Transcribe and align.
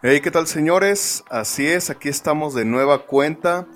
Hey, 0.00 0.20
¿qué 0.20 0.30
tal 0.30 0.46
señores? 0.46 1.24
Así 1.28 1.66
es, 1.66 1.90
aquí 1.90 2.08
estamos 2.08 2.54
de 2.54 2.64
nueva 2.64 3.04
cuenta 3.06 3.66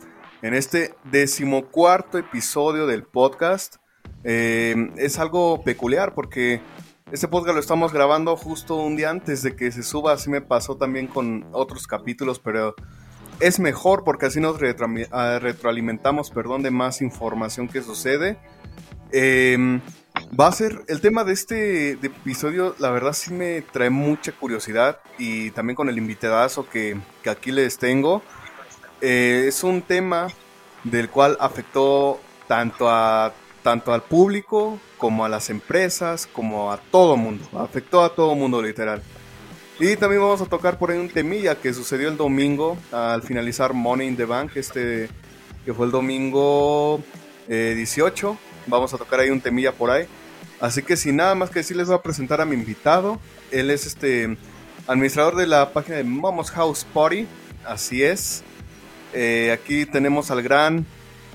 en 0.40 0.54
este 0.54 0.94
decimocuarto 1.10 2.16
episodio 2.16 2.86
del 2.86 3.02
podcast. 3.02 3.78
Eh, 4.22 4.92
es 4.98 5.18
algo 5.18 5.64
peculiar 5.64 6.14
porque 6.14 6.60
este 7.10 7.26
podcast 7.26 7.54
lo 7.54 7.60
estamos 7.60 7.92
grabando 7.92 8.36
justo 8.36 8.76
un 8.76 8.94
día 8.94 9.10
antes 9.10 9.42
de 9.42 9.56
que 9.56 9.72
se 9.72 9.82
suba, 9.82 10.12
así 10.12 10.30
me 10.30 10.40
pasó 10.40 10.76
también 10.76 11.08
con 11.08 11.44
otros 11.50 11.88
capítulos, 11.88 12.38
pero 12.38 12.76
es 13.40 13.58
mejor 13.58 14.04
porque 14.04 14.26
así 14.26 14.40
nos 14.40 14.60
retroalimentamos 14.60 16.30
perdón, 16.30 16.62
de 16.62 16.70
más 16.70 17.02
información 17.02 17.66
que 17.66 17.82
sucede. 17.82 18.38
Eh, 19.12 19.80
Va 20.38 20.46
a 20.46 20.52
ser 20.52 20.84
el 20.88 21.00
tema 21.00 21.24
de 21.24 21.34
este 21.34 21.92
episodio, 21.92 22.74
la 22.78 22.90
verdad 22.90 23.12
sí 23.12 23.32
me 23.32 23.60
trae 23.60 23.90
mucha 23.90 24.32
curiosidad 24.32 24.98
y 25.18 25.50
también 25.50 25.74
con 25.74 25.88
el 25.90 25.98
invitadazo 25.98 26.68
que, 26.68 26.98
que 27.22 27.30
aquí 27.30 27.50
les 27.50 27.76
tengo. 27.76 28.22
Eh, 29.02 29.44
es 29.48 29.62
un 29.62 29.82
tema 29.82 30.28
del 30.84 31.10
cual 31.10 31.36
afectó 31.38 32.18
tanto, 32.46 32.88
a, 32.88 33.34
tanto 33.62 33.92
al 33.92 34.02
público 34.02 34.78
como 34.96 35.24
a 35.24 35.28
las 35.28 35.50
empresas, 35.50 36.26
como 36.26 36.72
a 36.72 36.78
todo 36.78 37.16
mundo. 37.16 37.44
Afectó 37.58 38.02
a 38.02 38.14
todo 38.14 38.34
mundo 38.34 38.62
literal. 38.62 39.02
Y 39.80 39.96
también 39.96 40.22
vamos 40.22 40.40
a 40.40 40.46
tocar 40.46 40.78
por 40.78 40.90
ahí 40.90 40.98
un 40.98 41.10
temilla 41.10 41.56
que 41.56 41.74
sucedió 41.74 42.08
el 42.08 42.16
domingo 42.16 42.78
al 42.90 43.22
finalizar 43.22 43.74
Money 43.74 44.08
in 44.08 44.16
the 44.16 44.24
Bank, 44.24 44.52
este 44.56 45.10
que 45.64 45.74
fue 45.74 45.86
el 45.86 45.92
domingo 45.92 47.02
18. 47.48 48.38
Vamos 48.66 48.92
a 48.94 48.98
tocar 48.98 49.20
ahí 49.20 49.30
un 49.30 49.40
temilla 49.40 49.72
por 49.72 49.90
ahí. 49.90 50.06
Así 50.60 50.82
que 50.82 50.96
sin 50.96 51.16
nada 51.16 51.34
más 51.34 51.50
que 51.50 51.60
decir, 51.60 51.76
les 51.76 51.88
voy 51.88 51.96
a 51.96 52.02
presentar 52.02 52.40
a 52.40 52.44
mi 52.44 52.54
invitado. 52.54 53.18
Él 53.50 53.70
es 53.70 53.86
este 53.86 54.36
administrador 54.86 55.36
de 55.36 55.46
la 55.46 55.72
página 55.72 55.96
de 55.96 56.04
Momos 56.04 56.50
House 56.50 56.86
Party. 56.94 57.26
Así 57.64 58.02
es. 58.02 58.42
Eh, 59.12 59.50
aquí 59.52 59.86
tenemos 59.86 60.30
al 60.30 60.42
gran 60.42 60.86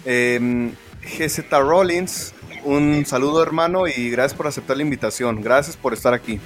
eh, 0.06 0.72
GZ 1.02 1.50
Rollins. 1.52 2.34
Un 2.64 3.06
saludo 3.06 3.44
hermano 3.44 3.88
y 3.88 4.10
gracias 4.10 4.34
por 4.34 4.48
aceptar 4.48 4.78
la 4.78 4.84
invitación. 4.84 5.42
Gracias 5.42 5.78
por 5.78 5.94
estar 5.94 6.14
aquí. 6.14 6.40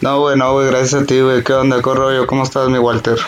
No, 0.00 0.20
güey, 0.20 0.36
no, 0.36 0.52
güey, 0.52 0.66
gracias 0.68 1.02
a 1.02 1.06
ti, 1.06 1.20
güey. 1.20 1.42
¿Qué 1.42 1.52
onda, 1.52 1.80
corro 1.80 2.26
¿Cómo 2.26 2.44
estás, 2.44 2.68
mi 2.68 2.78
Walter? 2.78 3.18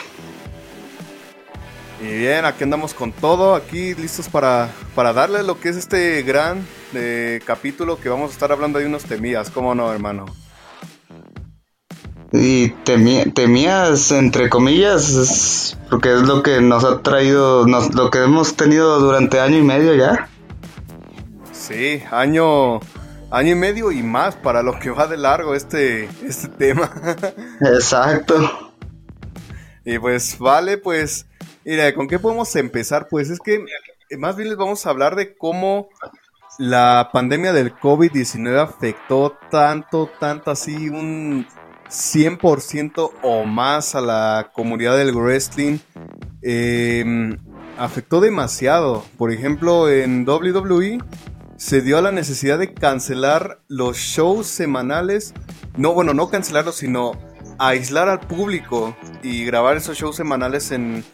Y 2.06 2.18
bien, 2.18 2.44
aquí 2.44 2.62
andamos 2.62 2.94
con 2.94 3.10
todo, 3.10 3.56
aquí 3.56 3.94
listos 3.96 4.28
para, 4.28 4.70
para 4.94 5.12
darle 5.12 5.42
lo 5.42 5.58
que 5.58 5.70
es 5.70 5.76
este 5.76 6.22
gran 6.22 6.64
eh, 6.94 7.40
capítulo 7.44 7.98
que 7.98 8.08
vamos 8.08 8.30
a 8.30 8.32
estar 8.32 8.52
hablando 8.52 8.78
de 8.78 8.86
unos 8.86 9.02
temías, 9.02 9.50
¿cómo 9.50 9.74
no, 9.74 9.92
hermano? 9.92 10.26
Y 12.30 12.68
temías, 12.68 14.12
entre 14.12 14.48
comillas, 14.48 15.76
porque 15.90 16.14
es 16.14 16.22
lo 16.22 16.44
que 16.44 16.60
nos 16.60 16.84
ha 16.84 17.02
traído, 17.02 17.66
lo 17.66 18.10
que 18.10 18.22
hemos 18.22 18.54
tenido 18.54 19.00
durante 19.00 19.40
año 19.40 19.58
y 19.58 19.62
medio 19.62 19.92
ya. 19.96 20.28
Sí, 21.50 22.04
año, 22.12 22.78
año 23.32 23.52
y 23.52 23.56
medio 23.56 23.90
y 23.90 24.04
más 24.04 24.36
para 24.36 24.62
lo 24.62 24.78
que 24.78 24.90
va 24.90 25.08
de 25.08 25.16
largo 25.16 25.56
este, 25.56 26.08
este 26.24 26.46
tema. 26.46 26.88
Exacto. 27.62 28.72
Y 29.84 29.98
pues 29.98 30.38
vale, 30.38 30.78
pues 30.78 31.26
Mira, 31.66 31.92
¿con 31.94 32.06
qué 32.06 32.20
podemos 32.20 32.54
empezar? 32.54 33.08
Pues 33.10 33.28
es 33.28 33.40
que 33.40 33.64
más 34.16 34.36
bien 34.36 34.50
les 34.50 34.56
vamos 34.56 34.86
a 34.86 34.90
hablar 34.90 35.16
de 35.16 35.34
cómo 35.36 35.88
la 36.60 37.10
pandemia 37.12 37.52
del 37.52 37.74
COVID-19 37.74 38.56
afectó 38.56 39.36
tanto, 39.50 40.08
tanto 40.20 40.52
así, 40.52 40.88
un 40.88 41.44
100% 41.88 43.10
o 43.20 43.44
más 43.46 43.96
a 43.96 44.00
la 44.00 44.52
comunidad 44.54 44.96
del 44.96 45.12
wrestling. 45.12 45.78
Em, 46.40 47.36
afectó 47.76 48.20
demasiado. 48.20 49.04
Por 49.18 49.32
ejemplo, 49.32 49.90
en 49.90 50.24
WWE 50.24 50.98
se 51.56 51.80
dio 51.82 51.98
a 51.98 52.02
la 52.02 52.12
necesidad 52.12 52.60
de 52.60 52.74
cancelar 52.74 53.58
los 53.66 53.96
shows 53.96 54.46
semanales. 54.46 55.34
No, 55.76 55.94
bueno, 55.94 56.14
no 56.14 56.30
cancelarlos, 56.30 56.76
sino 56.76 57.18
aislar 57.58 58.08
al 58.08 58.20
público 58.20 58.96
y 59.24 59.44
grabar 59.44 59.76
esos 59.76 59.98
shows 59.98 60.14
semanales 60.14 60.70
en 60.70 61.04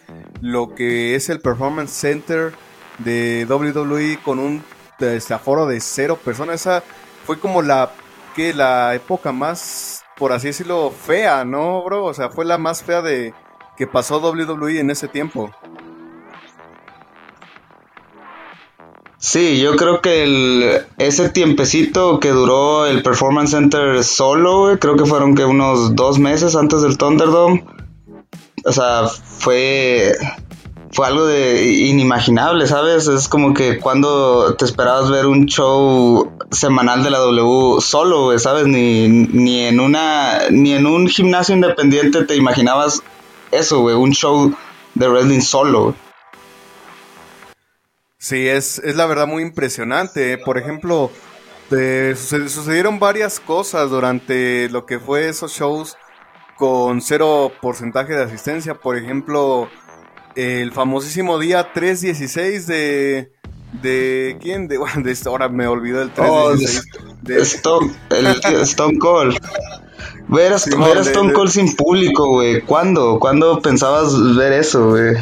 lo 0.43 0.75
que 0.75 1.15
es 1.15 1.31
el 1.31 1.41
Performance 1.41 1.93
Center 1.93 2.53
de 2.99 3.47
WWE 3.49 4.19
con 4.23 4.39
un 4.39 4.63
desaforo 4.99 5.67
de 5.67 5.81
cero 5.81 6.19
personas. 6.23 6.61
Esa 6.61 6.83
fue 7.25 7.39
como 7.39 7.63
la 7.63 7.93
que 8.35 8.53
la 8.53 8.95
época 8.95 9.33
más, 9.33 10.03
por 10.19 10.33
así 10.33 10.49
decirlo, 10.49 10.91
fea, 10.91 11.45
¿no, 11.45 11.83
bro? 11.85 12.05
O 12.05 12.13
sea, 12.13 12.29
fue 12.29 12.45
la 12.45 12.59
más 12.59 12.83
fea 12.83 13.01
de 13.03 13.33
que 13.77 13.87
pasó 13.87 14.19
WWE 14.19 14.81
en 14.81 14.91
ese 14.91 15.09
tiempo. 15.09 15.51
Sí, 19.19 19.61
yo 19.61 19.77
creo 19.77 20.01
que 20.01 20.25
el, 20.25 20.85
ese 20.99 21.29
tiempecito 21.29 22.19
que 22.19 22.31
duró 22.31 22.87
el 22.87 23.05
Performance 23.05 23.53
Center 23.53 24.03
solo, 24.03 24.77
creo 24.81 24.97
que 24.97 25.07
fueron 25.07 25.37
que 25.37 25.45
unos 25.45 25.95
dos 25.95 26.19
meses 26.19 26.57
antes 26.57 26.83
del 26.83 26.99
Thunderdome 26.99 27.65
o 28.65 28.73
sea, 28.73 29.07
fue, 29.07 30.15
fue 30.93 31.07
algo 31.07 31.27
de 31.27 31.65
inimaginable, 31.65 32.67
¿sabes? 32.67 33.07
Es 33.09 33.29
como 33.29 33.55
que 33.55 33.79
cuando 33.79 34.55
te 34.55 34.65
esperabas 34.65 35.11
ver 35.11 35.27
un 35.27 35.47
show 35.47 36.33
semanal 36.51 37.03
de 37.03 37.11
la 37.11 37.19
W 37.19 37.81
solo, 37.81 38.39
¿sabes? 38.39 38.67
Ni, 38.67 39.09
ni, 39.09 39.61
en 39.61 39.81
una, 39.81 40.51
ni 40.51 40.73
en 40.73 40.87
un 40.87 41.09
gimnasio 41.09 41.55
independiente 41.55 42.25
te 42.25 42.37
imaginabas 42.37 43.03
eso, 43.51 43.81
güey, 43.81 43.97
un 43.97 44.13
show 44.13 44.55
de 44.95 45.09
wrestling 45.09 45.41
solo. 45.41 45.95
Sí, 48.19 48.47
es, 48.47 48.79
es 48.79 48.95
la 48.95 49.07
verdad 49.07 49.27
muy 49.27 49.43
impresionante. 49.43 50.39
Por 50.39 50.57
ejemplo, 50.57 51.11
sucedieron 51.69 53.01
varias 53.01 53.41
cosas 53.41 53.91
durante 53.91 54.69
lo 54.69 54.87
que 54.87 55.01
fue 55.01 55.29
esos 55.29 55.53
shows 55.53 55.97
con 56.57 57.01
cero 57.01 57.53
porcentaje 57.61 58.15
de 58.15 58.23
asistencia. 58.23 58.75
Por 58.75 58.97
ejemplo, 58.97 59.69
el 60.37 60.73
famosísimo 60.73 61.39
día 61.39 61.73
316 61.73 62.67
de... 62.67 63.33
¿De 63.81 64.37
quién? 64.41 64.69
De, 64.69 64.77
de 64.97 65.19
ahora 65.27 65.49
me 65.49 65.67
olvidó 65.67 66.03
el 66.03 66.13
316. 66.13 66.85
de, 67.23 67.41
Stone, 67.41 67.93
el, 68.11 68.27
Stone 68.63 68.99
Cold. 68.99 69.39
Ver 70.29 70.53
a, 70.53 70.57
Stone 70.57 71.33
Cold 71.33 71.51
sin 71.51 71.75
público, 71.75 72.29
güey. 72.29 72.61
¿Cuándo? 72.61 73.19
¿Cuándo 73.19 73.61
pensabas 73.63 74.13
ver 74.37 74.53
eso, 74.53 74.91
güey? 74.91 75.15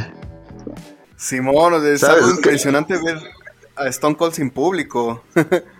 Simón, 1.17 1.87
es 1.87 2.03
algo 2.03 2.31
impresionante 2.31 2.95
ver 3.01 3.19
a 3.77 3.87
Stone 3.89 4.17
Cold 4.17 4.35
sin 4.35 4.51
público. 4.51 5.23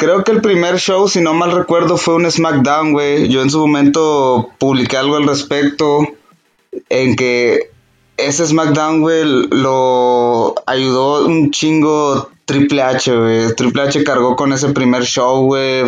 Creo 0.00 0.24
que 0.24 0.32
el 0.32 0.40
primer 0.40 0.78
show, 0.78 1.08
si 1.08 1.20
no 1.20 1.34
mal 1.34 1.52
recuerdo, 1.52 1.98
fue 1.98 2.14
un 2.14 2.28
SmackDown, 2.28 2.94
güey. 2.94 3.28
Yo 3.28 3.42
en 3.42 3.50
su 3.50 3.58
momento 3.58 4.48
publiqué 4.56 4.96
algo 4.96 5.16
al 5.16 5.26
respecto 5.26 6.08
en 6.88 7.16
que 7.16 7.70
ese 8.16 8.46
SmackDown, 8.46 9.02
güey, 9.02 9.24
lo 9.50 10.54
ayudó 10.66 11.26
un 11.26 11.50
chingo 11.50 12.30
Triple 12.46 12.80
H, 12.80 13.14
güey. 13.14 13.54
Triple 13.54 13.82
H 13.82 14.02
cargó 14.02 14.36
con 14.36 14.54
ese 14.54 14.70
primer 14.70 15.02
show, 15.04 15.44
güey. 15.44 15.84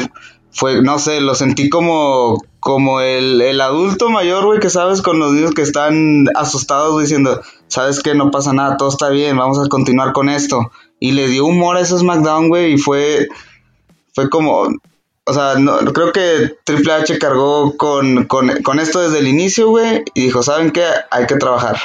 Fue, 0.51 0.83
no 0.83 0.99
sé, 0.99 1.23
lo 1.23 1.35
sentí 1.35 1.71
como, 1.71 2.37
como 2.61 3.01
el, 3.01 3.41
el 3.41 3.63
adulto 3.63 4.11
mayor, 4.11 4.45
güey, 4.45 4.61
que 4.61 4.69
sabes, 4.69 5.01
con 5.01 5.21
los 5.21 5.33
niños 5.33 5.53
que 5.53 5.63
están 5.63 6.27
asustados 6.35 7.01
diciendo, 7.01 7.41
sabes 7.67 8.03
que 8.03 8.15
no 8.15 8.31
pasa 8.31 8.53
nada, 8.53 8.77
todo 8.77 8.91
está 8.91 9.09
bien, 9.09 9.39
vamos 9.39 9.59
a 9.59 9.71
continuar 9.71 10.13
con 10.13 10.29
esto. 10.29 10.71
Y 11.01 11.13
le 11.13 11.29
dio 11.29 11.47
humor 11.47 11.79
a 11.79 11.81
ese 11.81 11.99
SmackDown, 11.99 12.51
güey, 12.51 12.75
y 12.75 12.77
fue 12.77 13.29
fue 14.15 14.29
como, 14.29 14.69
o 15.25 15.33
sea, 15.33 15.55
no, 15.55 15.79
creo 15.93 16.13
que 16.13 16.57
Triple 16.65 16.93
H 16.93 17.19
cargó 17.19 17.77
con, 17.77 18.25
con, 18.27 18.79
esto 18.81 19.01
desde 19.01 19.21
el 19.21 19.29
inicio, 19.29 19.69
güey, 19.69 20.03
y 20.15 20.25
dijo, 20.25 20.43
¿saben 20.43 20.71
qué? 20.71 20.85
Hay 21.11 21.27
que 21.27 21.37
trabajar. 21.37 21.79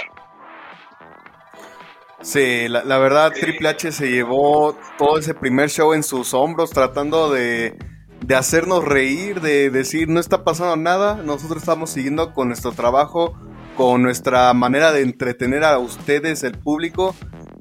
Sí, 2.21 2.67
la, 2.67 2.97
verdad, 2.97 3.31
Triple 3.31 3.69
H 3.69 3.91
se 3.91 4.09
llevó 4.09 4.75
todo 4.97 5.19
ese 5.19 5.33
primer 5.33 5.69
show 5.69 5.93
en 5.93 6.03
sus 6.03 6.33
hombros, 6.33 6.71
tratando 6.71 7.31
de, 7.31 7.77
de 8.21 8.35
hacernos 8.35 8.83
reír, 8.83 9.39
de 9.39 9.69
decir, 9.69 10.09
no 10.09 10.19
está 10.19 10.43
pasando 10.43 10.75
nada, 10.75 11.15
nosotros 11.15 11.61
estamos 11.61 11.91
siguiendo 11.91 12.33
con 12.33 12.47
nuestro 12.47 12.71
trabajo, 12.71 13.37
con 13.77 14.01
nuestra 14.01 14.51
manera 14.53 14.91
de 14.91 15.03
entretener 15.03 15.63
a 15.63 15.77
ustedes, 15.77 16.43
el 16.43 16.57
público. 16.57 17.15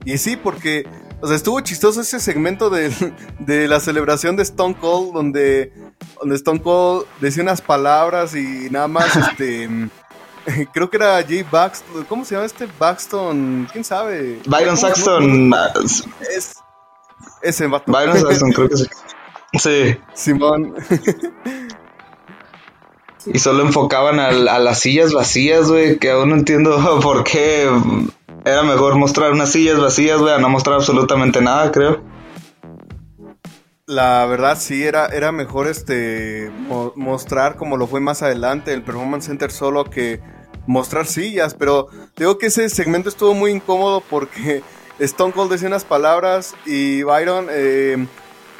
Y 0.06 0.16
sí, 0.16 0.36
porque 0.36 0.88
o 1.20 1.26
sea, 1.26 1.36
estuvo 1.36 1.60
chistoso 1.60 2.02
ese 2.02 2.20
segmento 2.20 2.70
de, 2.70 2.90
la 3.68 3.80
celebración 3.80 4.36
de 4.36 4.42
Stone 4.42 4.76
Cold, 4.80 5.14
donde, 5.14 5.72
donde 6.20 6.36
Stone 6.36 6.60
Cold 6.60 7.06
decía 7.20 7.42
unas 7.42 7.60
palabras 7.60 8.34
y 8.34 8.68
nada 8.70 8.88
más, 8.88 9.16
este, 9.16 9.68
creo 10.72 10.90
que 10.90 10.96
era 10.96 11.22
Jay 11.22 11.44
Baxton, 11.50 12.04
¿cómo 12.04 12.24
se 12.24 12.34
llama 12.34 12.46
este 12.46 12.68
Baxton? 12.78 13.68
¿Quién 13.72 13.84
sabe? 13.84 14.40
Byron 14.46 14.76
Saxton. 14.76 15.52
Es, 16.36 16.54
ese 17.42 17.66
Byron 17.66 18.18
Saxton, 18.18 18.52
creo 18.52 18.68
que 18.68 18.76
sí. 18.76 18.86
Sí. 19.58 19.96
Simón. 20.12 20.74
y 23.24 23.38
solo 23.38 23.62
enfocaban 23.64 24.20
a, 24.20 24.28
a 24.28 24.58
las 24.58 24.80
sillas 24.80 25.14
vacías, 25.14 25.68
güey, 25.68 25.98
que 25.98 26.10
aún 26.10 26.28
no 26.28 26.34
entiendo 26.36 27.00
por 27.02 27.24
qué 27.24 27.70
era 28.46 28.62
mejor 28.62 28.94
mostrar 28.94 29.32
unas 29.32 29.50
sillas 29.50 29.80
vacías, 29.80 30.20
güey, 30.20 30.32
a 30.32 30.38
no 30.38 30.48
mostrar 30.48 30.76
absolutamente 30.76 31.42
nada, 31.42 31.72
creo. 31.72 32.00
La 33.86 34.24
verdad 34.26 34.56
sí, 34.56 34.84
era, 34.84 35.06
era 35.06 35.32
mejor 35.32 35.66
este 35.66 36.50
mostrar 36.94 37.56
como 37.56 37.76
lo 37.76 37.88
fue 37.88 38.00
más 38.00 38.22
adelante 38.22 38.72
el 38.72 38.82
Performance 38.82 39.26
Center 39.26 39.50
solo 39.50 39.84
que 39.84 40.20
mostrar 40.66 41.06
sillas, 41.06 41.54
pero 41.54 41.88
digo 42.16 42.38
que 42.38 42.46
ese 42.46 42.68
segmento 42.68 43.08
estuvo 43.08 43.34
muy 43.34 43.50
incómodo 43.50 44.00
porque 44.00 44.62
Stone 45.00 45.32
Cold 45.32 45.50
decía 45.50 45.66
unas 45.68 45.84
palabras 45.84 46.54
y 46.64 47.02
Byron 47.02 47.48
eh, 47.50 48.06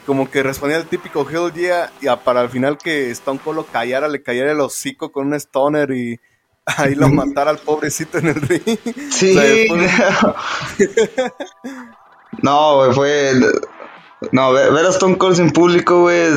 como 0.04 0.28
que 0.28 0.42
respondía 0.42 0.78
el 0.78 0.86
típico 0.86 1.28
Hell 1.28 1.52
Yeah 1.52 1.92
y 2.00 2.06
para 2.24 2.40
al 2.40 2.50
final 2.50 2.76
que 2.76 3.10
Stone 3.12 3.40
Cold 3.42 3.56
lo 3.56 3.66
callara, 3.66 4.08
le 4.08 4.22
callara 4.22 4.50
el 4.50 4.60
hocico 4.60 5.12
con 5.12 5.28
un 5.28 5.34
stoner 5.34 5.92
y 5.92 6.20
ahí 6.66 6.94
lo 6.94 7.08
matara 7.08 7.50
al 7.52 7.58
pobrecito 7.58 8.18
en 8.18 8.28
el 8.28 8.40
ring. 8.40 8.78
Sí. 9.10 9.68
no, 12.42 12.76
güey, 12.76 12.92
fue... 12.92 13.32
No, 14.32 14.52
ver, 14.52 14.74
a 14.74 14.88
Stone 14.88 15.18
Cold 15.18 15.36
sin 15.36 15.50
público, 15.50 16.00
güey, 16.02 16.30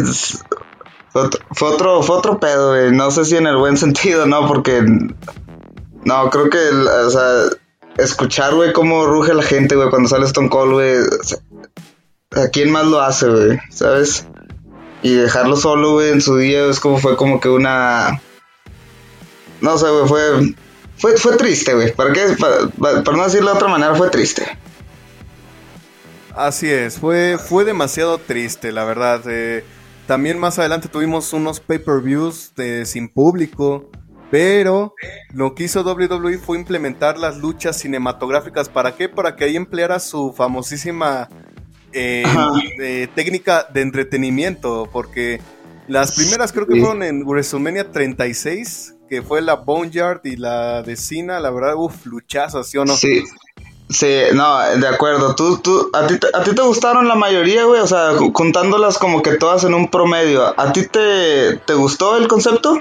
fue 1.12 1.24
otro, 1.70 2.04
fue 2.04 2.16
otro, 2.18 2.40
pedo, 2.40 2.70
güey. 2.70 2.92
No 2.92 3.10
sé 3.10 3.26
si 3.26 3.36
en 3.36 3.48
el 3.48 3.58
buen 3.58 3.78
sentido, 3.78 4.26
¿no? 4.26 4.48
Porque... 4.48 4.84
No, 6.04 6.30
creo 6.30 6.50
que, 6.50 6.60
o 6.60 7.10
sea, 7.10 7.46
escuchar, 7.98 8.56
güey, 8.56 8.74
cómo 8.74 9.06
ruge 9.06 9.34
la 9.34 9.44
gente, 9.44 9.76
güey, 9.76 9.90
cuando 9.90 10.10
sale 10.10 10.26
Stone 10.26 10.50
Cold, 10.50 10.74
güey. 10.74 10.96
¿A 12.32 12.50
quién 12.50 12.72
más 12.72 12.86
lo 12.86 13.02
hace, 13.02 13.28
güey? 13.28 13.60
¿Sabes? 13.70 14.28
Y 15.02 15.16
dejarlo 15.16 15.56
solo, 15.56 15.94
güey, 15.94 16.12
en 16.12 16.22
su 16.22 16.38
día 16.38 16.66
es 16.66 16.80
como 16.80 16.98
fue 16.98 17.16
como 17.16 17.40
que 17.40 17.50
una... 17.50 18.22
No 19.62 19.78
sé, 19.78 19.90
güey, 19.90 20.08
fue... 20.08 20.56
Fue, 20.98 21.16
fue 21.16 21.38
triste, 21.38 21.74
güey. 21.74 21.94
¿Para 21.94 22.12
qué? 22.12 22.36
Para, 22.38 23.02
no 23.02 23.24
decirlo 23.24 23.52
de 23.52 23.56
otra 23.56 23.70
manera, 23.70 23.96
fue 23.96 24.10
triste. 24.10 24.46
Así 26.36 26.70
es, 26.70 27.00
fue, 27.00 27.38
fue 27.38 27.64
demasiado 27.64 28.18
triste, 28.18 28.74
la 28.74 28.84
verdad. 28.84 29.22
Eh, 29.28 29.64
también 30.08 30.40
más 30.40 30.60
adelante 30.60 30.90
tuvimos 30.90 31.32
unos 31.34 31.60
pay-per-views 31.60 32.54
sin 32.84 33.10
público, 33.10 33.90
pero 34.32 34.94
lo 35.34 35.56
que 35.56 35.64
hizo 35.64 35.84
WWE 35.84 36.38
fue 36.38 36.58
implementar 36.58 37.18
las 37.18 37.38
luchas 37.38 37.78
cinematográficas. 37.78 38.70
¿Para 38.70 38.96
qué? 38.96 39.08
Para 39.08 39.36
que 39.36 39.46
ahí 39.46 39.56
empleara 39.56 40.00
su 40.00 40.34
famosísima 40.34 41.30
eh, 41.94 42.24
eh, 42.82 43.08
técnica 43.16 43.68
de 43.74 43.82
entretenimiento, 43.82 44.88
porque 44.92 45.42
las 45.88 46.16
primeras 46.16 46.52
creo 46.52 46.68
que 46.68 46.80
fueron 46.80 47.04
en 47.04 47.24
WrestleMania 47.24 47.92
36, 47.92 48.96
que 49.10 49.22
fue 49.22 49.42
la 49.42 49.56
Boneyard 49.56 50.22
y 50.24 50.38
la 50.38 50.84
de 50.84 50.96
la 51.24 51.50
verdad, 51.50 51.76
uff, 51.76 52.06
luchazas, 52.06 52.70
¿sí 52.70 52.78
o 52.78 52.86
no? 52.86 52.96
Sí, 52.96 53.24
Sí, 53.90 54.18
no, 54.36 54.60
de 54.78 54.88
acuerdo. 54.88 55.36
¿Tú, 55.36 55.58
tú, 55.58 55.90
a, 55.94 56.06
ti, 56.06 56.20
¿A 56.34 56.44
ti 56.44 56.54
te 56.54 56.62
gustaron 56.62 57.08
la 57.08 57.16
mayoría, 57.16 57.64
güey? 57.64 57.82
O 57.82 57.88
sea, 57.88 58.12
contándolas 58.34 59.00
como 59.00 59.24
que 59.24 59.32
todas 59.38 59.64
en 59.64 59.74
un 59.74 59.90
promedio. 59.90 60.54
¿A 60.60 60.72
ti 60.72 60.86
te, 60.86 61.58
te 61.58 61.74
gustó 61.74 62.16
el 62.16 62.28
concepto? 62.28 62.80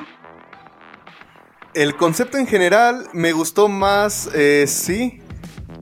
El 1.73 1.97
concepto 1.97 2.37
en 2.37 2.47
general 2.47 3.09
me 3.15 3.33
gustó 3.33 3.69
más, 3.69 4.29
eh, 4.35 4.67
sí, 4.69 5.23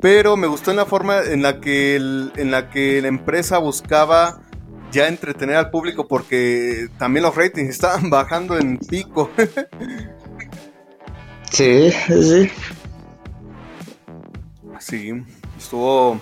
pero 0.00 0.37
me 0.37 0.46
gustó 0.46 0.70
en 0.70 0.76
la 0.76 0.87
forma 0.87 1.19
en 1.22 1.43
la 1.43 1.60
que 1.60 1.96
en 1.96 2.50
la 2.50 2.70
que 2.70 3.02
la 3.02 3.08
empresa 3.08 3.58
buscaba 3.58 4.40
ya 4.93 5.08
entretener 5.08 5.56
al 5.56 5.70
público 5.70 6.06
porque 6.06 6.88
también 6.98 7.25
los 7.25 7.34
ratings 7.34 7.70
estaban 7.70 8.10
bajando 8.10 8.56
en 8.56 8.78
pico. 8.78 9.31
sí, 11.50 11.90
sí. 11.90 12.50
Sí, 14.78 15.12
estuvo. 15.58 16.20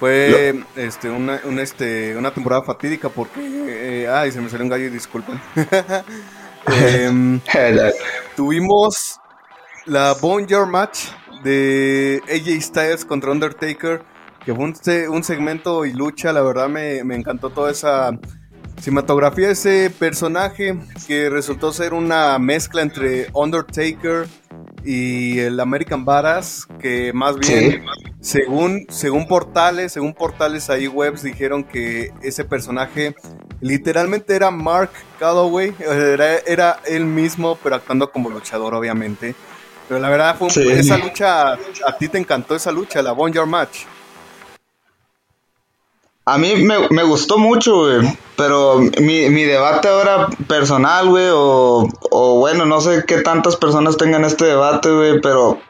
Fue 0.00 0.54
este, 0.76 1.08
una, 1.08 1.40
este, 1.60 2.16
una 2.16 2.32
temporada 2.32 2.62
fatídica 2.62 3.08
porque. 3.08 3.40
Eh, 3.68 4.08
ay, 4.08 4.32
se 4.32 4.40
me 4.40 4.48
salió 4.48 4.64
un 4.64 4.70
gallo, 4.70 4.90
disculpen. 4.90 5.40
Em, 6.68 7.40
tuvimos 8.36 9.20
la 9.84 10.14
Bonjour 10.20 10.66
Match 10.66 11.10
de 11.44 12.20
AJ 12.28 12.60
Styles 12.60 13.04
contra 13.04 13.30
Undertaker, 13.30 14.02
que 14.44 14.52
fue 14.52 15.08
un, 15.08 15.22
segmento 15.22 15.84
y 15.84 15.92
lucha, 15.92 16.32
la 16.32 16.42
verdad 16.42 16.68
me, 16.68 17.04
me 17.04 17.14
encantó 17.14 17.50
toda 17.50 17.70
esa 17.70 18.10
cinematografía 18.80 19.50
ese 19.50 19.90
personaje 19.90 20.78
que 21.06 21.30
resultó 21.30 21.72
ser 21.72 21.94
una 21.94 22.38
mezcla 22.38 22.82
entre 22.82 23.28
Undertaker 23.32 24.26
y 24.84 25.40
el 25.40 25.58
American 25.58 26.04
Badass, 26.04 26.68
que 26.80 27.12
más 27.12 27.36
bien, 27.36 27.84
según, 28.20 28.86
según 28.88 29.26
portales, 29.26 29.92
según 29.92 30.14
portales 30.14 30.70
ahí 30.70 30.86
webs, 30.86 31.22
dijeron 31.22 31.64
que 31.64 32.12
ese 32.22 32.44
personaje 32.44 33.16
literalmente 33.60 34.36
era 34.36 34.50
Mark 34.50 34.90
Calloway, 35.18 35.74
era, 35.80 36.38
era 36.46 36.80
él 36.86 37.04
mismo, 37.04 37.58
pero 37.62 37.76
actuando 37.76 38.10
como 38.12 38.30
luchador, 38.30 38.74
obviamente. 38.74 39.34
Pero 39.88 40.00
la 40.00 40.08
verdad 40.08 40.36
fue 40.36 40.48
esa 40.78 40.98
lucha, 40.98 41.52
a 41.52 41.96
ti 41.98 42.08
te 42.08 42.18
encantó 42.18 42.54
esa 42.54 42.72
lucha, 42.72 43.02
la 43.02 43.12
Bonjour 43.12 43.46
Match. 43.46 43.84
A 46.28 46.38
mí 46.38 46.56
me, 46.56 46.88
me 46.90 47.04
gustó 47.04 47.38
mucho, 47.38 47.82
güey. 47.82 48.18
Pero 48.36 48.80
mi, 49.00 49.30
mi, 49.30 49.44
debate 49.44 49.86
ahora 49.86 50.26
personal, 50.48 51.08
güey, 51.08 51.28
o, 51.32 51.88
o, 52.10 52.38
bueno, 52.40 52.66
no 52.66 52.80
sé 52.80 53.04
qué 53.06 53.22
tantas 53.22 53.54
personas 53.54 53.96
tengan 53.96 54.24
este 54.24 54.46
debate, 54.46 54.90
güey, 54.90 55.20
pero, 55.20 55.60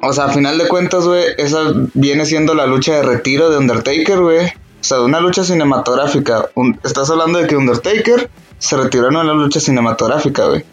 o 0.00 0.12
sea, 0.12 0.26
a 0.26 0.32
final 0.32 0.58
de 0.58 0.68
cuentas, 0.68 1.06
güey, 1.06 1.24
esa 1.38 1.72
viene 1.94 2.24
siendo 2.24 2.54
la 2.54 2.66
lucha 2.66 2.94
de 2.94 3.02
retiro 3.02 3.50
de 3.50 3.58
Undertaker, 3.58 4.20
güey. 4.20 4.46
O 4.46 4.84
sea, 4.88 4.98
de 4.98 5.04
una 5.04 5.18
lucha 5.18 5.42
cinematográfica. 5.42 6.50
estás 6.84 7.10
hablando 7.10 7.40
de 7.40 7.48
que 7.48 7.56
Undertaker 7.56 8.30
se 8.58 8.76
retiró 8.76 9.08
en 9.08 9.16
una 9.16 9.34
lucha 9.34 9.58
cinematográfica, 9.58 10.46
güey. 10.46 10.64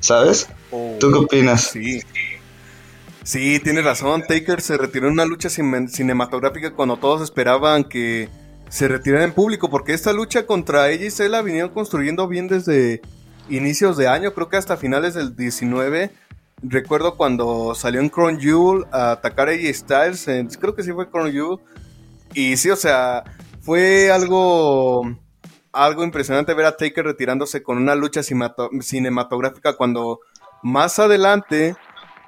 ¿Sabes? 0.00 0.48
¿Tú 0.98 1.12
qué 1.12 1.18
opinas? 1.18 1.62
Sí. 1.62 2.02
Sí, 3.22 3.60
tienes 3.60 3.84
razón. 3.84 4.24
Taker 4.26 4.60
se 4.60 4.76
retiró 4.76 5.06
en 5.06 5.12
una 5.12 5.26
lucha 5.26 5.48
cinematográfica 5.48 6.72
cuando 6.72 6.96
todos 6.96 7.22
esperaban 7.22 7.84
que 7.84 8.28
se 8.70 8.88
retirara 8.88 9.24
en 9.24 9.32
público, 9.32 9.68
porque 9.68 9.92
esta 9.92 10.12
lucha 10.12 10.46
contra 10.46 10.88
ella 10.90 11.06
y 11.06 11.28
la 11.28 11.42
vinieron 11.42 11.70
construyendo 11.70 12.28
bien 12.28 12.46
desde 12.46 13.02
inicios 13.48 13.96
de 13.96 14.06
año, 14.06 14.32
creo 14.32 14.48
que 14.48 14.56
hasta 14.56 14.76
finales 14.76 15.14
del 15.14 15.34
19. 15.36 16.12
Recuerdo 16.62 17.16
cuando 17.16 17.74
salió 17.74 18.00
en 18.00 18.08
Crown 18.08 18.38
Jewel 18.38 18.84
a 18.92 19.12
atacar 19.12 19.48
a 19.48 19.52
AJ 19.52 19.74
Styles, 19.74 20.56
creo 20.58 20.74
que 20.74 20.84
sí 20.84 20.92
fue 20.92 21.10
Crown 21.10 21.32
Jewel. 21.32 21.58
Y 22.32 22.56
sí, 22.56 22.70
o 22.70 22.76
sea, 22.76 23.24
fue 23.60 24.12
algo, 24.12 25.16
algo 25.72 26.04
impresionante 26.04 26.54
ver 26.54 26.66
a 26.66 26.76
Taker 26.76 27.04
retirándose 27.04 27.64
con 27.64 27.76
una 27.76 27.96
lucha 27.96 28.22
cinematográfica 28.22 29.72
cuando 29.72 30.20
más 30.62 31.00
adelante, 31.00 31.74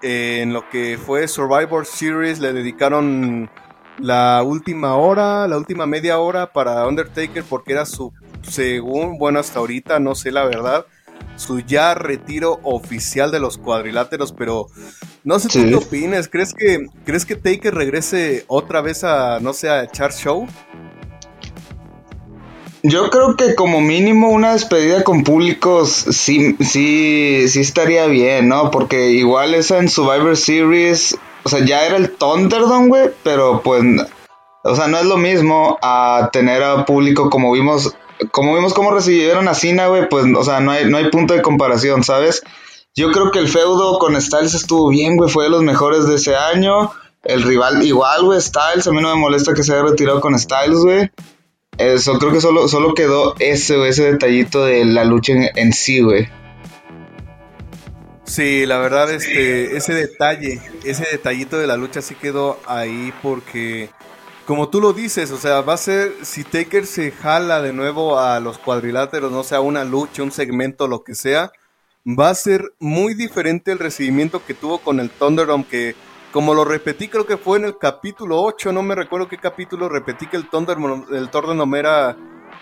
en 0.03 0.53
lo 0.53 0.69
que 0.71 0.99
fue 0.99 1.29
Survivor 1.29 1.87
Series, 1.87 2.41
le 2.41 2.53
dedicaron 2.53 3.49
la 3.99 4.43
última 4.43 4.97
hora, 4.97 5.47
la 5.49 5.57
última 5.57 5.87
media 5.87 6.19
hora 6.19 6.53
para 6.53 6.87
Undertaker 6.87 7.45
porque 7.45 7.73
era 7.73 7.87
su, 7.87 8.13
según, 8.43 9.19
bueno, 9.19 9.39
hasta 9.39 9.59
ahorita, 9.59 10.01
no 10.01 10.15
sé 10.15 10.31
la 10.31 10.45
verdad, 10.45 10.87
su 11.37 11.61
ya 11.61 11.95
retiro 11.95 12.61
oficial 12.63 13.31
de 13.31 13.41
los 13.41 13.59
cuadriláteros, 13.59 14.33
pero 14.33 14.67
no 15.25 15.39
sé 15.39 15.49
tú 15.49 15.69
qué 15.69 15.75
opinas, 15.75 16.29
¿crees 16.29 16.55
que, 16.55 16.87
¿crees 17.05 17.25
que 17.25 17.37
Taker 17.37 17.75
regrese 17.75 18.45
otra 18.49 18.81
vez 18.81 19.05
a, 19.05 19.41
no 19.41 19.53
sé, 19.53 19.69
a 19.69 19.87
Char 19.91 20.13
Show? 20.13 20.47
Yo 22.85 23.11
creo 23.11 23.37
que 23.37 23.55
como 23.55 23.81
mínimo 23.81 24.31
una 24.31 24.55
despedida 24.55 25.05
con 25.05 25.23
públicos 25.23 25.89
sí, 25.89 26.57
sí, 26.59 27.45
sí 27.47 27.61
estaría 27.61 28.07
bien, 28.07 28.49
¿no? 28.49 28.73
Porque 28.73 29.11
igual 29.11 29.55
esa 29.55 29.79
en 29.79 29.89
Survivor 29.89 30.37
Series 30.37 31.17
o 31.45 31.49
sea, 31.49 31.65
ya 31.65 31.87
era 31.87 31.97
el 31.97 32.11
Thunderdome, 32.11 32.89
güey, 32.89 33.11
pero 33.23 33.63
pues, 33.63 33.83
o 34.65 34.77
sea, 34.77 34.87
no 34.87 34.99
es 34.99 35.05
lo 35.05 35.17
mismo 35.17 35.79
a 35.83 36.31
tener 36.33 36.63
a 36.63 36.85
público 36.85 37.31
como 37.31 37.53
vimos, 37.53 37.95
como 38.31 38.55
vimos 38.55 38.75
cómo 38.75 38.93
recibieron 38.93 39.49
a 39.49 39.55
Cena, 39.55 39.89
güey, 39.89 40.09
pues, 40.09 40.27
o 40.37 40.45
sea, 40.45 40.61
no 40.61 40.71
hay, 40.71 40.89
no 40.89 40.99
hay 40.99 41.11
punto 41.11 41.35
de 41.35 41.43
comparación, 41.43 42.05
¿sabes? 42.05 42.43
Yo 42.95 43.11
creo 43.11 43.31
que 43.31 43.39
el 43.39 43.49
feudo 43.49 43.99
con 43.99 44.21
Styles 44.21 44.55
estuvo 44.55 44.89
bien, 44.89 45.17
güey, 45.17 45.31
fue 45.31 45.45
de 45.45 45.51
los 45.51 45.63
mejores 45.63 46.07
de 46.07 46.17
ese 46.17 46.37
año. 46.37 46.93
El 47.25 47.43
rival 47.43 47.83
igual, 47.85 48.23
güey, 48.25 48.41
Styles, 48.41 48.87
a 48.87 48.93
mí 48.93 49.01
no 49.01 49.15
me 49.15 49.21
molesta 49.21 49.55
que 49.55 49.63
se 49.63 49.73
haya 49.73 49.83
retirado 49.83 50.21
con 50.21 50.39
Styles, 50.39 50.81
güey. 50.81 51.11
Eso, 51.79 52.19
creo 52.19 52.33
que 52.33 52.41
solo, 52.41 52.69
solo 52.69 52.93
quedó 52.93 53.35
ese, 53.39 53.89
ese 53.89 54.13
detallito 54.13 54.65
de 54.65 54.85
la 54.85 55.05
lucha 55.05 55.33
en, 55.33 55.51
en 55.55 55.73
sí, 55.73 56.01
güey. 56.01 56.29
Sí, 58.33 58.65
la 58.65 58.79
verdad, 58.79 59.11
este, 59.13 59.77
ese 59.77 59.93
detalle, 59.93 60.59
ese 60.85 61.07
detallito 61.13 61.59
de 61.59 61.67
la 61.67 61.77
lucha 61.77 62.01
sí 62.01 62.15
quedó 62.15 62.59
ahí 62.67 63.13
porque, 63.23 63.91
como 64.47 64.71
tú 64.71 64.81
lo 64.81 64.95
dices, 64.95 65.31
o 65.33 65.37
sea, 65.37 65.61
va 65.61 65.75
a 65.75 65.77
ser, 65.77 66.15
si 66.23 66.43
Taker 66.43 66.87
se 66.87 67.11
jala 67.11 67.61
de 67.61 67.75
nuevo 67.75 68.19
a 68.19 68.41
los 68.41 68.57
cuadriláteros, 68.57 69.31
no 69.31 69.45
sea 69.45 69.61
una 69.61 69.85
lucha, 69.85 70.23
un 70.23 70.33
segmento, 70.33 70.89
lo 70.89 71.05
que 71.05 71.15
sea, 71.15 71.53
va 72.07 72.31
a 72.31 72.35
ser 72.35 72.73
muy 72.79 73.13
diferente 73.13 73.71
el 73.71 73.79
recibimiento 73.79 74.43
que 74.47 74.55
tuvo 74.55 74.79
con 74.79 74.99
el 74.99 75.11
Thunderdome, 75.11 75.67
que 75.67 75.95
como 76.33 76.55
lo 76.55 76.65
repetí, 76.65 77.09
creo 77.09 77.27
que 77.27 77.37
fue 77.37 77.59
en 77.59 77.67
el 77.67 77.77
capítulo 77.77 78.41
8, 78.41 78.73
no 78.73 78.83
me 78.83 78.95
recuerdo 78.95 79.29
qué 79.29 79.37
capítulo, 79.37 79.91
repetí 79.91 80.27
que 80.27 80.39
el 80.39 80.49
Thunderdome, 80.49 81.05
el 81.15 81.29
Thunderdome 81.29 81.79
era 81.81 82.17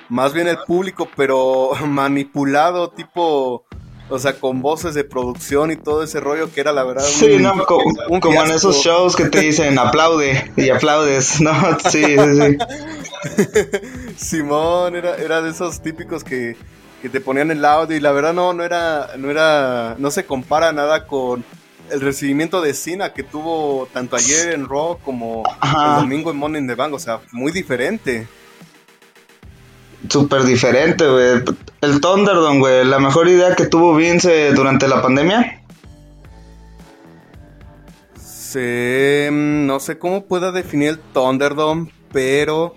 más 0.09 0.33
bien 0.33 0.49
el 0.49 0.59
público, 0.67 1.09
pero 1.15 1.71
manipulado, 1.87 2.91
tipo 2.91 3.67
o 4.11 4.19
sea, 4.19 4.39
con 4.39 4.61
voces 4.61 4.95
de 4.95 5.05
producción 5.05 5.71
y 5.71 5.77
todo 5.77 6.03
ese 6.03 6.21
rollo 6.21 6.53
que 6.53 6.61
era 6.61 6.73
la 6.73 6.85
verdad. 6.85 7.05
Sí, 7.05 7.39
no, 7.39 7.65
como, 7.65 8.45
en 8.45 8.51
esos 8.51 8.77
shows 8.77 9.17
que 9.17 9.27
te 9.27 9.41
dicen 9.41 9.79
aplaude 9.79 10.53
y 10.57 10.69
aplaudes, 10.71 11.41
¿no? 11.41 11.53
Sí, 11.89 12.05
sí, 12.05 12.59
sí. 13.37 13.57
Simón 14.17 14.97
era, 14.97 15.17
era 15.17 15.41
de 15.41 15.51
esos 15.51 15.81
típicos 15.81 16.25
que, 16.25 16.57
que 17.01 17.09
te 17.09 17.21
ponían 17.21 17.51
el 17.51 17.65
audio 17.65 17.97
y 17.97 18.01
la 18.01 18.13
verdad 18.13 18.35
no, 18.35 18.53
no 18.53 18.65
era, 18.65 19.11
no 19.17 19.31
era, 19.31 19.95
no 19.99 20.11
se 20.11 20.25
compara 20.27 20.73
nada 20.73 21.07
con 21.07 21.45
el 21.91 22.01
recibimiento 22.01 22.61
de 22.61 22.75
Cena 22.75 23.13
que 23.13 23.23
tuvo 23.23 23.89
tanto 23.93 24.17
ayer 24.17 24.55
en 24.55 24.69
Raw 24.69 24.99
como 25.05 25.43
el 25.63 26.01
domingo 26.01 26.31
en 26.31 26.37
Monday 26.37 26.61
in 26.61 26.69
the 26.69 26.75
Bank, 26.75 26.95
o 26.95 26.99
sea, 26.99 27.21
muy 27.33 27.53
diferente 27.53 28.29
súper 30.09 30.45
diferente, 30.45 31.07
güey. 31.07 31.43
El 31.81 32.01
Thunderdome, 32.01 32.59
güey, 32.59 32.85
la 32.85 32.99
mejor 32.99 33.29
idea 33.29 33.55
que 33.55 33.67
tuvo 33.67 33.95
Vince 33.95 34.53
durante 34.53 34.89
la 34.89 35.03
pandemia. 35.03 35.63
Sí, 38.17 39.29
mm, 39.31 39.67
no 39.67 39.79
sé 39.81 39.99
cómo 39.99 40.27
pueda 40.27 40.53
definir 40.53 40.89
el 40.91 40.99
Thunderdome, 40.99 41.93
pero 42.13 42.75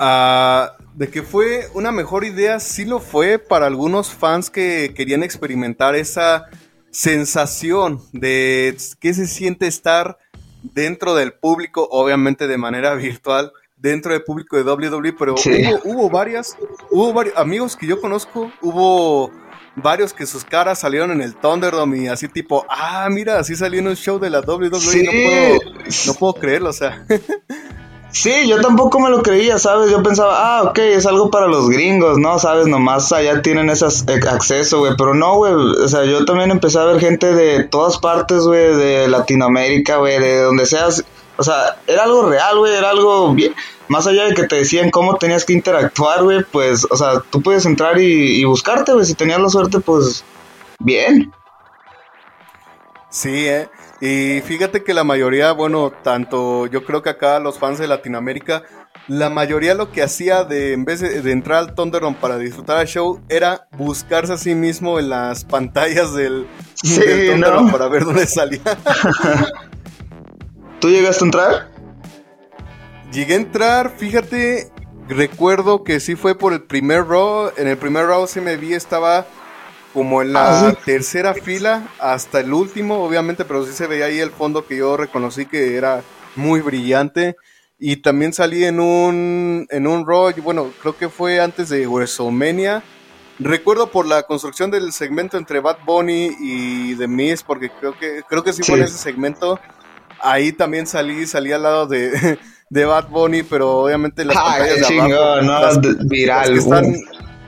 uh, 0.00 0.84
de 0.94 1.08
que 1.08 1.22
fue 1.22 1.68
una 1.74 1.92
mejor 1.92 2.24
idea, 2.24 2.60
sí 2.60 2.84
lo 2.84 3.00
fue 3.00 3.38
para 3.38 3.66
algunos 3.66 4.10
fans 4.10 4.50
que 4.50 4.92
querían 4.94 5.22
experimentar 5.22 5.94
esa 5.94 6.46
sensación 6.90 8.00
de 8.12 8.76
qué 9.00 9.14
se 9.14 9.26
siente 9.26 9.66
estar 9.66 10.18
dentro 10.62 11.14
del 11.14 11.32
público, 11.32 11.88
obviamente 11.90 12.46
de 12.46 12.58
manera 12.58 12.94
virtual 12.96 13.52
dentro 13.90 14.12
del 14.12 14.22
público 14.22 14.56
de 14.56 14.62
WWE, 14.62 15.12
pero 15.12 15.34
hubo, 15.84 16.08
varias, 16.08 16.56
hubo 16.90 17.12
varios 17.12 17.36
amigos 17.36 17.76
que 17.76 17.86
yo 17.86 18.00
conozco, 18.00 18.50
hubo 18.62 19.30
varios 19.76 20.14
que 20.14 20.26
sus 20.26 20.42
caras 20.42 20.78
salieron 20.78 21.10
en 21.10 21.20
el 21.20 21.34
Thunderdome 21.34 21.98
y 21.98 22.08
así 22.08 22.26
tipo, 22.28 22.64
ah, 22.70 23.06
mira, 23.10 23.38
así 23.38 23.54
salió 23.54 23.80
en 23.80 23.88
un 23.88 23.96
show 23.96 24.18
de 24.18 24.30
la 24.30 24.40
WWE, 24.40 24.70
no, 24.70 24.78
puedo, 24.80 25.58
no 26.06 26.14
puedo 26.14 26.34
creerlo, 26.34 26.70
o 26.70 26.72
sea. 26.72 27.06
Sí, 28.10 28.46
yo 28.46 28.60
tampoco 28.60 29.00
me 29.00 29.10
lo 29.10 29.24
creía, 29.24 29.58
¿sabes? 29.58 29.90
Yo 29.90 30.00
pensaba, 30.00 30.36
ah, 30.38 30.62
ok, 30.62 30.78
es 30.78 31.04
algo 31.04 31.32
para 31.32 31.48
los 31.48 31.68
gringos, 31.68 32.16
¿no? 32.16 32.38
¿Sabes? 32.38 32.68
Nomás 32.68 33.10
allá 33.10 33.42
tienen 33.42 33.68
ese 33.70 33.86
acceso, 34.30 34.78
güey. 34.78 34.92
Pero 34.96 35.14
no, 35.14 35.34
güey. 35.34 35.52
O 35.52 35.88
sea, 35.88 36.04
yo 36.04 36.24
también 36.24 36.52
empecé 36.52 36.78
a 36.78 36.84
ver 36.84 37.00
gente 37.00 37.34
de 37.34 37.64
todas 37.64 37.98
partes, 37.98 38.44
güey, 38.44 38.76
de 38.76 39.08
Latinoamérica, 39.08 39.96
güey, 39.96 40.20
de 40.20 40.42
donde 40.42 40.64
seas. 40.64 41.04
O 41.38 41.42
sea, 41.42 41.76
era 41.88 42.04
algo 42.04 42.30
real, 42.30 42.56
güey, 42.56 42.76
era 42.76 42.90
algo 42.90 43.34
bien 43.34 43.52
más 43.88 44.06
allá 44.06 44.24
de 44.24 44.34
que 44.34 44.44
te 44.44 44.56
decían 44.56 44.90
cómo 44.90 45.16
tenías 45.16 45.44
que 45.44 45.52
interactuar, 45.52 46.22
güey, 46.22 46.42
pues, 46.44 46.86
o 46.90 46.96
sea, 46.96 47.20
tú 47.30 47.42
puedes 47.42 47.66
entrar 47.66 47.98
y, 47.98 48.44
buscarte, 48.44 48.92
güey, 48.92 49.04
si 49.04 49.14
tenías 49.14 49.40
la 49.40 49.48
suerte, 49.48 49.80
pues, 49.80 50.24
bien. 50.78 51.32
Sí, 53.10 53.46
eh. 53.46 53.68
Y 54.00 54.40
fíjate 54.42 54.82
que 54.82 54.92
la 54.92 55.04
mayoría, 55.04 55.52
bueno, 55.52 55.92
tanto 56.02 56.66
yo 56.66 56.84
creo 56.84 57.02
que 57.02 57.10
acá 57.10 57.38
los 57.38 57.58
fans 57.58 57.78
de 57.78 57.86
Latinoamérica, 57.86 58.64
la 59.06 59.30
mayoría 59.30 59.74
lo 59.74 59.92
que 59.92 60.02
hacía 60.02 60.44
de, 60.44 60.72
en 60.72 60.84
vez 60.84 61.00
de, 61.00 61.30
entrar 61.30 61.58
al 61.58 61.74
Thunderdome 61.74 62.16
para 62.20 62.36
disfrutar 62.36 62.80
el 62.80 62.88
show, 62.88 63.20
era 63.28 63.68
buscarse 63.76 64.32
a 64.32 64.36
sí 64.36 64.54
mismo 64.54 64.98
en 64.98 65.10
las 65.10 65.44
pantallas 65.44 66.12
del, 66.14 66.46
sí, 66.74 67.00
para 67.70 67.88
ver 67.88 68.04
dónde 68.04 68.26
salía. 68.26 68.60
¿Tú 70.80 70.90
llegaste 70.90 71.24
a 71.24 71.26
entrar? 71.26 71.73
Llegué 73.14 73.34
a 73.34 73.36
entrar, 73.36 73.94
fíjate, 73.96 74.72
recuerdo 75.08 75.84
que 75.84 76.00
sí 76.00 76.16
fue 76.16 76.36
por 76.36 76.52
el 76.52 76.62
primer 76.62 77.06
row. 77.06 77.52
En 77.56 77.68
el 77.68 77.78
primer 77.78 78.06
row 78.06 78.26
sí 78.26 78.40
me 78.40 78.56
vi, 78.56 78.74
estaba 78.74 79.24
como 79.92 80.20
en 80.20 80.32
la 80.32 80.70
ah, 80.70 80.74
tercera 80.84 81.32
fila 81.32 81.88
hasta 82.00 82.40
el 82.40 82.52
último, 82.52 83.04
obviamente, 83.04 83.44
pero 83.44 83.64
sí 83.64 83.72
se 83.72 83.86
veía 83.86 84.06
ahí 84.06 84.18
el 84.18 84.32
fondo 84.32 84.66
que 84.66 84.78
yo 84.78 84.96
reconocí 84.96 85.46
que 85.46 85.76
era 85.76 86.02
muy 86.34 86.60
brillante. 86.60 87.36
Y 87.78 87.98
también 87.98 88.32
salí 88.32 88.64
en 88.64 88.80
un, 88.80 89.68
en 89.70 89.86
un 89.86 90.04
Raw, 90.08 90.32
bueno, 90.42 90.72
creo 90.82 90.96
que 90.96 91.08
fue 91.08 91.38
antes 91.38 91.68
de 91.68 91.86
WrestleMania. 91.86 92.82
Recuerdo 93.38 93.92
por 93.92 94.08
la 94.08 94.24
construcción 94.24 94.72
del 94.72 94.92
segmento 94.92 95.38
entre 95.38 95.60
Bad 95.60 95.78
Bunny 95.86 96.34
y 96.40 96.96
The 96.96 97.06
Miz, 97.06 97.44
porque 97.44 97.70
creo 97.70 97.96
que, 97.96 98.22
creo 98.28 98.42
que 98.42 98.52
sí, 98.52 98.64
fue 98.64 98.78
en 98.78 98.86
ese 98.86 98.98
segmento. 98.98 99.60
Ahí 100.20 100.52
también 100.52 100.88
salí, 100.88 101.26
salí 101.26 101.52
al 101.52 101.62
lado 101.62 101.86
de, 101.86 102.38
de 102.74 102.84
Bad 102.84 103.08
Bunny, 103.08 103.44
pero 103.44 103.82
obviamente 103.82 104.24
las 104.24 104.36
pantallas 104.36 104.88
de 104.88 105.00
abajo, 105.00 105.42
no, 105.42 106.08
viral. 106.08 106.56
Las, 106.56 106.64
están, 106.64 106.96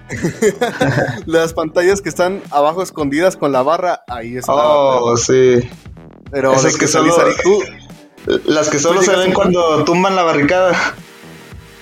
las 1.26 1.52
pantallas 1.52 2.00
que 2.00 2.08
están 2.08 2.42
abajo 2.52 2.80
escondidas 2.80 3.36
con 3.36 3.50
la 3.50 3.62
barra, 3.62 4.04
ahí 4.06 4.36
está. 4.36 4.52
Oh, 4.54 5.16
sí. 5.16 5.68
Pero 6.30 6.54
Esas 6.54 6.76
que, 6.76 6.86
solo, 6.86 7.12
tú, 7.42 7.60
las 8.44 8.68
que 8.68 8.78
solo 8.78 9.02
se 9.02 9.16
ven 9.16 9.32
cuando 9.32 9.84
tumban 9.84 10.14
la 10.14 10.22
barricada. 10.22 10.94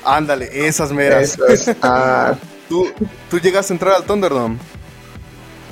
Ándale, 0.06 0.66
esas 0.66 0.92
meras. 0.92 1.38
Ah. 1.82 2.34
¿Tú, 2.70 2.90
tú 3.28 3.38
llegaste 3.40 3.74
a 3.74 3.76
entrar 3.76 3.94
al 3.94 4.04
Thunderdome. 4.04 4.56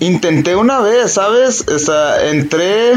Intenté 0.00 0.56
una 0.56 0.80
vez, 0.80 1.12
¿sabes? 1.12 1.66
O 1.66 1.78
sea, 1.78 2.28
entré, 2.28 2.92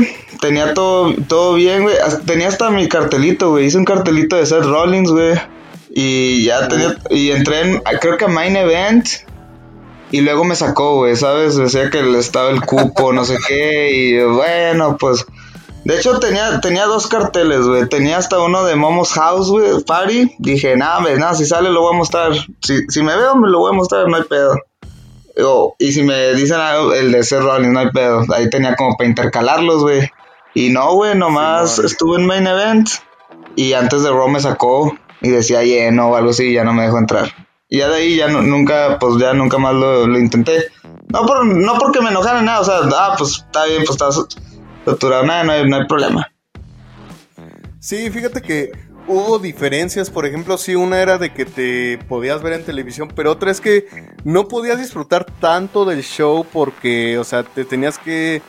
tenía 0.46 0.76
todo, 0.76 1.16
todo 1.28 1.56
bien, 1.56 1.82
güey. 1.82 1.96
Tenía 2.26 2.50
hasta 2.50 2.70
mi 2.70 2.88
cartelito, 2.88 3.50
güey. 3.50 3.66
Hice 3.66 3.80
un 3.80 3.86
cartelito 3.86 4.36
de 4.36 4.46
Seth 4.46 4.64
Rollins, 4.64 5.10
güey. 5.10 5.34
Y 5.90 6.44
ya 6.44 6.68
tenía, 6.68 6.98
y 7.10 7.32
entré 7.32 7.62
en, 7.62 7.82
creo 8.00 8.18
que 8.18 8.26
a 8.26 8.28
Main 8.28 8.56
Event. 8.56 9.08
Y 10.12 10.22
luego 10.22 10.44
me 10.44 10.56
sacó, 10.56 10.98
güey, 10.98 11.16
¿sabes? 11.16 11.56
Decía 11.56 11.90
que 11.90 12.00
estaba 12.20 12.52
el 12.52 12.62
cupo, 12.62 13.12
no 13.12 13.26
sé 13.26 13.38
qué. 13.48 13.92
Y 13.92 14.24
bueno, 14.24 14.98
pues. 14.98 15.26
De 15.84 15.98
hecho, 15.98 16.20
tenía, 16.20 16.60
tenía 16.62 16.86
dos 16.86 17.08
carteles, 17.08 17.62
güey. 17.62 17.88
Tenía 17.90 18.18
hasta 18.18 18.40
uno 18.40 18.66
de 18.66 18.76
Momo's 18.76 19.14
House, 19.14 19.50
güey, 19.50 19.84
Party. 19.84 20.36
Dije, 20.38 20.76
nada, 20.78 21.02
nada, 21.18 21.34
si 21.34 21.46
sale 21.46 21.72
lo 21.72 21.82
voy 21.82 21.96
a 21.96 21.98
mostrar. 21.98 22.34
Si, 22.62 22.86
si 22.88 23.02
me 23.02 23.16
veo, 23.16 23.36
me 23.36 23.50
lo 23.50 23.60
voy 23.60 23.74
a 23.74 23.78
mostrar, 23.78 24.08
no 24.08 24.16
hay 24.16 24.24
pedo 24.24 24.56
y 25.80 25.92
si 25.92 26.04
me 26.04 26.34
dicen 26.34 26.60
algo, 26.60 26.94
el 26.94 27.12
de 27.12 27.24
ser 27.24 27.42
Rollins, 27.42 27.74
no 27.74 27.80
hay 27.80 27.90
pedo. 27.92 28.24
Ahí 28.34 28.50
tenía 28.50 28.76
como 28.76 28.96
para 28.96 29.10
intercalarlos, 29.10 29.82
güey. 29.82 30.10
Y 30.56 30.70
no, 30.70 30.94
güey, 30.94 31.16
nomás 31.16 31.80
estuve 31.80 32.16
en 32.16 32.26
Main 32.26 32.48
Event. 32.48 32.90
Y 33.58 33.74
antes 33.74 34.04
de 34.04 34.10
Raw 34.10 34.30
me 34.30 34.40
sacó 34.40 34.98
y 35.22 35.30
decía 35.30 35.64
lleno 35.64 36.10
o 36.10 36.16
algo 36.16 36.32
así, 36.32 36.46
y 36.46 36.54
ya 36.54 36.64
no 36.64 36.74
me 36.74 36.84
dejó 36.84 36.98
entrar. 36.98 37.32
Y 37.70 37.80
ya 37.80 37.90
de 37.90 37.96
ahí 37.96 38.16
ya 38.16 38.30
nunca, 38.30 38.98
pues 38.98 39.18
ya 39.20 39.34
nunca 39.34 39.58
más 39.58 39.74
lo, 39.74 40.18
intenté. 40.18 40.72
No, 41.10 41.26
por, 41.26 41.46
no 41.46 41.78
porque 41.78 42.00
me 42.00 42.10
enojara 42.10 42.42
nada, 42.42 42.62
o 42.62 42.64
sea, 42.64 42.80
ah, 42.98 43.16
pues 43.18 43.44
está 43.46 43.66
bien, 43.66 43.80
pues 43.80 43.92
estás 43.92 44.26
saturado, 44.86 45.26
nada, 45.26 45.44
no 45.44 45.52
hay, 45.52 45.70
no 45.70 45.76
hay 45.76 45.88
problema. 45.88 46.32
Sí, 47.80 48.10
fíjate 48.10 48.42
que 48.42 48.72
hubo 49.08 49.40
diferencias, 49.40 50.10
por 50.10 50.26
ejemplo, 50.26 50.58
sí, 50.58 50.76
una 50.76 51.02
era 51.02 51.18
de 51.18 51.34
que 51.34 51.46
te 51.46 51.98
podías 52.08 52.42
ver 52.42 52.54
en 52.54 52.64
televisión, 52.64 53.10
pero 53.14 53.32
otra 53.32 53.52
es 53.52 53.60
que 53.60 53.88
no 54.24 54.48
podías 54.48 54.80
disfrutar 54.80 55.26
tanto 55.26 55.84
del 55.86 56.02
show 56.02 56.46
porque, 56.52 57.18
o 57.18 57.24
sea, 57.26 57.44
te 57.44 57.66
tenías 57.66 57.98
que 57.98 58.42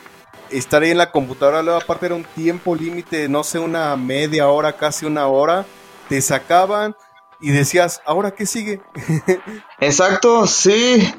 estar 0.51 0.83
ahí 0.83 0.91
en 0.91 0.99
la 0.99 1.11
computadora, 1.11 1.63
luego 1.63 1.81
aparte 1.81 2.07
era 2.07 2.15
un 2.15 2.25
tiempo 2.25 2.75
límite, 2.75 3.29
no 3.29 3.45
sé, 3.45 3.59
una 3.59 3.97
media 3.97 4.49
hora, 4.49 4.73
casi 4.77 5.07
una 5.07 5.27
hora, 5.27 5.65
te 6.09 6.21
sacaban 6.21 6.95
y 7.41 7.51
decías, 7.51 8.01
¿ahora 8.07 8.31
qué 8.31 8.47
sigue? 8.47 8.81
Exacto, 9.81 10.47
sí. 10.47 11.13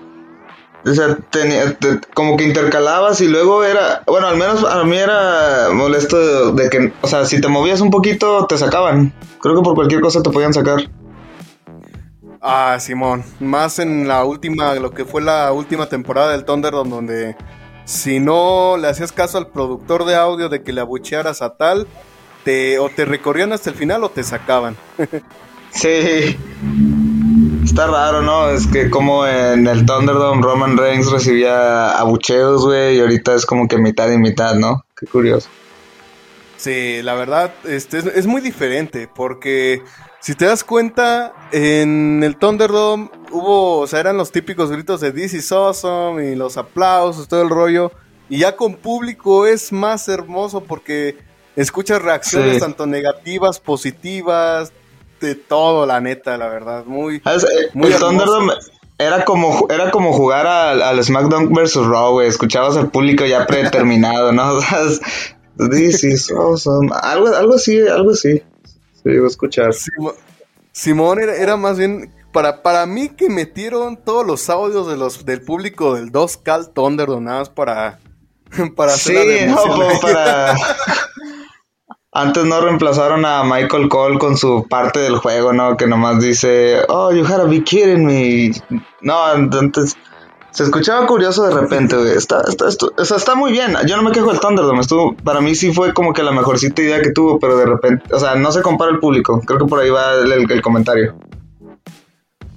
O 0.85 0.93
sea, 0.93 1.17
tenía, 1.29 1.77
como 2.13 2.37
que 2.37 2.45
intercalabas 2.45 3.19
y 3.21 3.27
luego 3.27 3.63
era, 3.63 4.03
bueno, 4.07 4.27
al 4.27 4.37
menos 4.37 4.63
a 4.63 4.83
mí 4.83 4.95
era 4.95 5.69
molesto 5.73 6.53
de, 6.53 6.69
que, 6.69 6.93
o 7.01 7.07
sea, 7.07 7.25
si 7.25 7.41
te 7.41 7.47
movías 7.47 7.81
un 7.81 7.89
poquito 7.89 8.45
te 8.47 8.57
sacaban. 8.57 9.13
Creo 9.41 9.55
que 9.55 9.61
por 9.63 9.75
cualquier 9.75 10.01
cosa 10.01 10.23
te 10.23 10.29
podían 10.29 10.53
sacar. 10.53 10.89
Ah, 12.41 12.77
Simón, 12.79 13.25
más 13.39 13.79
en 13.79 14.07
la 14.07 14.23
última, 14.23 14.75
lo 14.75 14.91
que 14.91 15.03
fue 15.03 15.21
la 15.21 15.51
última 15.51 15.89
temporada 15.89 16.31
del 16.31 16.45
Thunder, 16.45 16.71
donde 16.71 17.35
si 17.87 18.19
no 18.19 18.75
le 18.75 18.89
hacías 18.89 19.13
caso 19.13 19.37
al 19.37 19.47
productor 19.47 20.03
de 20.03 20.15
audio 20.15 20.49
de 20.49 20.61
que 20.61 20.73
le 20.73 20.81
abuchearas 20.81 21.41
a 21.41 21.55
tal, 21.55 21.87
te, 22.43 22.79
o 22.79 22.89
te 22.89 23.05
recorrían 23.05 23.53
hasta 23.53 23.69
el 23.69 23.77
final 23.77 24.03
o 24.03 24.09
te 24.09 24.23
sacaban. 24.23 24.75
sí. 25.71 26.37
Está 27.63 27.87
raro, 27.87 28.21
¿no? 28.21 28.49
Es 28.49 28.67
que 28.67 28.89
como 28.89 29.25
en 29.25 29.67
el 29.67 29.85
Thunderdome 29.85 30.41
Roman 30.41 30.77
Reigns 30.77 31.09
recibía 31.09 31.91
abucheos, 31.91 32.65
güey, 32.65 32.97
y 32.97 32.99
ahorita 32.99 33.35
es 33.35 33.45
como 33.45 33.69
que 33.69 33.77
mitad 33.77 34.11
y 34.11 34.17
mitad, 34.17 34.55
¿no? 34.55 34.83
Qué 34.99 35.05
curioso. 35.05 35.47
Sí, 36.57 37.01
la 37.03 37.13
verdad, 37.13 37.53
este, 37.63 37.99
es, 37.99 38.27
muy 38.27 38.41
diferente, 38.41 39.07
porque 39.13 39.81
si 40.27 40.35
te 40.35 40.43
das 40.43 40.65
cuenta, 40.65 41.31
en 41.53 42.21
el 42.21 42.35
Thunderdome 42.35 43.09
hubo, 43.31 43.77
o 43.77 43.87
sea, 43.87 44.01
eran 44.01 44.17
los 44.17 44.29
típicos 44.29 44.69
gritos 44.69 44.99
de 44.99 45.13
This 45.13 45.33
is 45.33 45.53
awesome 45.53 46.21
y 46.29 46.35
los 46.35 46.57
aplausos, 46.57 47.29
todo 47.29 47.43
el 47.43 47.49
rollo. 47.49 47.93
Y 48.27 48.39
ya 48.39 48.57
con 48.57 48.75
público 48.75 49.47
es 49.47 49.71
más 49.71 50.09
hermoso 50.09 50.65
porque 50.65 51.17
escuchas 51.55 52.01
reacciones 52.01 52.59
tanto 52.59 52.85
negativas, 52.85 53.61
positivas, 53.61 54.73
de 55.21 55.35
todo, 55.35 55.85
la 55.85 56.01
neta, 56.01 56.35
la 56.35 56.49
verdad. 56.49 56.83
Muy, 56.83 57.21
ah, 57.23 57.37
eh, 57.37 57.69
muy 57.73 57.93
el 57.93 57.97
Thunderdome 57.97 58.51
era 58.97 59.23
como, 59.23 59.65
era 59.69 59.91
como 59.91 60.11
jugar 60.11 60.45
al, 60.45 61.01
SmackDown 61.05 61.53
vs. 61.53 61.77
Raw, 61.85 62.11
güey. 62.11 62.27
Escuchabas 62.27 62.75
al 62.75 62.91
público 62.91 63.23
ya 63.25 63.47
predeterminado, 63.47 64.33
¿no? 64.33 64.55
O 65.59 66.57
sea, 66.57 66.73
algo, 67.01 67.27
algo 67.29 67.55
así, 67.55 67.79
algo 67.87 68.11
así. 68.11 68.43
Llegó 69.07 69.25
a 69.25 69.29
escuchar. 69.29 69.71
Simón 70.71 71.19
era, 71.19 71.35
era 71.35 71.57
más 71.57 71.77
bien 71.77 72.13
para, 72.31 72.61
para 72.61 72.85
mí 72.85 73.09
que 73.09 73.29
metieron 73.29 73.97
todos 73.97 74.25
los 74.25 74.49
audios 74.49 74.87
de 74.87 74.97
los 74.97 75.25
del 75.25 75.41
público 75.41 75.95
del 75.95 76.11
2 76.11 76.37
Cal 76.37 76.69
Thunder 76.73 77.07
donados 77.07 77.49
para 77.49 77.99
para 78.75 78.93
hacer 78.93 79.49
sí, 79.49 79.53
no, 79.53 79.99
para 79.99 80.55
antes 82.17 82.45
no 82.45 82.61
reemplazaron 82.61 83.25
a 83.25 83.43
Michael 83.43 83.89
Cole 83.89 84.17
con 84.17 84.37
su 84.37 84.67
parte 84.67 84.99
del 84.99 85.17
juego, 85.17 85.53
¿no? 85.53 85.77
Que 85.77 85.85
nomás 85.85 86.19
dice, 86.19 86.81
oh, 86.87 87.11
you 87.11 87.21
gotta 87.21 87.43
be 87.43 87.63
kidding 87.63 88.05
me. 88.05 88.51
No, 89.01 89.35
entonces 89.35 89.95
se 90.57 90.63
escuchaba 90.63 91.05
curioso 91.05 91.43
de 91.43 91.53
repente, 91.53 91.95
güey. 91.95 92.13
Está, 92.13 92.41
está, 92.47 92.67
está, 92.67 92.87
está, 92.97 93.35
muy 93.35 93.51
bien. 93.51 93.75
Yo 93.85 93.95
no 93.95 94.01
me 94.01 94.11
quejo 94.11 94.31
del 94.31 94.39
Thunderdome. 94.39 94.79
Estuvo, 94.79 95.15
para 95.15 95.39
mí 95.39 95.53
sí 95.53 95.71
fue 95.71 95.93
como 95.93 96.13
que 96.13 96.23
la 96.23 96.31
mejorcita 96.31 96.81
idea 96.81 96.99
que 96.99 97.11
tuvo, 97.11 97.39
pero 97.39 97.57
de 97.57 97.67
repente, 97.67 98.11
o 98.11 98.19
sea, 98.19 98.33
no 98.33 98.51
se 98.51 98.63
compara 98.63 98.89
el 98.89 98.97
público. 98.97 99.39
Creo 99.45 99.59
que 99.59 99.65
por 99.65 99.79
ahí 99.79 99.91
va 99.91 100.13
el, 100.15 100.61
comentario. 100.63 101.15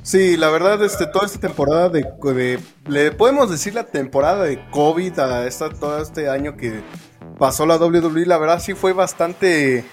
Sí, 0.03 0.39
la 0.39 0.49
verdad, 0.49 0.83
este, 0.83 1.05
toda 1.05 1.27
esta 1.27 1.41
temporada 1.41 1.91
de, 1.91 2.07
de, 2.23 2.59
le 2.89 3.13
podemos 3.13 3.51
decir 3.51 3.75
la 3.75 3.85
temporada 3.85 4.45
de 4.45 4.65
COVID 4.71 5.19
a 5.19 5.47
esta, 5.47 5.69
todo 5.69 6.01
este 6.01 6.31
año 6.31 6.57
que 6.57 6.83
pasó 7.39 7.67
la 7.67 7.77
WWE, 7.77 8.25
la 8.25 8.39
verdad 8.39 8.63
sí 8.63 8.73
fue 8.73 8.95
bastante, 8.95 9.85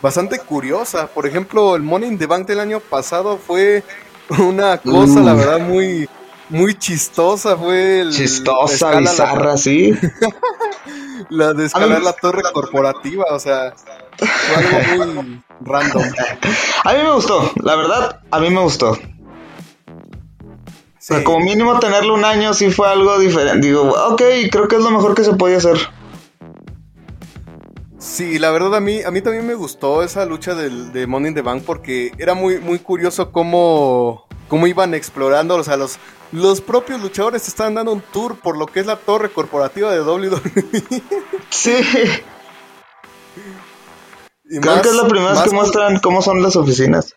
bastante 0.00 0.38
curiosa. 0.38 1.08
Por 1.08 1.26
ejemplo, 1.26 1.74
el 1.74 1.82
Money 1.82 2.10
in 2.10 2.18
the 2.18 2.26
Bank 2.26 2.46
del 2.46 2.60
año 2.60 2.78
pasado 2.78 3.36
fue 3.36 3.82
una 4.38 4.78
cosa, 4.78 5.18
la 5.18 5.34
verdad, 5.34 5.58
muy, 5.58 6.08
muy 6.48 6.76
chistosa. 6.78 7.56
Fue 7.56 8.00
el, 8.00 8.12
chistosa, 8.12 8.98
bizarra, 8.98 9.56
sí. 9.56 9.92
la 11.30 11.52
de 11.52 11.66
escalar 11.66 12.02
la 12.02 12.12
torre 12.12 12.42
corporativa, 12.52 13.24
o 13.30 13.38
sea, 13.38 13.74
fue 14.16 14.56
algo 14.56 15.22
muy 15.22 15.42
random. 15.60 16.04
A 16.84 16.92
mí 16.92 17.02
me 17.02 17.10
gustó, 17.12 17.52
la 17.62 17.76
verdad, 17.76 18.20
a 18.30 18.40
mí 18.40 18.50
me 18.50 18.60
gustó. 18.60 18.96
como 21.24 21.40
mínimo 21.40 21.78
tenerlo 21.78 22.14
un 22.14 22.24
año 22.24 22.54
sí 22.54 22.70
fue 22.70 22.88
algo 22.88 23.18
diferente. 23.18 23.66
Digo, 23.66 23.82
ok, 24.10 24.22
creo 24.50 24.68
que 24.68 24.76
es 24.76 24.82
lo 24.82 24.90
mejor 24.90 25.14
que 25.14 25.24
se 25.24 25.34
podía 25.34 25.58
hacer. 25.58 25.78
Sí, 27.98 28.38
la 28.38 28.50
verdad 28.50 28.76
a 28.76 28.80
mí, 28.80 29.02
a 29.02 29.10
mí 29.10 29.20
también 29.20 29.46
me 29.46 29.54
gustó 29.54 30.04
esa 30.04 30.24
lucha 30.24 30.54
del, 30.54 30.92
de 30.92 31.06
Money 31.06 31.30
in 31.30 31.34
the 31.34 31.42
Bank 31.42 31.64
porque 31.66 32.12
era 32.18 32.34
muy, 32.34 32.58
muy 32.58 32.78
curioso 32.78 33.32
cómo, 33.32 34.27
cómo 34.48 34.66
iban 34.66 34.94
explorando, 34.94 35.56
o 35.56 35.64
sea, 35.64 35.76
los, 35.76 35.98
los 36.32 36.60
propios 36.60 37.00
luchadores 37.00 37.46
estaban 37.48 37.74
dando 37.74 37.92
un 37.92 38.00
tour 38.00 38.38
por 38.40 38.56
lo 38.56 38.66
que 38.66 38.80
es 38.80 38.86
la 38.86 38.96
torre 38.96 39.30
corporativa 39.30 39.92
de 39.92 40.00
WWE. 40.00 40.42
Sí. 41.50 41.74
creo 44.60 44.82
que 44.82 44.88
es 44.88 44.94
la 44.94 45.08
primera 45.08 45.32
vez 45.32 45.42
que 45.42 45.50
muestran 45.50 45.98
cómo 46.00 46.22
son 46.22 46.42
las 46.42 46.56
oficinas. 46.56 47.14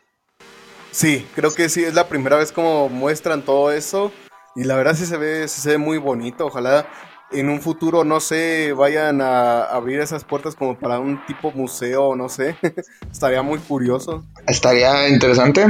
Sí, 0.92 1.26
creo 1.36 1.54
que 1.54 1.70
sí, 1.70 1.84
es 1.84 1.94
la 1.94 2.08
primera 2.08 2.36
vez 2.36 2.52
como 2.52 2.90
muestran 2.90 3.44
todo 3.44 3.72
eso. 3.72 4.12
Y 4.56 4.66
la 4.66 4.76
verdad 4.76 4.96
sí 4.96 5.06
se 5.06 5.18
ve, 5.18 5.48
sí 5.48 5.62
se 5.62 5.70
ve 5.70 5.78
muy 5.78 5.98
bonito. 5.98 6.46
Ojalá 6.46 6.86
en 7.32 7.50
un 7.50 7.62
futuro, 7.62 8.04
no 8.04 8.20
sé, 8.20 8.74
vayan 8.74 9.22
a 9.22 9.64
abrir 9.64 10.00
esas 10.02 10.26
puertas 10.26 10.56
como 10.56 10.78
para 10.78 11.00
un 11.00 11.26
tipo 11.26 11.52
museo, 11.52 12.16
no 12.16 12.30
sé. 12.30 12.58
Estaría 13.12 13.42
muy 13.42 13.60
curioso. 13.60 14.26
Estaría 14.48 15.08
interesante. 15.08 15.66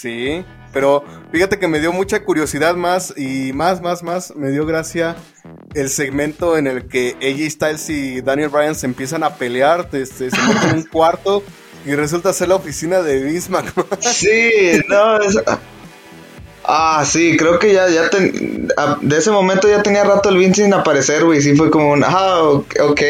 Sí, 0.00 0.44
pero 0.72 1.02
fíjate 1.32 1.58
que 1.58 1.66
me 1.66 1.80
dio 1.80 1.92
mucha 1.92 2.22
curiosidad 2.22 2.76
más 2.76 3.12
y 3.16 3.52
más, 3.52 3.82
más, 3.82 4.04
más, 4.04 4.36
me 4.36 4.50
dio 4.50 4.64
gracia 4.64 5.16
el 5.74 5.88
segmento 5.88 6.56
en 6.56 6.68
el 6.68 6.86
que 6.86 7.16
AJ 7.20 7.50
Styles 7.50 7.90
y 7.90 8.20
Daniel 8.20 8.48
Bryan 8.48 8.76
se 8.76 8.86
empiezan 8.86 9.24
a 9.24 9.34
pelear, 9.34 9.88
este, 9.92 10.30
se 10.30 10.40
meten 10.40 10.70
en 10.70 10.76
un 10.76 10.82
cuarto 10.92 11.42
y 11.84 11.96
resulta 11.96 12.32
ser 12.32 12.46
la 12.46 12.54
oficina 12.54 13.02
de 13.02 13.24
Bismarck. 13.24 13.74
Sí, 14.00 14.52
no, 14.88 15.20
es... 15.20 15.36
Ah, 16.62 17.02
sí, 17.04 17.36
creo 17.36 17.58
que 17.58 17.72
ya, 17.72 17.88
ya 17.88 18.02
de 19.00 19.18
ese 19.18 19.32
momento 19.32 19.68
ya 19.68 19.82
tenía 19.82 20.04
rato 20.04 20.28
el 20.28 20.36
Vince 20.36 20.62
sin 20.62 20.74
aparecer, 20.74 21.24
güey. 21.24 21.40
Sí 21.40 21.56
fue 21.56 21.70
como 21.70 21.90
un, 21.90 22.04
ah, 22.04 22.42
ok. 22.42 23.02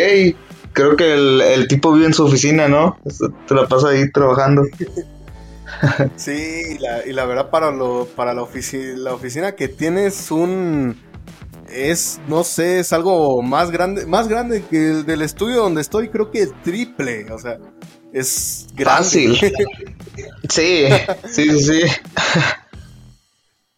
Creo 0.72 0.96
que 0.96 1.12
el, 1.12 1.68
tipo 1.68 1.92
vive 1.92 2.06
en 2.06 2.14
su 2.14 2.24
oficina, 2.24 2.66
¿no? 2.66 2.98
Te 3.46 3.54
la 3.54 3.66
pasa 3.66 3.88
ahí 3.88 4.10
trabajando. 4.10 4.62
Sí, 6.16 6.62
y 6.76 6.78
la, 6.78 7.06
y 7.06 7.12
la 7.12 7.24
verdad 7.24 7.50
para 7.50 7.70
lo 7.70 8.06
para 8.06 8.34
la, 8.34 8.42
oficina 8.42 8.96
la 8.96 9.14
oficina 9.14 9.54
que 9.54 9.68
tienes 9.68 10.30
un 10.30 10.96
es 11.70 12.20
no 12.28 12.44
sé, 12.44 12.80
es 12.80 12.92
algo 12.92 13.42
más 13.42 13.70
grande, 13.70 14.06
más 14.06 14.28
grande 14.28 14.64
que 14.68 14.90
el 14.90 15.06
del 15.06 15.22
estudio 15.22 15.56
donde 15.56 15.80
estoy, 15.80 16.08
creo 16.08 16.30
que 16.30 16.46
triple, 16.64 17.30
o 17.30 17.38
sea, 17.38 17.58
es 18.12 18.66
fácil. 18.76 19.36
sí, 20.48 20.86
sí, 21.28 21.50
sí, 21.50 21.60
sí. 21.60 21.80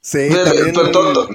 Sí, 0.03 0.29
pero, 0.31 1.29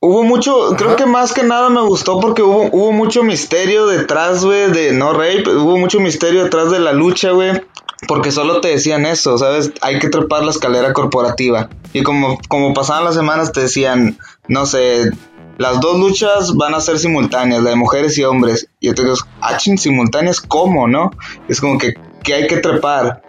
hubo 0.00 0.22
mucho, 0.22 0.74
creo 0.76 0.96
que 0.96 1.06
más 1.06 1.32
que 1.32 1.42
nada 1.42 1.70
me 1.70 1.80
gustó 1.82 2.20
porque 2.20 2.42
hubo, 2.42 2.68
hubo 2.72 2.92
mucho 2.92 3.22
misterio 3.22 3.86
detrás, 3.86 4.44
güey, 4.44 4.70
de 4.70 4.92
no 4.92 5.12
rape, 5.12 5.44
hubo 5.48 5.76
mucho 5.78 6.00
misterio 6.00 6.44
detrás 6.44 6.70
de 6.70 6.78
la 6.78 6.92
lucha, 6.92 7.32
güey, 7.32 7.62
porque 8.08 8.32
solo 8.32 8.60
te 8.60 8.68
decían 8.68 9.06
eso, 9.06 9.38
¿sabes? 9.38 9.72
Hay 9.80 9.98
que 9.98 10.08
trepar 10.08 10.42
la 10.42 10.50
escalera 10.50 10.92
corporativa. 10.92 11.68
Y 11.92 12.02
como, 12.02 12.38
como 12.48 12.74
pasaban 12.74 13.04
las 13.04 13.14
semanas 13.14 13.52
te 13.52 13.60
decían, 13.60 14.18
no 14.48 14.66
sé, 14.66 15.10
las 15.58 15.80
dos 15.80 15.98
luchas 15.98 16.54
van 16.54 16.74
a 16.74 16.80
ser 16.80 16.98
simultáneas, 16.98 17.62
la 17.62 17.70
de 17.70 17.76
mujeres 17.76 18.18
y 18.18 18.24
hombres. 18.24 18.68
Y 18.80 18.88
entonces, 18.88 19.24
ah, 19.40 19.58
simultáneas, 19.58 20.40
¿cómo, 20.40 20.88
no? 20.88 21.12
Es 21.48 21.60
como 21.60 21.78
que, 21.78 21.94
que 22.22 22.34
hay 22.34 22.46
que 22.46 22.56
trepar. 22.56 23.22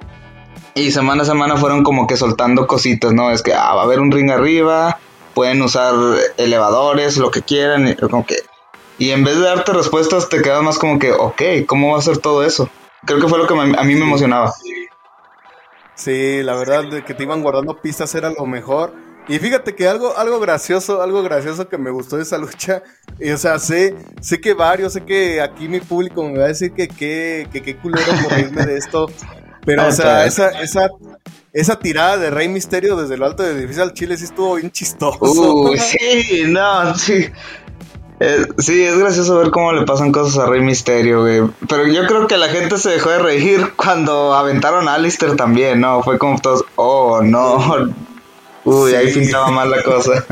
Y 0.76 0.92
semana 0.92 1.22
a 1.22 1.26
semana 1.26 1.58
fueron 1.58 1.84
como 1.84 2.08
que 2.08 2.18
soltando 2.18 2.66
cositas, 2.66 3.14
¿no? 3.14 3.30
Es 3.30 3.44
que 3.44 3.54
ah, 3.54 3.76
va 3.76 3.82
a 3.82 3.84
haber 3.84 4.00
un 4.00 4.12
ring 4.12 4.32
arriba, 4.32 4.98
pueden 5.36 5.62
usar 5.62 5.94
elevadores, 6.38 7.18
lo 7.18 7.30
que 7.30 7.42
quieran, 7.42 7.88
y, 7.88 7.96
como 7.96 8.26
que... 8.26 8.38
Y 8.98 9.12
en 9.12 9.24
vez 9.24 9.36
de 9.36 9.46
darte 9.46 9.74
respuestas, 9.74 10.30
te 10.30 10.42
quedas 10.42 10.64
más 10.64 10.78
como 10.80 10.98
que, 10.98 11.12
ok, 11.12 11.42
¿cómo 11.68 11.94
va 11.94 12.00
a 12.00 12.02
ser 12.02 12.18
todo 12.18 12.44
eso? 12.44 12.70
Creo 13.06 13.20
que 13.20 13.28
fue 13.28 13.38
lo 13.38 13.48
que 13.48 13.54
a 13.54 13.84
mí 13.84 13.96
me 13.96 14.06
emocionaba. 14.06 14.54
Sí, 15.96 16.42
la 16.44 16.56
verdad, 16.56 16.86
de 16.86 17.04
que 17.04 17.14
te 17.14 17.24
iban 17.24 17.42
guardando 17.42 17.80
pistas 17.82 18.14
era 18.16 18.30
lo 18.30 18.46
mejor. 18.46 18.94
Y 19.28 19.40
fíjate 19.40 19.74
que 19.74 19.88
algo, 19.88 20.18
algo 20.18 20.40
gracioso, 20.40 21.02
algo 21.02 21.24
gracioso 21.24 21.70
que 21.70 21.78
me 21.78 21.92
gustó 21.92 22.18
de 22.18 22.24
esa 22.24 22.38
lucha, 22.38 22.84
y, 23.20 23.32
o 23.32 23.38
sea, 23.38 23.58
sé, 23.58 23.96
sé 24.20 24.42
que 24.42 24.54
varios, 24.54 24.94
sé 24.94 25.06
que 25.06 25.40
aquí 25.40 25.70
mi 25.70 25.80
público 25.80 26.24
me 26.24 26.40
va 26.40 26.46
a 26.46 26.50
decir 26.50 26.74
que 26.74 26.90
qué 26.90 27.48
que, 27.52 27.62
que 27.62 27.78
culero 27.78 28.12
por 28.22 28.38
irme 28.38 28.66
de 28.66 28.78
esto, 28.78 29.10
pero, 29.66 29.88
o 29.88 29.92
sea, 29.94 30.26
esa, 30.26 30.50
esa, 30.62 30.90
esa 31.54 31.80
tirada 31.80 32.18
de 32.18 32.32
Rey 32.32 32.50
Misterio 32.50 32.98
desde 32.98 33.16
lo 33.16 33.26
alto 33.26 33.44
de 33.44 33.52
edificio 33.52 33.84
al 33.84 33.94
Chile 33.94 34.18
sí 34.18 34.26
estuvo 34.26 34.56
bien 34.56 34.72
chistoso. 34.72 35.20
Uh, 35.22 35.78
sí, 35.78 36.44
no, 36.48 36.94
sí. 36.96 37.30
Eh, 38.26 38.48
sí, 38.58 38.82
es 38.82 38.98
gracioso 38.98 39.38
ver 39.38 39.52
cómo 39.52 39.74
le 39.74 39.86
pasan 39.86 40.14
cosas 40.14 40.38
a 40.38 40.46
Rey 40.50 40.62
Misterio, 40.62 41.22
güey. 41.22 41.42
Pero 41.68 41.88
yo 41.88 42.08
creo 42.08 42.26
que 42.26 42.38
la 42.38 42.48
gente 42.48 42.78
se 42.78 42.92
dejó 42.92 43.10
de 43.10 43.20
reír 43.20 43.74
cuando 43.76 44.34
aventaron 44.34 44.88
a 44.88 44.94
Alistair 44.94 45.36
también, 45.36 45.82
¿no? 45.82 46.02
Fue 46.04 46.18
como 46.18 46.40
todos, 46.40 46.64
oh, 46.78 47.22
no. 47.22 47.90
Uy, 48.64 48.96
ahí 48.96 49.14
pintaba 49.14 49.52
mal 49.52 49.70
la 49.70 49.84
cosa. 49.84 50.26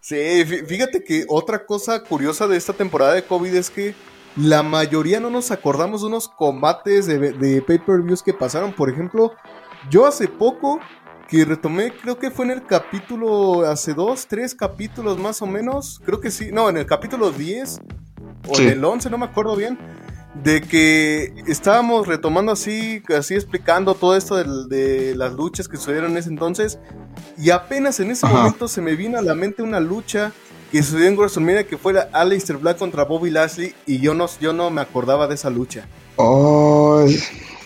Sí, 0.00 0.44
fíjate 0.44 1.02
que 1.02 1.24
otra 1.30 1.64
cosa 1.64 2.04
curiosa 2.04 2.46
de 2.46 2.58
esta 2.58 2.74
temporada 2.74 3.14
de 3.14 3.24
COVID 3.24 3.54
es 3.54 3.70
que 3.70 3.94
la 4.36 4.62
mayoría 4.62 5.18
no 5.18 5.30
nos 5.30 5.50
acordamos 5.50 6.02
de 6.02 6.08
unos 6.08 6.28
combates 6.28 7.06
de, 7.06 7.62
pay-per-views 7.66 8.22
que 8.22 8.34
pasaron. 8.34 8.74
Por 8.74 8.90
ejemplo, 8.90 9.32
yo 9.88 10.04
hace 10.04 10.28
poco 10.28 10.78
que 11.28 11.44
retomé, 11.44 11.92
creo 11.92 12.18
que 12.18 12.30
fue 12.30 12.44
en 12.44 12.52
el 12.52 12.66
capítulo, 12.66 13.66
hace 13.66 13.94
dos, 13.94 14.26
tres 14.26 14.54
capítulos 14.54 15.18
más 15.18 15.40
o 15.42 15.46
menos, 15.46 16.00
creo 16.04 16.20
que 16.20 16.30
sí, 16.30 16.50
no, 16.52 16.68
en 16.68 16.76
el 16.76 16.86
capítulo 16.86 17.30
10 17.30 17.80
o 18.48 18.60
en 18.60 18.68
el 18.68 18.84
11, 18.84 19.10
no 19.10 19.18
me 19.18 19.24
acuerdo 19.24 19.56
bien, 19.56 19.78
de 20.42 20.60
que 20.60 21.32
estábamos 21.46 22.06
retomando 22.06 22.52
así, 22.52 23.02
así 23.16 23.34
explicando 23.34 23.94
todo 23.94 24.16
esto 24.16 24.36
de, 24.36 25.14
las 25.16 25.32
luchas 25.32 25.68
que 25.68 25.76
sucedieron 25.76 26.12
en 26.12 26.18
ese 26.18 26.28
entonces, 26.28 26.78
y 27.38 27.50
apenas 27.50 28.00
en 28.00 28.10
ese 28.10 28.26
momento 28.26 28.68
se 28.68 28.82
me 28.82 28.94
vino 28.94 29.18
a 29.18 29.22
la 29.22 29.34
mente 29.34 29.62
una 29.62 29.80
lucha 29.80 30.32
que 30.70 30.82
sucedió 30.82 31.06
en 31.06 31.16
WrestleMania 31.16 31.64
que 31.64 31.78
fue 31.78 31.94
Aleister 32.12 32.56
Black 32.56 32.78
contra 32.78 33.04
Bobby 33.04 33.30
Lashley 33.30 33.74
y 33.86 34.00
yo 34.00 34.12
no, 34.12 34.26
yo 34.40 34.52
no 34.52 34.70
me 34.70 34.80
acordaba 34.80 35.28
de 35.28 35.36
esa 35.36 35.48
lucha. 35.48 35.86
Oh, 36.16 37.04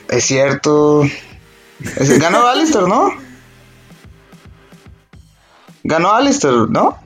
es 0.08 0.24
cierto. 0.24 1.04
ganó 2.20 2.46
Aleister, 2.46 2.82
¿no? 2.82 3.27
Ganó 5.84 6.12
Aleister, 6.12 6.52
¿no? 6.68 6.98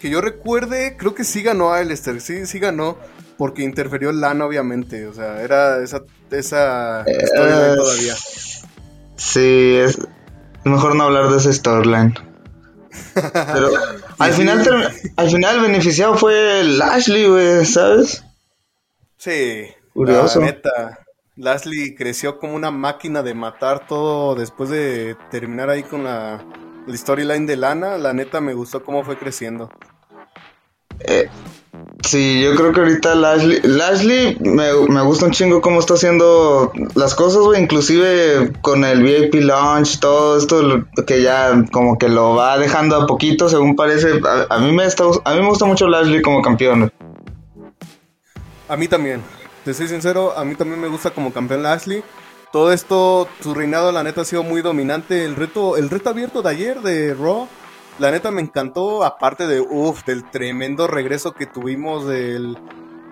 que 0.00 0.08
yo 0.08 0.20
recuerde, 0.22 0.96
creo 0.96 1.14
que 1.14 1.24
sí 1.24 1.42
ganó 1.42 1.72
a 1.72 1.78
Alistair, 1.78 2.22
sí, 2.22 2.46
sí 2.46 2.58
ganó, 2.58 2.96
porque 3.36 3.62
interfirió 3.62 4.12
Lana, 4.12 4.46
obviamente. 4.46 5.06
O 5.06 5.12
sea, 5.12 5.42
era 5.42 5.82
esa, 5.82 6.02
esa 6.30 7.02
Eh, 7.02 7.26
storyline 7.26 7.76
todavía. 7.76 8.14
Sí, 9.16 9.76
es 9.76 9.98
mejor 10.64 10.94
no 10.96 11.04
hablar 11.04 11.28
de 11.28 11.36
esa 11.36 11.52
storyline. 11.52 12.14
Pero 13.52 13.70
al 14.18 14.32
final, 14.32 14.92
al 15.16 15.30
final 15.30 15.56
el 15.56 15.62
beneficiado 15.62 16.16
fue 16.16 16.64
Lashley, 16.64 17.26
güey, 17.28 17.64
¿sabes? 17.66 18.24
Sí, 19.18 19.66
Curioso. 19.92 20.40
la 20.40 20.46
neta. 20.46 21.03
Lashley 21.36 21.94
creció 21.94 22.38
como 22.38 22.54
una 22.54 22.70
máquina 22.70 23.22
de 23.22 23.34
matar 23.34 23.86
todo 23.86 24.34
después 24.34 24.70
de 24.70 25.16
terminar 25.30 25.68
ahí 25.68 25.82
con 25.82 26.04
la, 26.04 26.44
la 26.86 26.96
storyline 26.96 27.46
de 27.46 27.56
Lana. 27.56 27.98
La 27.98 28.12
neta 28.12 28.40
me 28.40 28.54
gustó 28.54 28.84
cómo 28.84 29.02
fue 29.04 29.18
creciendo. 29.18 29.70
Sí, 32.04 32.42
yo 32.42 32.54
creo 32.54 32.72
que 32.72 32.80
ahorita 32.80 33.14
Lashley, 33.14 33.60
Lashley 33.64 34.36
me, 34.40 34.72
me 34.88 35.02
gusta 35.02 35.26
un 35.26 35.32
chingo 35.32 35.60
cómo 35.60 35.80
está 35.80 35.94
haciendo 35.94 36.70
las 36.94 37.14
cosas, 37.14 37.42
güey, 37.42 37.62
inclusive 37.62 38.52
con 38.60 38.84
el 38.84 39.02
VIP 39.02 39.34
launch, 39.34 39.98
todo 39.98 40.38
esto 40.38 40.84
que 41.06 41.22
ya 41.22 41.64
como 41.72 41.98
que 41.98 42.08
lo 42.08 42.36
va 42.36 42.58
dejando 42.58 42.96
a 42.96 43.06
poquito, 43.06 43.48
según 43.48 43.74
parece. 43.74 44.20
A, 44.24 44.54
a 44.54 44.58
mí 44.60 44.70
me 44.70 44.84
está, 44.84 45.04
a 45.24 45.34
mí 45.34 45.40
me 45.40 45.48
gusta 45.48 45.64
mucho 45.64 45.88
Lashley 45.88 46.22
como 46.22 46.42
campeón. 46.42 46.92
A 48.68 48.76
mí 48.76 48.86
también. 48.86 49.20
Te 49.64 49.72
soy 49.74 49.88
sincero, 49.88 50.36
a 50.36 50.44
mí 50.44 50.54
también 50.54 50.80
me 50.80 50.88
gusta 50.88 51.10
como 51.10 51.32
campeón 51.32 51.62
Lashley. 51.62 52.02
Todo 52.52 52.72
esto, 52.72 53.28
su 53.40 53.54
reinado, 53.54 53.90
la 53.92 54.02
neta, 54.04 54.20
ha 54.20 54.24
sido 54.24 54.42
muy 54.42 54.62
dominante. 54.62 55.24
El 55.24 55.34
reto, 55.36 55.76
el 55.76 55.90
reto 55.90 56.10
abierto 56.10 56.42
de 56.42 56.50
ayer 56.50 56.80
de 56.82 57.14
Raw, 57.14 57.48
la 57.98 58.10
neta 58.10 58.30
me 58.30 58.42
encantó. 58.42 59.02
Aparte 59.04 59.46
de, 59.46 59.60
uff, 59.60 60.04
del 60.04 60.30
tremendo 60.30 60.86
regreso 60.86 61.32
que 61.32 61.46
tuvimos 61.46 62.06
del, 62.06 62.56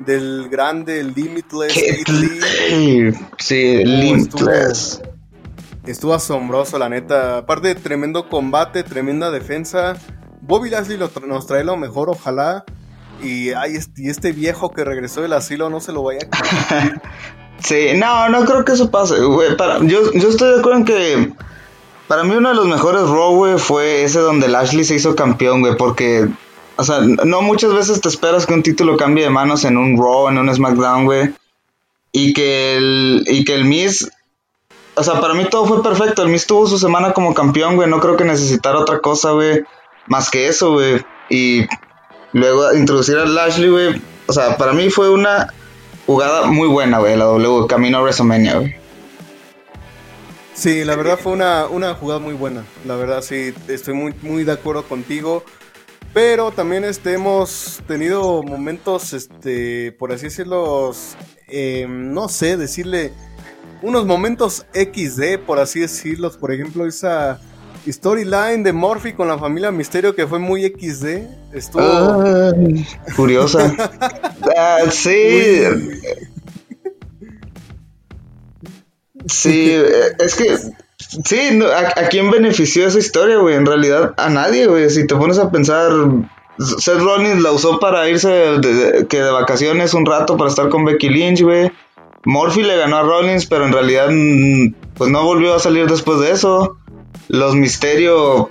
del 0.00 0.48
grande, 0.48 1.00
el 1.00 1.12
Limitless 1.14 1.74
Lee. 2.08 3.12
Sí, 3.38 3.80
Oh, 3.80 3.86
Limitless. 3.86 5.00
Estuvo 5.86 6.14
asombroso, 6.14 6.78
la 6.78 6.88
neta. 6.88 7.38
Aparte 7.38 7.68
de 7.68 7.74
tremendo 7.74 8.28
combate, 8.28 8.84
tremenda 8.84 9.30
defensa. 9.32 9.94
Bobby 10.40 10.70
Lashley 10.70 10.96
lo 10.98 11.10
tra- 11.10 11.26
nos 11.26 11.46
trae 11.46 11.64
lo 11.64 11.76
mejor, 11.76 12.10
ojalá. 12.10 12.64
Y, 13.22 13.50
ay, 13.50 13.76
este, 13.76 14.02
y 14.02 14.08
este 14.08 14.32
viejo 14.32 14.70
que 14.70 14.84
regresó 14.84 15.22
del 15.22 15.32
asilo 15.32 15.70
no 15.70 15.80
se 15.80 15.92
lo 15.92 16.02
vaya 16.02 16.20
a. 16.30 16.90
Sí, 17.64 17.90
no, 17.94 18.28
no 18.28 18.44
creo 18.44 18.64
que 18.64 18.72
eso 18.72 18.90
pase, 18.90 19.20
güey. 19.20 19.56
Para, 19.56 19.78
yo, 19.78 20.12
yo 20.12 20.28
estoy 20.28 20.52
de 20.52 20.58
acuerdo 20.58 20.78
en 20.78 20.84
que 20.84 21.32
para 22.08 22.24
mí 22.24 22.34
uno 22.34 22.50
de 22.50 22.54
los 22.54 22.66
mejores 22.66 23.02
Raw, 23.02 23.34
güey, 23.34 23.58
fue 23.58 24.04
ese 24.04 24.18
donde 24.18 24.48
Lashley 24.48 24.84
se 24.84 24.96
hizo 24.96 25.14
campeón, 25.14 25.60
güey, 25.60 25.76
porque, 25.76 26.28
o 26.76 26.84
sea, 26.84 27.00
no 27.00 27.40
muchas 27.40 27.72
veces 27.72 28.00
te 28.00 28.08
esperas 28.08 28.46
que 28.46 28.54
un 28.54 28.62
título 28.62 28.96
cambie 28.96 29.24
de 29.24 29.30
manos 29.30 29.64
en 29.64 29.76
un 29.76 29.96
Raw, 29.96 30.28
en 30.28 30.38
un 30.38 30.54
SmackDown, 30.54 31.04
güey, 31.04 31.32
y 32.12 32.34
que 32.34 32.76
el, 32.76 33.24
y 33.26 33.44
que 33.44 33.54
el 33.54 33.64
Miz, 33.64 34.10
o 34.94 35.02
sea, 35.02 35.20
para 35.20 35.34
mí 35.34 35.46
todo 35.48 35.64
fue 35.64 35.82
perfecto. 35.82 36.22
El 36.22 36.28
Miz 36.28 36.46
tuvo 36.46 36.66
su 36.66 36.78
semana 36.78 37.14
como 37.14 37.32
campeón, 37.32 37.76
güey, 37.76 37.88
no 37.88 38.00
creo 38.00 38.16
que 38.16 38.24
necesitara 38.24 38.80
otra 38.80 39.00
cosa, 39.00 39.30
güey, 39.30 39.62
más 40.06 40.30
que 40.30 40.48
eso, 40.48 40.72
güey, 40.72 41.02
y 41.30 41.66
luego 42.32 42.74
introducir 42.74 43.16
a 43.16 43.24
Lashley, 43.24 43.70
güey, 43.70 44.02
o 44.26 44.32
sea, 44.32 44.56
para 44.56 44.72
mí 44.72 44.90
fue 44.90 45.10
una 45.10 45.52
jugada 46.06 46.46
muy 46.46 46.68
buena, 46.68 46.98
güey, 46.98 47.16
la 47.16 47.24
W, 47.24 47.66
camino 47.66 47.98
a 47.98 48.02
WrestleMania, 48.02 48.58
güey. 48.58 48.82
Sí, 50.54 50.84
la 50.84 50.96
verdad 50.96 51.18
fue 51.18 51.32
una, 51.32 51.66
una 51.66 51.94
jugada 51.94 52.20
muy 52.20 52.34
buena. 52.34 52.64
La 52.86 52.94
verdad, 52.94 53.22
sí, 53.22 53.54
estoy 53.68 53.94
muy, 53.94 54.14
muy 54.22 54.44
de 54.44 54.52
acuerdo 54.52 54.84
contigo. 54.84 55.44
Pero 56.12 56.52
también 56.52 56.84
este, 56.84 57.14
hemos 57.14 57.82
tenido 57.88 58.42
momentos, 58.42 59.14
este, 59.14 59.92
por 59.92 60.12
así 60.12 60.24
decirlo, 60.24 60.92
eh, 61.48 61.86
no 61.88 62.28
sé, 62.28 62.58
decirle, 62.58 63.12
unos 63.80 64.04
momentos 64.04 64.66
XD, 64.74 65.38
por 65.46 65.58
así 65.58 65.80
decirlos. 65.80 66.36
Por 66.36 66.52
ejemplo, 66.52 66.86
esa 66.86 67.40
storyline 67.88 68.62
de 68.62 68.72
Morphy 68.74 69.14
con 69.14 69.28
la 69.28 69.38
familia 69.38 69.72
Misterio 69.72 70.14
que 70.14 70.26
fue 70.26 70.38
muy 70.38 70.62
XD. 70.64 71.41
Estuvo... 71.52 72.52
Curiosa. 73.16 73.74
Ah, 74.56 74.78
sí, 74.90 75.62
sí, 79.26 79.70
eh, 79.70 80.12
es 80.18 80.34
que, 80.34 80.56
sí, 80.98 81.50
no, 81.52 81.66
¿a, 81.66 81.80
a 81.96 82.08
quién 82.08 82.30
benefició 82.30 82.86
esa 82.86 82.98
historia, 82.98 83.36
güey? 83.38 83.54
En 83.54 83.66
realidad, 83.66 84.14
a 84.16 84.28
nadie, 84.28 84.66
güey. 84.66 84.90
Si 84.90 85.06
te 85.06 85.14
pones 85.14 85.38
a 85.38 85.50
pensar, 85.50 85.92
Seth 86.58 86.98
Rollins 86.98 87.40
la 87.42 87.52
usó 87.52 87.78
para 87.78 88.08
irse 88.08 88.28
de, 88.28 88.58
de- 88.58 89.06
que 89.06 89.20
de 89.22 89.30
vacaciones 89.30 89.94
un 89.94 90.06
rato 90.06 90.36
para 90.36 90.50
estar 90.50 90.68
con 90.68 90.84
Becky 90.84 91.08
Lynch, 91.08 91.42
güey. 91.42 91.70
Murphy 92.24 92.62
le 92.62 92.76
ganó 92.76 92.96
a 92.96 93.02
Rollins, 93.02 93.46
pero 93.46 93.64
en 93.66 93.72
realidad, 93.72 94.08
mm, 94.10 94.74
pues 94.94 95.10
no 95.10 95.24
volvió 95.24 95.54
a 95.54 95.58
salir 95.60 95.86
después 95.86 96.20
de 96.20 96.30
eso. 96.32 96.76
Los 97.28 97.54
Misterio, 97.54 98.48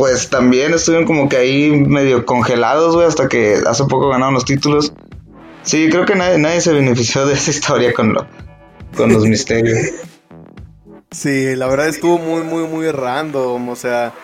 pues 0.00 0.30
también 0.30 0.72
estuvieron 0.72 1.06
como 1.06 1.28
que 1.28 1.36
ahí 1.36 1.70
medio 1.72 2.24
congelados, 2.24 2.94
güey, 2.94 3.06
hasta 3.06 3.28
que 3.28 3.58
hace 3.66 3.84
poco 3.84 4.08
ganaron 4.08 4.32
los 4.32 4.46
títulos. 4.46 4.94
Sí, 5.62 5.90
creo 5.90 6.06
que 6.06 6.14
nadie, 6.14 6.38
nadie 6.38 6.62
se 6.62 6.72
benefició 6.72 7.26
de 7.26 7.34
esa 7.34 7.50
historia 7.50 7.92
con, 7.92 8.16
con 8.96 9.12
los 9.12 9.26
Misterios. 9.26 9.78
Sí, 11.12 11.56
la 11.56 11.66
verdad 11.66 11.88
estuvo 11.88 12.18
muy, 12.18 12.42
muy, 12.42 12.68
muy 12.68 12.88
random, 12.88 13.68
o 13.68 13.74
sea, 13.74 14.14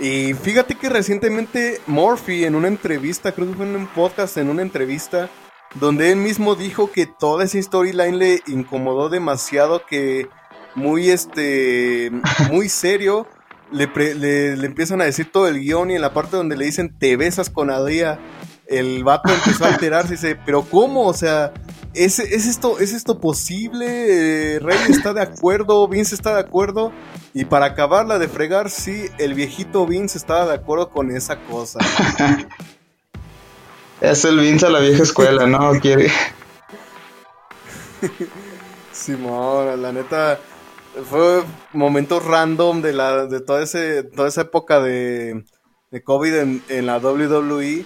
y 0.00 0.34
fíjate 0.34 0.74
que 0.74 0.88
recientemente 0.88 1.80
Murphy 1.86 2.44
en 2.44 2.56
una 2.56 2.66
entrevista, 2.66 3.30
creo 3.30 3.46
que 3.46 3.54
fue 3.54 3.64
en 3.64 3.76
un 3.76 3.86
podcast, 3.86 4.36
en 4.38 4.50
una 4.50 4.62
entrevista, 4.62 5.30
donde 5.76 6.10
él 6.10 6.16
mismo 6.16 6.56
dijo 6.56 6.90
que 6.90 7.06
toda 7.06 7.44
esa 7.44 7.62
storyline 7.62 8.18
le 8.18 8.42
incomodó 8.48 9.08
demasiado, 9.08 9.86
que 9.86 10.26
muy, 10.74 11.10
este, 11.10 12.10
muy 12.50 12.68
serio, 12.68 13.28
le, 13.72 13.88
pre- 13.88 14.14
le, 14.14 14.56
le 14.56 14.66
empiezan 14.66 15.00
a 15.00 15.04
decir 15.04 15.30
todo 15.32 15.48
el 15.48 15.58
guion 15.60 15.90
y 15.90 15.94
en 15.96 16.00
la 16.02 16.12
parte 16.12 16.36
donde 16.36 16.56
le 16.56 16.64
dicen 16.66 16.96
te 16.98 17.16
besas 17.16 17.50
con 17.50 17.70
Adria, 17.70 18.18
el 18.66 19.02
vato 19.04 19.32
empezó 19.32 19.64
a 19.64 19.68
alterarse 19.68 20.14
y 20.14 20.16
dice, 20.16 20.38
pero 20.46 20.62
¿cómo? 20.62 21.06
O 21.06 21.14
sea, 21.14 21.52
¿es, 21.94 22.18
es 22.18 22.46
esto, 22.46 22.78
¿es 22.78 22.92
esto 22.92 23.20
posible? 23.20 23.86
Eh, 24.56 24.58
Rey 24.60 24.78
está 24.88 25.12
de 25.12 25.22
acuerdo, 25.22 25.86
Vince 25.88 26.14
está 26.14 26.34
de 26.34 26.40
acuerdo. 26.40 26.92
Y 27.34 27.44
para 27.46 27.66
acabarla 27.66 28.18
de 28.18 28.28
fregar, 28.28 28.70
sí, 28.70 29.06
el 29.18 29.34
viejito 29.34 29.86
Vince 29.86 30.16
estaba 30.18 30.46
de 30.46 30.54
acuerdo 30.54 30.90
con 30.90 31.10
esa 31.14 31.36
cosa. 31.44 31.78
Es 34.00 34.24
el 34.24 34.40
Vince 34.40 34.66
a 34.66 34.70
la 34.70 34.80
vieja 34.80 35.04
escuela, 35.04 35.46
¿no? 35.46 35.78
Quiere. 35.80 36.10
Simón, 38.92 39.80
la 39.80 39.92
neta, 39.92 40.38
fue 41.08 41.42
momentos 41.72 42.24
random 42.24 42.82
de 42.82 42.92
la 42.92 43.26
de 43.26 43.40
toda, 43.40 43.62
ese, 43.62 44.02
toda 44.04 44.28
esa 44.28 44.42
época 44.42 44.80
de, 44.80 45.44
de 45.90 46.02
COVID 46.02 46.34
en, 46.34 46.62
en 46.68 46.86
la 46.86 46.98
WWE. 46.98 47.84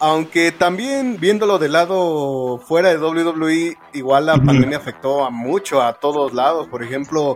Aunque 0.00 0.52
también 0.52 1.18
viéndolo 1.18 1.58
del 1.58 1.72
lado 1.72 2.58
fuera 2.58 2.90
de 2.90 2.98
WWE, 2.98 3.76
igual 3.94 4.26
la 4.26 4.36
pandemia 4.36 4.78
afectó 4.78 5.24
a 5.24 5.30
mucho, 5.30 5.82
a 5.82 5.94
todos 5.94 6.32
lados. 6.34 6.68
Por 6.68 6.84
ejemplo, 6.84 7.34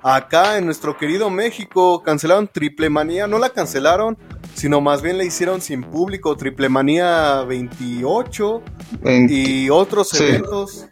acá 0.00 0.58
en 0.58 0.64
nuestro 0.66 0.96
querido 0.96 1.28
México 1.28 2.02
cancelaron 2.04 2.46
Triple 2.46 2.88
Manía, 2.88 3.26
no 3.26 3.40
la 3.40 3.50
cancelaron, 3.50 4.16
sino 4.54 4.80
más 4.80 5.02
bien 5.02 5.18
la 5.18 5.24
hicieron 5.24 5.60
sin 5.60 5.82
público, 5.82 6.36
Triple 6.36 6.68
Manía 6.68 7.42
28 7.48 8.62
Vein- 9.02 9.28
y 9.28 9.70
otros 9.70 10.10
Sí. 10.10 10.22
eventos. 10.22 10.86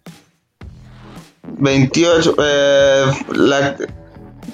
28. 1.43 2.37
Eh, 2.39 3.05
la, 3.35 3.77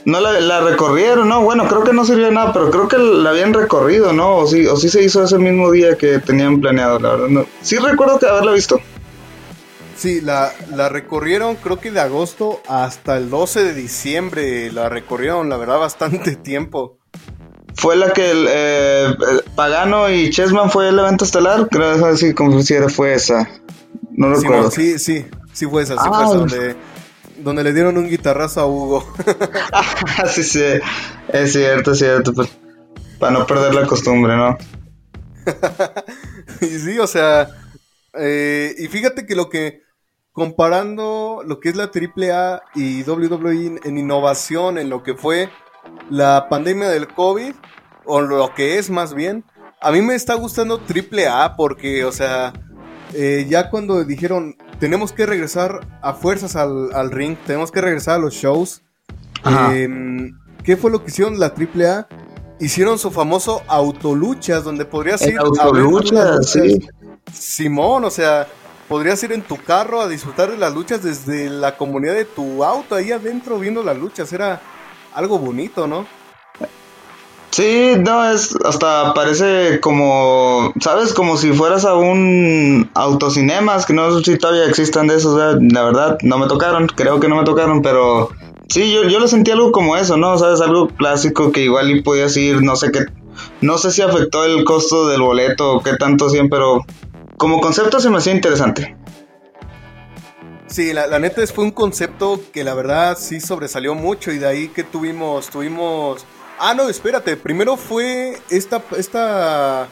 no 0.04 0.20
la, 0.20 0.40
la 0.40 0.60
recorrieron, 0.60 1.28
¿no? 1.28 1.42
Bueno, 1.42 1.66
creo 1.68 1.84
que 1.84 1.92
no 1.92 2.04
sirvió 2.04 2.26
de 2.26 2.32
nada, 2.32 2.52
pero 2.52 2.70
creo 2.70 2.88
que 2.88 2.98
la 2.98 3.30
habían 3.30 3.52
recorrido, 3.54 4.12
¿no? 4.12 4.36
O 4.36 4.46
sí, 4.46 4.66
o 4.66 4.76
sí 4.76 4.88
se 4.88 5.02
hizo 5.02 5.22
ese 5.22 5.38
mismo 5.38 5.70
día 5.70 5.96
que 5.96 6.18
tenían 6.18 6.60
planeado, 6.60 6.98
la 6.98 7.10
verdad. 7.10 7.28
No. 7.28 7.46
Sí 7.62 7.76
recuerdo 7.76 8.18
que 8.18 8.26
haberla 8.26 8.52
visto. 8.52 8.80
Sí, 9.96 10.20
la, 10.20 10.52
la 10.74 10.88
recorrieron 10.88 11.56
creo 11.56 11.80
que 11.80 11.90
de 11.90 11.98
agosto 11.98 12.62
hasta 12.68 13.16
el 13.16 13.30
12 13.30 13.64
de 13.64 13.74
diciembre. 13.74 14.72
La 14.72 14.88
recorrieron, 14.88 15.48
la 15.48 15.56
verdad, 15.56 15.78
bastante 15.78 16.36
tiempo. 16.42 16.98
Fue 17.74 17.96
la 17.96 18.12
que 18.12 18.30
el, 18.30 18.46
eh, 18.48 19.14
Pagano 19.54 20.08
y 20.08 20.30
Chessman 20.30 20.70
fue 20.70 20.88
el 20.88 20.98
evento 20.98 21.24
estelar. 21.24 21.68
Creo 21.68 22.02
que 22.02 22.16
sí, 22.16 22.32
como 22.32 22.62
si 22.62 22.74
fue 22.88 23.14
esa. 23.14 23.48
No 24.18 24.34
Sí, 24.34 24.42
recuerdo. 24.42 24.70
sí, 24.70 24.98
sí, 24.98 25.26
sí 25.52 25.66
fue 25.66 25.82
esa, 25.82 25.98
sí 25.98 26.10
Ah, 26.10 26.12
fue 26.12 26.24
esa, 26.24 26.34
donde, 26.34 26.76
donde 27.38 27.62
le 27.64 27.72
dieron 27.72 27.96
un 27.98 28.08
guitarrazo 28.08 28.60
a 28.60 28.66
Hugo. 28.66 29.06
Ah, 29.72 30.26
sí, 30.26 30.42
sí, 30.42 30.62
es 31.28 31.52
cierto, 31.52 31.92
es 31.92 31.98
cierto. 31.98 32.32
Pues, 32.34 32.48
para 33.18 33.32
no 33.32 33.46
perder 33.46 33.74
la 33.74 33.86
costumbre, 33.86 34.36
¿no? 34.36 34.56
y 36.60 36.66
sí, 36.66 36.98
o 36.98 37.06
sea, 37.06 37.48
eh, 38.14 38.74
y 38.78 38.86
fíjate 38.88 39.26
que 39.26 39.34
lo 39.36 39.48
que, 39.48 39.82
comparando 40.32 41.42
lo 41.46 41.60
que 41.60 41.68
es 41.70 41.76
la 41.76 41.90
AAA 41.92 42.62
y 42.74 43.02
WWE 43.02 43.66
en, 43.66 43.80
en 43.84 43.98
innovación, 43.98 44.78
en 44.78 44.90
lo 44.90 45.02
que 45.02 45.14
fue 45.14 45.48
la 46.10 46.48
pandemia 46.48 46.88
del 46.88 47.08
COVID, 47.08 47.54
o 48.04 48.20
lo 48.20 48.54
que 48.54 48.78
es 48.78 48.90
más 48.90 49.14
bien, 49.14 49.44
a 49.80 49.90
mí 49.92 50.02
me 50.02 50.14
está 50.14 50.34
gustando 50.34 50.78
Triple 50.78 51.28
A 51.28 51.54
porque, 51.56 52.04
o 52.04 52.12
sea, 52.12 52.52
eh, 53.14 53.46
ya 53.48 53.70
cuando 53.70 54.04
dijeron, 54.04 54.56
tenemos 54.78 55.12
que 55.12 55.26
regresar 55.26 55.86
a 56.02 56.14
fuerzas 56.14 56.56
al, 56.56 57.10
ring, 57.10 57.36
tenemos 57.46 57.70
que 57.70 57.80
regresar 57.80 58.16
a 58.16 58.18
los 58.18 58.34
shows, 58.34 58.82
em, 59.44 60.38
¿qué 60.64 60.76
fue 60.76 60.90
lo 60.90 61.02
que 61.02 61.10
hicieron 61.10 61.38
la 61.38 61.54
Triple 61.54 61.88
A? 61.88 62.08
Hicieron 62.60 62.98
su 62.98 63.10
famoso 63.10 63.62
autoluchas, 63.68 64.64
donde 64.64 64.84
podrías 64.84 65.22
ir 65.26 65.38
autoluchas, 65.38 66.50
sí. 66.50 66.78
Simón, 67.32 68.04
o 68.04 68.10
sea, 68.10 68.46
podrías 68.88 69.22
ir 69.22 69.32
en 69.32 69.42
tu 69.42 69.56
carro 69.56 70.00
a 70.00 70.08
disfrutar 70.08 70.50
de 70.50 70.56
las 70.56 70.74
luchas 70.74 71.02
desde 71.02 71.50
la 71.50 71.76
comunidad 71.76 72.14
de 72.14 72.24
tu 72.24 72.64
auto, 72.64 72.94
ahí 72.94 73.12
adentro 73.12 73.58
viendo 73.58 73.82
las 73.82 73.96
luchas, 73.96 74.32
era 74.32 74.60
algo 75.14 75.38
bonito, 75.38 75.86
¿no? 75.86 76.06
Sí, 77.50 77.94
no, 77.98 78.30
es 78.30 78.54
hasta 78.64 79.14
parece 79.14 79.80
como, 79.80 80.72
¿sabes? 80.80 81.14
Como 81.14 81.36
si 81.36 81.52
fueras 81.52 81.84
a 81.84 81.94
un 81.94 82.90
autocinemas, 82.94 83.86
que 83.86 83.94
no 83.94 84.16
sé 84.18 84.32
si 84.32 84.38
todavía 84.38 84.66
existan 84.66 85.06
de 85.06 85.16
esos, 85.16 85.36
la 85.60 85.82
verdad, 85.84 86.18
no 86.22 86.38
me 86.38 86.46
tocaron, 86.46 86.86
creo 86.88 87.20
que 87.20 87.28
no 87.28 87.36
me 87.36 87.44
tocaron, 87.44 87.80
pero 87.80 88.30
sí, 88.68 88.92
yo, 88.92 89.04
yo 89.04 89.18
lo 89.18 89.28
sentí 89.28 89.50
algo 89.50 89.72
como 89.72 89.96
eso, 89.96 90.16
¿no? 90.16 90.36
¿Sabes? 90.38 90.60
Algo 90.60 90.88
clásico 90.88 91.50
que 91.50 91.62
igual 91.62 91.90
y 91.90 92.02
podías 92.02 92.36
ir, 92.36 92.62
no 92.62 92.76
sé 92.76 92.92
qué, 92.92 93.06
no 93.62 93.78
sé 93.78 93.92
si 93.92 94.02
afectó 94.02 94.44
el 94.44 94.64
costo 94.64 95.08
del 95.08 95.22
boleto 95.22 95.76
o 95.76 95.82
qué 95.82 95.96
tanto 95.96 96.28
siempre, 96.28 96.58
pero 96.58 96.84
como 97.38 97.60
concepto 97.60 97.98
se 97.98 98.10
me 98.10 98.18
hacía 98.18 98.34
interesante. 98.34 98.94
Sí, 100.66 100.92
la, 100.92 101.06
la 101.06 101.18
neta 101.18 101.44
fue 101.46 101.64
un 101.64 101.70
concepto 101.70 102.38
que 102.52 102.62
la 102.62 102.74
verdad 102.74 103.16
sí 103.18 103.40
sobresalió 103.40 103.94
mucho 103.94 104.32
y 104.32 104.38
de 104.38 104.46
ahí 104.46 104.68
que 104.68 104.84
tuvimos, 104.84 105.48
tuvimos 105.48 106.26
Ah, 106.58 106.74
no, 106.74 106.88
espérate. 106.88 107.36
Primero 107.36 107.76
fue 107.76 108.38
esta, 108.50 108.82
esta 108.96 109.88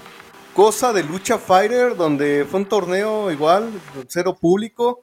cosa 0.55 0.93
de 0.93 1.05
lucha 1.05 1.39
fighter, 1.39 1.97
donde 1.97 2.47
fue 2.51 2.61
un 2.61 2.67
torneo 2.67 3.31
igual, 3.31 3.71
cero 4.09 4.37
público. 4.41 5.01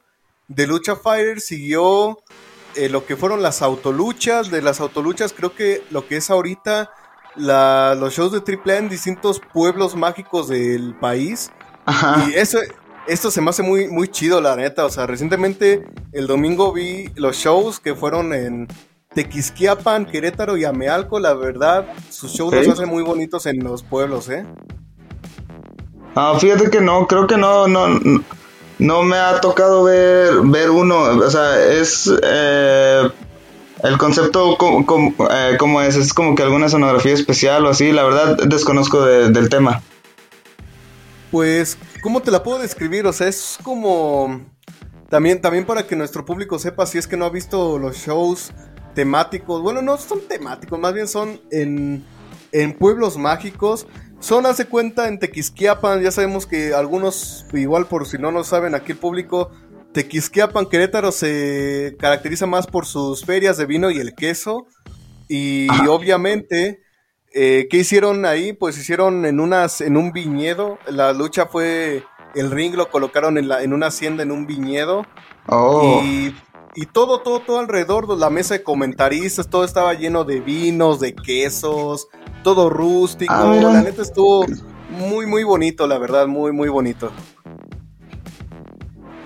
De 0.48 0.66
lucha 0.66 0.96
fighter 0.96 1.40
siguió 1.40 2.18
eh, 2.74 2.88
lo 2.88 3.06
que 3.06 3.16
fueron 3.16 3.42
las 3.42 3.62
autoluchas. 3.62 4.50
De 4.50 4.62
las 4.62 4.80
autoluchas 4.80 5.32
creo 5.32 5.54
que 5.54 5.82
lo 5.90 6.06
que 6.06 6.16
es 6.16 6.30
ahorita 6.30 6.90
los 7.36 8.14
shows 8.14 8.32
de 8.32 8.38
AAA 8.38 8.78
en 8.78 8.88
distintos 8.88 9.40
pueblos 9.52 9.96
mágicos 9.96 10.48
del 10.48 10.94
país. 10.98 11.50
Ajá. 11.86 12.26
Y 12.28 12.34
eso, 12.34 12.58
esto 13.06 13.30
se 13.30 13.40
me 13.40 13.50
hace 13.50 13.62
muy, 13.62 13.88
muy 13.88 14.08
chido, 14.08 14.40
la 14.40 14.56
neta. 14.56 14.84
O 14.84 14.90
sea, 14.90 15.06
recientemente 15.06 15.86
el 16.12 16.26
domingo 16.26 16.72
vi 16.72 17.10
los 17.14 17.36
shows 17.36 17.80
que 17.80 17.94
fueron 17.94 18.32
en 18.32 18.68
Tequisquiapan, 19.14 20.06
Querétaro 20.06 20.56
y 20.56 20.64
Amealco, 20.64 21.20
la 21.20 21.34
verdad, 21.34 21.86
sus 22.10 22.32
shows 22.32 22.52
los 22.52 22.68
hacen 22.68 22.88
muy 22.88 23.02
bonitos 23.02 23.46
en 23.46 23.62
los 23.62 23.82
pueblos, 23.82 24.28
¿eh? 24.28 24.44
Ah, 26.16 26.36
fíjate 26.38 26.70
que 26.70 26.80
no, 26.80 27.06
creo 27.06 27.26
que 27.26 27.36
no, 27.36 27.66
no, 27.66 27.88
no 28.78 29.02
me 29.02 29.16
ha 29.16 29.40
tocado 29.40 29.84
ver, 29.84 30.40
ver 30.44 30.70
uno, 30.70 31.00
o 31.00 31.30
sea, 31.30 31.64
es 31.64 32.10
eh, 32.22 33.08
el 33.82 33.98
concepto 33.98 34.56
como, 34.56 35.14
eh, 35.30 35.56
como, 35.58 35.80
es, 35.82 35.96
es 35.96 36.12
como 36.14 36.34
que 36.34 36.42
alguna 36.42 36.68
sonografía 36.68 37.12
especial 37.12 37.66
o 37.66 37.70
así, 37.70 37.92
la 37.92 38.04
verdad 38.04 38.36
desconozco 38.46 39.04
del 39.04 39.48
tema. 39.48 39.82
Pues, 41.30 41.76
¿cómo 42.00 42.22
te 42.22 42.30
la 42.30 42.42
puedo 42.42 42.60
describir? 42.60 43.06
O 43.06 43.12
sea, 43.12 43.28
es 43.28 43.58
como... 43.62 44.40
También, 45.10 45.40
también 45.40 45.66
para 45.66 45.86
que 45.86 45.96
nuestro 45.96 46.24
público 46.24 46.58
sepa 46.58 46.86
si 46.86 46.98
es 46.98 47.06
que 47.06 47.16
no 47.16 47.24
ha 47.24 47.30
visto 47.30 47.78
los 47.78 47.96
shows 47.96 48.52
temáticos. 48.94 49.62
Bueno, 49.62 49.82
no 49.82 49.96
son 49.98 50.20
temáticos, 50.28 50.78
más 50.78 50.94
bien 50.94 51.08
son 51.08 51.40
en, 51.50 52.04
en 52.52 52.72
pueblos 52.72 53.16
mágicos. 53.18 53.86
Son, 54.20 54.46
hace 54.46 54.66
cuenta, 54.66 55.08
en 55.08 55.18
Tequisquiapan. 55.18 56.00
Ya 56.00 56.10
sabemos 56.10 56.46
que 56.46 56.72
algunos, 56.72 57.44
igual 57.52 57.86
por 57.86 58.06
si 58.06 58.16
no 58.16 58.30
lo 58.30 58.42
saben, 58.42 58.74
aquí 58.74 58.92
el 58.92 58.98
público, 58.98 59.50
Tequisquiapan, 59.92 60.66
Querétaro 60.66 61.12
se 61.12 61.94
caracteriza 61.98 62.46
más 62.46 62.66
por 62.66 62.86
sus 62.86 63.24
ferias 63.24 63.58
de 63.58 63.66
vino 63.66 63.90
y 63.90 63.98
el 63.98 64.14
queso. 64.14 64.66
Y 65.28 65.68
obviamente, 65.88 66.80
eh, 67.34 67.66
¿qué 67.70 67.78
hicieron 67.78 68.24
ahí? 68.24 68.54
Pues 68.54 68.78
hicieron 68.78 69.26
en, 69.26 69.40
unas, 69.40 69.80
en 69.80 69.96
un 69.96 70.12
viñedo. 70.12 70.78
La 70.86 71.12
lucha 71.12 71.46
fue, 71.46 72.02
el 72.34 72.50
ring 72.50 72.74
lo 72.74 72.90
colocaron 72.90 73.36
en, 73.36 73.48
la, 73.48 73.62
en 73.62 73.72
una 73.72 73.88
hacienda, 73.88 74.22
en 74.22 74.32
un 74.32 74.46
viñedo. 74.46 75.06
Oh. 75.46 76.00
Y 76.02 76.34
y 76.76 76.86
todo, 76.86 77.20
todo, 77.20 77.40
todo 77.40 77.58
alrededor 77.58 78.06
de 78.06 78.16
la 78.16 78.30
mesa 78.30 78.54
de 78.54 78.62
comentaristas, 78.62 79.48
todo 79.48 79.64
estaba 79.64 79.94
lleno 79.94 80.24
de 80.24 80.40
vinos, 80.40 81.00
de 81.00 81.14
quesos, 81.14 82.08
todo 82.42 82.68
rústico. 82.68 83.32
Ah, 83.32 83.54
la 83.54 83.82
neta 83.82 84.02
estuvo 84.02 84.44
muy, 84.90 85.26
muy 85.26 85.44
bonito, 85.44 85.86
la 85.86 85.98
verdad, 85.98 86.26
muy, 86.26 86.52
muy 86.52 86.68
bonito. 86.68 87.10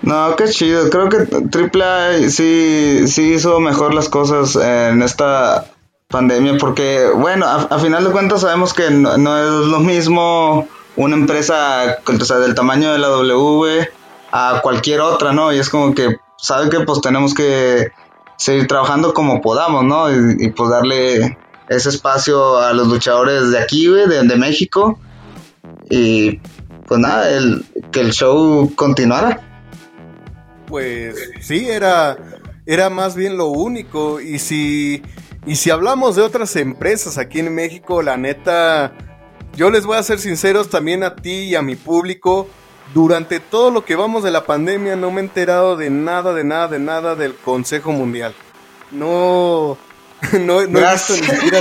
No, 0.01 0.35
qué 0.35 0.47
chido. 0.47 0.89
Creo 0.89 1.09
que 1.09 1.17
AAA 1.17 2.29
sí, 2.29 3.07
sí 3.07 3.33
hizo 3.33 3.59
mejor 3.59 3.93
las 3.93 4.09
cosas 4.09 4.55
en 4.55 5.01
esta 5.01 5.65
pandemia 6.07 6.57
porque, 6.57 7.09
bueno, 7.15 7.45
a, 7.45 7.79
final 7.79 8.03
de 8.03 8.11
cuentas 8.11 8.41
sabemos 8.41 8.73
que 8.73 8.89
no, 8.89 9.13
es 9.13 9.67
lo 9.67 9.79
mismo 9.79 10.67
una 10.95 11.15
empresa 11.15 11.97
o 12.05 12.25
sea, 12.25 12.37
del 12.37 12.55
tamaño 12.55 12.91
de 12.91 12.99
la 12.99 13.07
W 13.07 13.89
a 14.31 14.59
cualquier 14.61 15.01
otra, 15.01 15.33
¿no? 15.33 15.53
Y 15.53 15.59
es 15.59 15.69
como 15.69 15.93
que 15.93 16.17
sabe 16.39 16.69
que 16.69 16.79
pues 16.81 17.01
tenemos 17.01 17.33
que 17.33 17.91
seguir 18.37 18.67
trabajando 18.67 19.13
como 19.13 19.41
podamos, 19.41 19.83
¿no? 19.83 20.09
Y, 20.11 20.49
pues 20.49 20.69
darle 20.69 21.37
ese 21.67 21.89
espacio 21.89 22.57
a 22.57 22.73
los 22.73 22.87
luchadores 22.87 23.51
de 23.51 23.59
aquí, 23.59 23.87
güey, 23.87 24.07
de, 24.07 24.35
México. 24.37 24.97
Y 25.89 26.39
pues 26.87 26.99
nada, 26.99 27.29
el, 27.29 27.65
que 27.91 27.99
el 28.01 28.11
show 28.11 28.73
continuara. 28.75 29.41
Pues 30.67 31.15
sí, 31.41 31.67
era, 31.69 32.17
era 32.65 32.89
más 32.89 33.15
bien 33.15 33.37
lo 33.37 33.47
único. 33.47 34.21
Y 34.21 34.39
si, 34.39 35.03
y 35.45 35.55
si 35.57 35.69
hablamos 35.69 36.15
de 36.15 36.21
otras 36.21 36.55
empresas 36.55 37.17
aquí 37.17 37.39
en 37.39 37.53
México, 37.53 38.01
la 38.01 38.15
neta, 38.15 38.93
yo 39.55 39.69
les 39.69 39.85
voy 39.85 39.97
a 39.97 40.03
ser 40.03 40.19
sinceros 40.19 40.69
también 40.69 41.03
a 41.03 41.15
ti 41.15 41.31
y 41.31 41.55
a 41.55 41.61
mi 41.61 41.75
público 41.75 42.47
durante 42.93 43.39
todo 43.39 43.71
lo 43.71 43.85
que 43.85 43.95
vamos 43.95 44.23
de 44.23 44.31
la 44.31 44.45
pandemia 44.45 44.95
no 44.95 45.11
me 45.11 45.21
he 45.21 45.23
enterado 45.23 45.77
de 45.77 45.89
nada, 45.89 46.33
de 46.33 46.43
nada, 46.43 46.67
de 46.67 46.79
nada 46.79 47.15
del 47.15 47.35
Consejo 47.35 47.91
Mundial. 47.91 48.33
No, 48.91 49.77
no, 50.33 50.67
no 50.67 50.79
he 50.79 50.91
visto 50.91 51.13
ni 51.13 51.23
siquiera... 51.23 51.59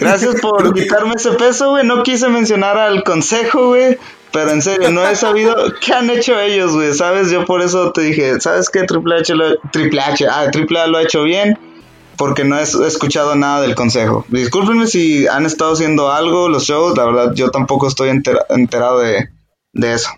Gracias 0.00 0.36
por 0.40 0.72
quitarme 0.72 1.14
ese 1.16 1.32
peso, 1.32 1.70
güey. 1.70 1.86
No 1.86 2.02
quise 2.02 2.28
mencionar 2.28 2.78
al 2.78 3.04
consejo, 3.04 3.68
güey. 3.68 3.98
Pero 4.32 4.50
en 4.50 4.62
serio, 4.62 4.90
no 4.90 5.06
he 5.06 5.14
sabido 5.14 5.54
qué 5.80 5.92
han 5.92 6.08
hecho 6.10 6.38
ellos, 6.40 6.72
güey. 6.72 6.94
¿Sabes? 6.94 7.30
Yo 7.30 7.44
por 7.44 7.60
eso 7.60 7.92
te 7.92 8.00
dije, 8.02 8.40
¿sabes 8.40 8.70
qué? 8.70 8.84
Triple 8.84 9.16
H, 9.16 9.34
lo, 9.34 9.58
Triple 9.72 10.00
H, 10.00 10.26
ah, 10.28 10.50
Triple 10.50 10.80
A 10.80 10.86
lo 10.86 10.98
ha 10.98 11.02
hecho 11.02 11.22
bien. 11.22 11.58
Porque 12.16 12.44
no 12.44 12.58
he 12.58 12.62
escuchado 12.62 13.34
nada 13.34 13.62
del 13.62 13.74
consejo. 13.74 14.26
Discúlpenme 14.28 14.86
si 14.86 15.26
han 15.26 15.46
estado 15.46 15.72
haciendo 15.72 16.12
algo, 16.12 16.50
los 16.50 16.64
shows. 16.64 16.96
La 16.96 17.04
verdad, 17.04 17.32
yo 17.34 17.50
tampoco 17.50 17.88
estoy 17.88 18.10
enterado 18.10 18.98
de, 18.98 19.30
de 19.72 19.94
eso. 19.94 20.10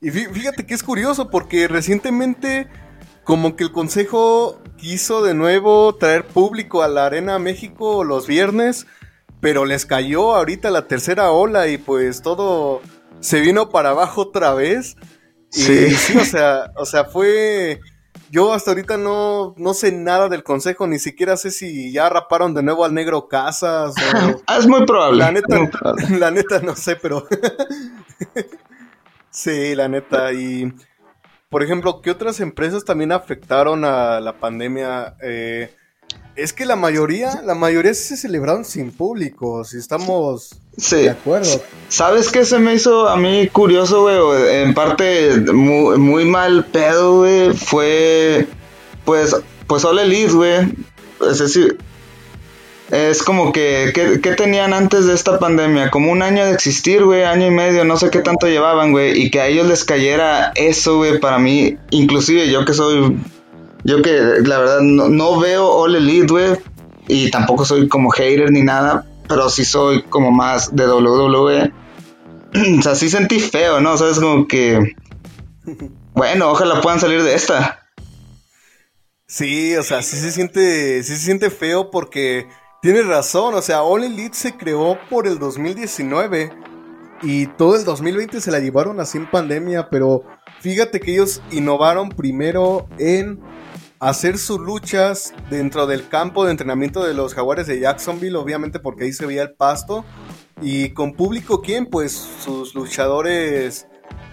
Y 0.00 0.10
fíjate 0.10 0.64
que 0.66 0.74
es 0.74 0.82
curioso 0.82 1.30
porque 1.30 1.66
recientemente 1.68 2.68
como 3.24 3.56
que 3.56 3.64
el 3.64 3.72
consejo 3.72 4.60
quiso 4.76 5.22
de 5.22 5.34
nuevo 5.34 5.94
traer 5.96 6.24
público 6.24 6.82
a 6.82 6.88
la 6.88 7.06
Arena 7.06 7.38
México 7.38 8.04
los 8.04 8.26
viernes, 8.26 8.86
pero 9.40 9.64
les 9.64 9.86
cayó 9.86 10.34
ahorita 10.34 10.70
la 10.70 10.86
tercera 10.86 11.30
ola 11.30 11.68
y 11.68 11.78
pues 11.78 12.22
todo 12.22 12.80
se 13.20 13.40
vino 13.40 13.70
para 13.70 13.90
abajo 13.90 14.22
otra 14.22 14.54
vez. 14.54 14.96
sí. 15.50 15.88
o 16.16 16.24
sea, 16.24 16.72
o 16.76 16.86
sea, 16.86 17.04
fue 17.04 17.80
yo 18.30 18.52
hasta 18.52 18.72
ahorita 18.72 18.98
no, 18.98 19.54
no 19.56 19.74
sé 19.74 19.90
nada 19.92 20.28
del 20.28 20.42
consejo, 20.42 20.86
ni 20.86 20.98
siquiera 20.98 21.36
sé 21.36 21.50
si 21.50 21.92
ya 21.92 22.08
raparon 22.08 22.54
de 22.54 22.62
nuevo 22.62 22.84
al 22.84 22.94
negro 22.94 23.28
Casas. 23.28 23.94
es 24.58 24.66
muy 24.66 24.84
probable. 24.84 25.18
La 25.18 25.32
neta, 25.32 25.58
la 26.10 26.30
neta 26.30 26.60
no 26.60 26.76
sé, 26.76 26.96
pero 26.96 27.26
Sí, 29.30 29.74
la 29.74 29.88
neta. 29.88 30.32
Y, 30.32 30.72
por 31.48 31.62
ejemplo, 31.62 32.00
¿qué 32.02 32.10
otras 32.10 32.40
empresas 32.40 32.84
también 32.84 33.12
afectaron 33.12 33.84
a 33.84 34.20
la 34.20 34.38
pandemia? 34.38 35.16
Eh, 35.22 35.70
es 36.38 36.52
que 36.52 36.66
la 36.66 36.76
mayoría, 36.76 37.42
la 37.44 37.54
mayoría 37.54 37.92
se 37.94 38.16
celebraron 38.16 38.64
sin 38.64 38.92
público, 38.92 39.64
si 39.64 39.78
estamos 39.78 40.60
de 40.90 41.10
acuerdo. 41.10 41.60
¿Sabes 41.88 42.30
qué 42.30 42.44
se 42.44 42.60
me 42.60 42.74
hizo 42.74 43.08
a 43.08 43.16
mí 43.16 43.48
curioso, 43.48 44.02
güey? 44.02 44.62
En 44.62 44.72
parte 44.72 45.36
muy, 45.52 46.24
mal 46.24 46.64
pedo, 46.66 47.18
güey. 47.18 47.52
Fue, 47.54 48.46
pues, 49.04 49.34
pues 49.66 49.84
All 49.84 49.98
Elite, 49.98 50.32
güey. 50.32 50.72
Es 51.28 51.40
decir, 51.40 51.78
es 52.90 53.22
como 53.22 53.52
que, 53.52 53.92
¿qué, 53.94 54.32
tenían 54.32 54.72
antes 54.72 55.06
de 55.06 55.14
esta 55.14 55.38
pandemia? 55.38 55.90
Como 55.90 56.10
un 56.10 56.22
año 56.22 56.46
de 56.46 56.52
existir, 56.52 57.04
güey, 57.04 57.24
año 57.24 57.46
y 57.46 57.50
medio, 57.50 57.84
no 57.84 57.98
sé 57.98 58.10
qué 58.10 58.20
tanto 58.20 58.46
llevaban, 58.46 58.92
güey, 58.92 59.20
y 59.20 59.30
que 59.30 59.40
a 59.40 59.46
ellos 59.46 59.66
les 59.66 59.84
cayera 59.84 60.52
eso, 60.54 60.96
güey, 60.96 61.20
para 61.20 61.38
mí, 61.38 61.76
inclusive 61.90 62.50
yo 62.50 62.64
que 62.64 62.72
soy, 62.72 63.18
yo 63.84 64.00
que 64.00 64.12
la 64.42 64.58
verdad 64.58 64.80
no, 64.80 65.38
veo 65.38 65.68
All 65.68 65.96
Elite, 65.96 66.28
güey, 66.28 66.56
y 67.08 67.30
tampoco 67.30 67.66
soy 67.66 67.88
como 67.88 68.10
hater 68.10 68.50
ni 68.50 68.62
nada, 68.62 69.04
pero 69.28 69.50
sí 69.50 69.66
soy 69.66 70.02
como 70.04 70.30
más 70.30 70.74
de 70.74 70.88
WWE. 70.88 71.72
o 72.78 72.82
sea, 72.82 72.94
sí 72.94 73.10
sentí 73.10 73.38
feo, 73.38 73.82
¿no? 73.82 73.98
Sabes, 73.98 74.18
como 74.18 74.48
que, 74.48 74.96
bueno, 76.14 76.50
ojalá 76.50 76.80
puedan 76.80 77.00
salir 77.00 77.22
de 77.22 77.34
esta. 77.34 77.86
Sí, 79.26 79.76
o 79.76 79.82
sea, 79.82 80.00
sí 80.00 80.16
se 80.16 80.32
siente, 80.32 81.02
sí 81.02 81.16
se 81.16 81.22
siente 81.22 81.50
feo 81.50 81.90
porque 81.90 82.48
tienes 82.80 83.06
razón, 83.06 83.54
o 83.54 83.62
sea, 83.62 83.82
All 83.82 84.04
Elite 84.04 84.36
se 84.36 84.56
creó 84.56 84.98
por 85.10 85.26
el 85.26 85.38
2019 85.38 86.50
y 87.22 87.46
todo 87.46 87.76
el 87.76 87.84
2020 87.84 88.40
se 88.40 88.50
la 88.50 88.60
llevaron 88.60 89.00
así 89.00 89.18
en 89.18 89.30
pandemia, 89.30 89.90
pero 89.90 90.22
fíjate 90.60 91.00
que 91.00 91.12
ellos 91.12 91.42
innovaron 91.50 92.10
primero 92.10 92.88
en 92.98 93.40
hacer 94.00 94.38
sus 94.38 94.60
luchas 94.60 95.34
dentro 95.50 95.86
del 95.86 96.08
campo 96.08 96.44
de 96.44 96.52
entrenamiento 96.52 97.04
de 97.04 97.14
los 97.14 97.34
jaguares 97.34 97.66
de 97.66 97.80
Jacksonville, 97.80 98.36
obviamente 98.36 98.78
porque 98.78 99.04
ahí 99.04 99.12
se 99.12 99.26
veía 99.26 99.42
el 99.42 99.52
pasto. 99.52 100.04
Y 100.60 100.90
con 100.90 101.14
público, 101.14 101.62
¿quién? 101.62 101.86
Pues 101.86 102.12
sus 102.12 102.74
luchadores, 102.74 103.86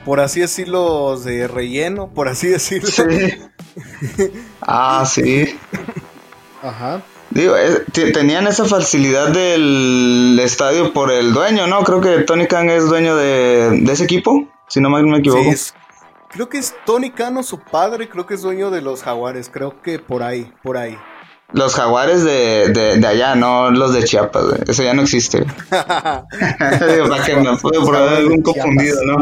por 0.06 0.20
así 0.20 0.40
decirlo, 0.40 1.20
de 1.20 1.48
relleno, 1.48 2.12
por 2.14 2.28
así 2.28 2.48
decirlo. 2.48 2.90
ah, 4.62 5.04
sí. 5.08 5.56
Ajá. 6.62 7.04
Digo, 7.36 7.54
tenían 7.92 8.48
esa 8.48 8.64
facilidad 8.64 9.28
del 9.28 10.40
estadio 10.42 10.94
por 10.94 11.12
el 11.12 11.34
dueño, 11.34 11.68
¿no? 11.68 11.84
Creo 11.84 12.00
que 12.00 12.20
Tony 12.20 12.48
Khan 12.48 12.70
es 12.70 12.88
dueño 12.88 13.18
de, 13.18 13.84
ese 13.92 14.06
equipo, 14.06 14.48
si 14.70 14.80
no 14.80 14.90
me 14.90 15.18
equivoco. 15.18 15.44
Sí, 15.52 15.74
creo 16.30 16.48
que 16.48 16.60
es 16.60 16.74
Tony 16.86 17.12
Khan 17.12 17.36
o 17.36 17.44
su 17.44 17.60
padre, 17.60 18.08
creo 18.08 18.26
que 18.26 18.36
es 18.36 18.42
dueño 18.42 18.72
de 18.72 18.82
los 18.82 19.04
jaguares, 19.04 19.50
creo 19.52 19.82
que 19.82 20.00
por 20.00 20.24
ahí, 20.24 20.50
por 20.64 20.78
ahí. 20.78 20.98
Los 21.52 21.76
jaguares 21.76 22.24
de, 22.24 22.70
de, 22.70 23.06
allá, 23.06 23.36
no 23.36 23.70
los 23.70 23.94
de 23.94 24.06
Chiapas, 24.06 24.46
Eso 24.66 24.84
ya 24.84 24.94
no 24.94 25.02
existe. 25.02 25.40
Digo, 25.40 27.10
para 27.10 27.26
que 27.26 27.36
me 27.36 27.58
puedo 27.58 27.84
por 27.84 27.98
algún 27.98 28.42
confundido, 28.44 28.98
¿no? 29.04 29.18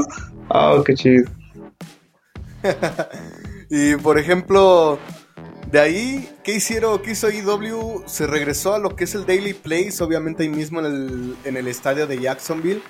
Oh, 0.50 0.84
qué 0.84 0.94
chido. 0.94 1.32
y 3.72 3.96
por 3.96 4.20
ejemplo, 4.20 5.00
de 5.74 5.80
ahí, 5.80 6.30
¿qué 6.44 6.54
hicieron? 6.54 7.00
¿Qué 7.00 7.14
hizo 7.14 7.32
IW? 7.32 8.04
Se 8.06 8.28
regresó 8.28 8.76
a 8.76 8.78
lo 8.78 8.96
que 8.96 9.06
es 9.06 9.16
el 9.16 9.26
Daily 9.26 9.56
Place, 9.56 10.04
obviamente 10.04 10.44
ahí 10.44 10.50
mismo 10.50 10.80
en 10.82 10.86
el, 10.86 11.38
en 11.46 11.58
el 11.58 11.68
estadio 11.68 12.06
de 12.06 12.20
Jacksonville. 12.20 12.84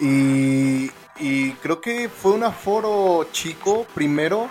Y, 0.00 0.90
y 1.20 1.52
creo 1.62 1.80
que 1.80 2.08
fue 2.08 2.32
un 2.32 2.42
aforo 2.42 3.28
chico 3.30 3.86
primero. 3.94 4.48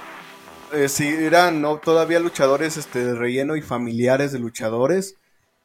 Eh, 0.72 0.88
sí, 0.88 1.06
eran 1.06 1.62
¿no? 1.62 1.76
todavía 1.80 2.22
luchadores 2.22 2.78
este, 2.78 3.04
de 3.04 3.14
relleno 3.14 3.58
y 3.58 3.62
familiares 3.62 4.32
de 4.32 4.40
luchadores. 4.40 5.18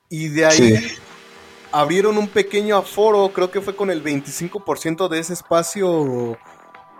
Y 0.08 0.30
de 0.30 0.46
ahí 0.46 0.84
abrieron 1.70 2.18
un 2.18 2.26
pequeño 2.26 2.76
aforo, 2.76 3.30
creo 3.32 3.52
que 3.52 3.60
fue 3.60 3.76
con 3.76 3.88
el 3.88 4.02
25% 4.02 5.08
de 5.08 5.20
ese 5.20 5.34
espacio 5.34 6.36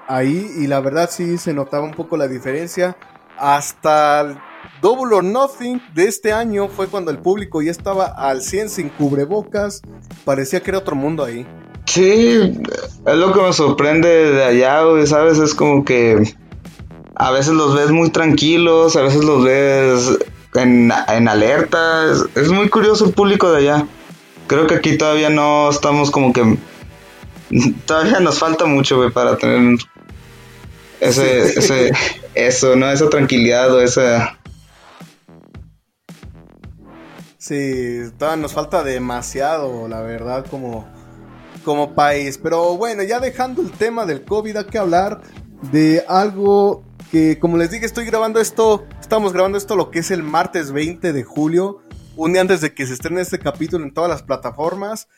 ahí. 0.07 0.53
Y 0.61 0.69
la 0.69 0.79
verdad 0.79 1.11
sí 1.11 1.37
se 1.37 1.53
notaba 1.53 1.83
un 1.83 1.95
poco 1.95 2.17
la 2.17 2.29
diferencia. 2.29 2.97
Hasta 3.37 4.47
Double 4.83 5.15
or 5.15 5.25
Nothing 5.25 5.81
de 5.95 6.05
este 6.05 6.33
año 6.33 6.69
fue 6.69 6.87
cuando 6.87 7.11
el 7.11 7.19
público 7.19 7.61
ya 7.61 7.71
estaba 7.71 8.07
al 8.07 8.43
100 8.43 8.71
sin 8.71 8.89
cubrebocas. 8.89 9.83
Parecía 10.25 10.61
que 10.61 10.71
era 10.71 10.79
otro 10.79 10.97
mundo 10.97 11.25
ahí. 11.25 11.47
Sí, 11.87 12.61
es 13.07 13.17
lo 13.17 13.33
que 13.33 13.43
me 13.43 13.53
sorprende 13.53 14.09
de 14.09 14.45
allá, 14.45 14.83
¿sabes? 15.07 15.39
Es 15.39 15.55
como 15.55 15.85
que 15.85 16.35
a 17.17 17.31
veces 17.31 17.53
los 17.53 17.75
ves 17.75 17.91
muy 17.91 18.11
tranquilos, 18.11 18.97
a 18.97 19.03
veces 19.03 19.25
los 19.25 19.45
ves 19.45 20.19
en, 20.55 20.91
alerta. 20.93 22.11
Es, 22.35 22.49
muy 22.51 22.69
curioso 22.69 23.07
el 23.07 23.13
público 23.13 23.53
de 23.53 23.59
allá. 23.59 23.87
Creo 24.47 24.67
que 24.67 24.77
aquí 24.77 24.97
todavía 24.97 25.31
no 25.31 25.69
estamos 25.69 26.11
como 26.11 26.33
que... 26.33 26.57
Todavía 27.85 28.21
nos 28.21 28.39
falta 28.39 28.65
mucho, 28.65 28.97
güey, 28.97 29.11
para 29.11 29.37
tener 29.37 29.79
ese, 31.01 31.41
ese, 31.59 31.93
eso, 32.35 32.77
¿no? 32.77 32.91
Esa 32.91 33.11
tranquilidad 33.11 33.75
o 33.75 33.81
esa 33.81 34.40
Sí, 37.41 38.03
todavía 38.19 38.43
nos 38.43 38.53
falta 38.53 38.83
demasiado, 38.85 39.89
la 39.89 40.03
verdad, 40.03 40.45
como, 40.51 40.87
como 41.65 41.95
país. 41.95 42.37
Pero 42.37 42.77
bueno, 42.77 43.03
ya 43.03 43.19
dejando 43.19 43.63
el 43.63 43.73
tema 43.73 44.05
del 44.05 44.27
COVID, 44.27 44.59
hay 44.59 44.65
que 44.67 44.77
hablar 44.77 45.23
de 45.73 46.05
algo 46.07 46.85
que, 47.11 47.39
como 47.39 47.57
les 47.57 47.71
dije, 47.71 47.87
estoy 47.87 48.05
grabando 48.05 48.41
esto, 48.41 48.85
estamos 49.01 49.33
grabando 49.33 49.57
esto 49.57 49.75
lo 49.75 49.91
que 49.91 50.01
es 50.01 50.11
el 50.11 50.23
martes 50.23 50.71
20 50.71 51.15
de 51.15 51.25
julio, 51.25 51.79
un 52.15 52.35
día 52.35 52.43
antes 52.43 52.61
de 52.61 52.75
que 52.75 52.87
se 52.87 52.93
estrene 52.93 53.23
este 53.23 53.39
capítulo 53.39 53.87
en 53.87 53.95
todas 53.95 54.11
las 54.11 54.23
plataformas. 54.23 55.09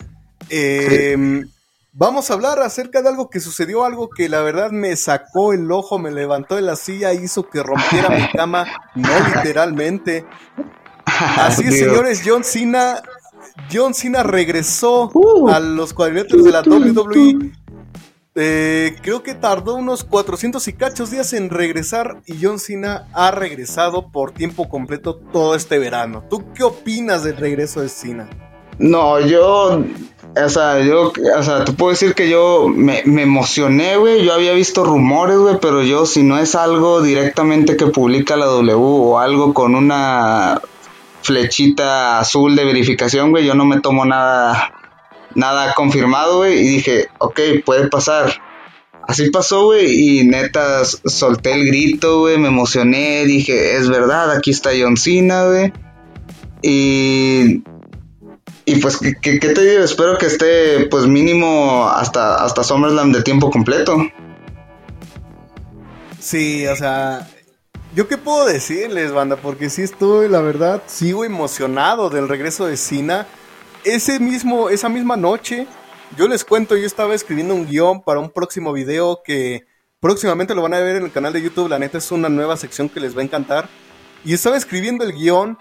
Em, 0.49 1.49
vamos 1.93 2.31
a 2.31 2.35
hablar 2.35 2.61
acerca 2.61 3.03
de 3.03 3.09
algo 3.09 3.31
que 3.31 3.41
sucedió, 3.41 3.85
algo 3.85 4.09
que 4.09 4.29
la 4.29 4.43
verdad 4.43 4.71
me 4.71 4.95
sacó 4.95 5.53
el 5.53 5.73
ojo, 5.73 5.99
me 5.99 6.13
levantó 6.13 6.55
de 6.55 6.63
la 6.63 6.77
silla, 6.77 7.13
hizo 7.15 7.51
que 7.51 7.65
rompiera 7.65 8.11
mi 8.11 8.29
cama, 8.31 8.65
no 8.95 9.11
literalmente. 9.35 10.25
Así 11.37 11.65
es, 11.67 11.79
señores, 11.79 12.23
John 12.25 12.45
Cena. 12.45 13.03
John 13.73 13.95
Cena 13.95 14.23
regresó 14.23 15.11
uh. 15.13 15.49
a 15.49 15.61
los 15.61 15.93
cuadriláteros 15.93 16.45
de 16.45 16.53
la 16.53 16.63
WWE. 16.63 17.53
Eh, 18.35 18.97
creo 19.03 19.23
que 19.23 19.35
tardó 19.35 19.75
unos 19.75 20.05
400 20.05 20.67
y 20.69 20.73
cachos 20.73 21.11
días 21.11 21.35
en 21.35 21.51
regresar 21.51 22.23
y 22.27 22.37
John 22.41 22.59
Cena 22.59 23.07
ha 23.13 23.31
regresado 23.31 24.11
por 24.11 24.31
tiempo 24.31 24.71
completo 24.71 25.17
todo 25.17 25.55
este 25.55 25.79
verano. 25.79 26.25
¿Tú 26.31 26.45
qué 26.55 26.65
opinas 26.65 27.25
del 27.25 27.37
regreso 27.37 27.83
de 27.83 27.91
Cena? 27.91 28.31
No, 28.79 29.21
yo, 29.21 29.85
o 30.35 30.49
sea, 30.49 30.81
yo, 30.81 31.13
o 31.37 31.43
sea, 31.43 31.65
te 31.65 31.73
puedo 31.73 31.91
decir 31.91 32.15
que 32.15 32.31
yo 32.31 32.69
me, 32.69 33.03
me 33.05 33.23
emocioné, 33.23 33.99
güey. 33.99 34.25
Yo 34.25 34.33
había 34.33 34.55
visto 34.55 34.83
rumores, 34.83 35.37
güey, 35.37 35.59
pero 35.61 35.83
yo, 35.83 36.07
si 36.07 36.23
no 36.23 36.39
es 36.39 36.55
algo 36.55 37.03
directamente 37.03 37.77
que 37.77 37.87
publica 37.87 38.37
la 38.37 38.47
W 38.47 38.75
o 38.75 39.19
algo 39.19 39.53
con 39.53 39.75
una 39.75 40.63
flechita 41.23 42.19
azul 42.19 42.57
de 42.57 42.65
verificación, 42.65 43.31
güey, 43.31 43.47
yo 43.47 43.55
no 43.55 43.65
me 43.65 43.81
tomo 43.81 44.05
nada, 44.05 44.73
nada 45.35 45.75
confirmado, 45.75 46.39
güey, 46.39 46.59
y 46.59 46.69
dije, 46.69 47.09
ok, 47.19 47.41
puede 47.65 47.89
pasar. 47.89 48.41
Así 49.07 49.31
pasó, 49.31 49.67
güey, 49.67 50.21
y 50.21 50.25
neta 50.25 50.85
solté 50.85 51.55
el 51.55 51.67
grito, 51.67 52.21
güey, 52.21 52.39
me 52.39 52.49
emocioné, 52.49 53.25
dije, 53.25 53.77
es 53.77 53.89
verdad, 53.89 54.31
aquí 54.31 54.51
está 54.51 54.71
John 54.79 54.97
Cena, 54.97 55.45
güey. 55.45 55.73
Y, 56.63 57.65
y 58.65 58.77
pues, 58.77 58.99
¿qué, 58.99 59.39
te 59.39 59.61
digo? 59.61 59.83
Espero 59.83 60.19
que 60.19 60.27
esté, 60.27 60.87
pues 60.87 61.07
mínimo 61.07 61.89
hasta, 61.89 62.45
hasta 62.45 62.63
SummerSlam 62.63 63.11
de 63.11 63.23
tiempo 63.23 63.51
completo. 63.51 63.99
Sí, 66.21 66.65
o 66.69 66.77
sea, 66.77 67.29
yo 67.95 68.09
qué 68.09 68.17
puedo 68.17 68.47
decirles, 68.47 69.13
banda, 69.13 69.37
porque 69.37 69.69
sí 69.69 69.83
estoy, 69.83 70.29
la 70.29 70.41
verdad, 70.41 70.83
sigo 70.87 71.25
emocionado 71.25 72.09
del 72.09 72.29
regreso 72.29 72.67
de 72.67 72.77
Cena. 72.77 73.27
Ese 73.85 74.19
mismo, 74.19 74.71
esa 74.71 74.89
misma 74.89 75.17
noche, 75.17 75.67
yo 76.17 76.27
les 76.27 76.45
cuento, 76.45 76.77
yo 76.77 76.87
estaba 76.87 77.15
escribiendo 77.15 77.55
un 77.55 77.67
guion 77.67 78.03
para 78.03 78.21
un 78.21 78.31
próximo 78.31 78.73
video 78.73 79.21
que 79.23 79.67
próximamente 80.01 80.55
lo 80.55 80.63
van 80.63 80.75
a 80.75 80.81
ver 80.81 80.97
en 80.97 81.05
el 81.05 81.13
canal 81.13 81.35
de 81.35 81.43
YouTube. 81.43 81.69
La 81.69 81.79
neta 81.79 81.99
es 81.99 82.11
una 82.13 82.31
nueva 82.31 82.57
sección 82.57 82.89
que 82.89 83.01
les 83.01 83.15
va 83.15 83.21
a 83.21 83.25
encantar. 83.25 83.69
Y 84.25 84.33
estaba 84.33 84.57
escribiendo 84.57 85.05
el 85.05 85.13
guion 85.13 85.59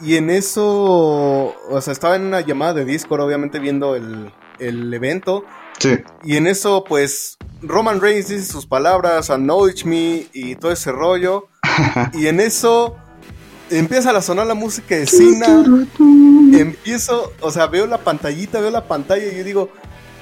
y 0.00 0.16
en 0.16 0.30
eso, 0.30 0.64
o 0.64 1.80
sea, 1.80 1.92
estaba 1.92 2.16
en 2.16 2.22
una 2.22 2.40
llamada 2.40 2.74
de 2.74 2.84
Discord, 2.84 3.20
obviamente 3.20 3.58
viendo 3.58 3.94
el, 3.94 4.32
el 4.58 4.92
evento. 4.92 5.44
Sí. 5.78 5.98
Y 6.24 6.36
en 6.36 6.46
eso, 6.46 6.82
pues, 6.82 7.36
Roman 7.62 8.00
Reigns 8.00 8.28
dice 8.28 8.50
sus 8.50 8.66
palabras, 8.66 9.30
acknowledge 9.30 9.84
me 9.84 10.26
y 10.32 10.56
todo 10.56 10.72
ese 10.72 10.90
rollo. 10.90 11.49
y 12.14 12.26
en 12.26 12.40
eso 12.40 12.96
empieza 13.70 14.10
a 14.10 14.22
sonar 14.22 14.46
la 14.46 14.54
música 14.54 14.96
de 14.96 15.06
Cena. 15.06 15.64
Empiezo, 16.52 17.32
o 17.40 17.50
sea, 17.50 17.66
veo 17.66 17.86
la 17.86 17.98
pantallita, 17.98 18.60
veo 18.60 18.70
la 18.70 18.86
pantalla 18.86 19.24
y 19.26 19.36
yo 19.36 19.44
digo, 19.44 19.70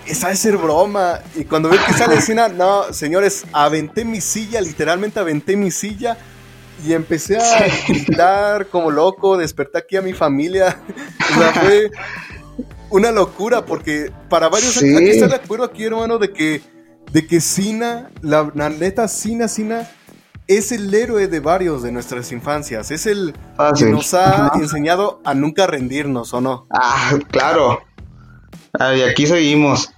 esa 0.07 0.31
es 0.31 0.39
ser 0.39 0.57
broma. 0.57 1.21
Y 1.35 1.45
cuando 1.45 1.69
veo 1.69 1.81
que 1.87 1.93
sale 1.93 2.21
Cena, 2.21 2.49
no, 2.49 2.93
señores, 2.93 3.45
aventé 3.53 4.05
mi 4.05 4.21
silla, 4.21 4.61
literalmente 4.61 5.21
aventé 5.21 5.57
mi 5.57 5.71
silla. 5.71 6.17
Y 6.87 6.93
empecé 6.93 7.37
a 7.39 7.67
gritar 7.89 8.69
como 8.69 8.93
loco, 8.93 9.37
desperté 9.37 9.79
aquí 9.79 9.97
a 9.97 10.03
mi 10.03 10.13
familia. 10.13 10.81
o 11.19 11.39
sea, 11.39 11.53
fue 11.53 11.91
una 12.91 13.11
locura 13.11 13.67
porque 13.67 14.13
para 14.29 14.49
varios 14.49 14.75
sí. 14.75 14.97
aquí 14.97 15.09
está 15.09 15.27
de 15.27 15.35
acuerdo 15.35 15.65
aquí, 15.65 15.85
hermano, 15.85 16.19
de 16.19 16.33
que 16.33 16.63
de 17.13 17.27
que 17.27 17.41
Cena, 17.41 18.11
la, 18.23 18.51
neta 18.71 19.09
Cena, 19.09 19.49
Cena 19.49 19.91
es 20.49 20.73
el 20.73 20.93
héroe 20.93 21.29
de 21.29 21.41
varios 21.41 21.83
de 21.83 21.93
nuestras 21.93 22.33
infancias. 22.33 22.91
Es 22.91 23.07
el 23.07 23.35
ah, 23.59 23.73
que 23.77 23.85
nos 23.85 24.15
ha 24.15 24.53
enseñado 24.61 25.21
a 25.25 25.35
nunca 25.35 25.67
rendirnos, 25.67 26.35
¿o 26.35 26.41
no? 26.41 26.67
Ah, 26.71 27.13
claro. 27.31 27.81
Y 28.97 29.03
aquí 29.03 29.27
seguimos. 29.27 29.91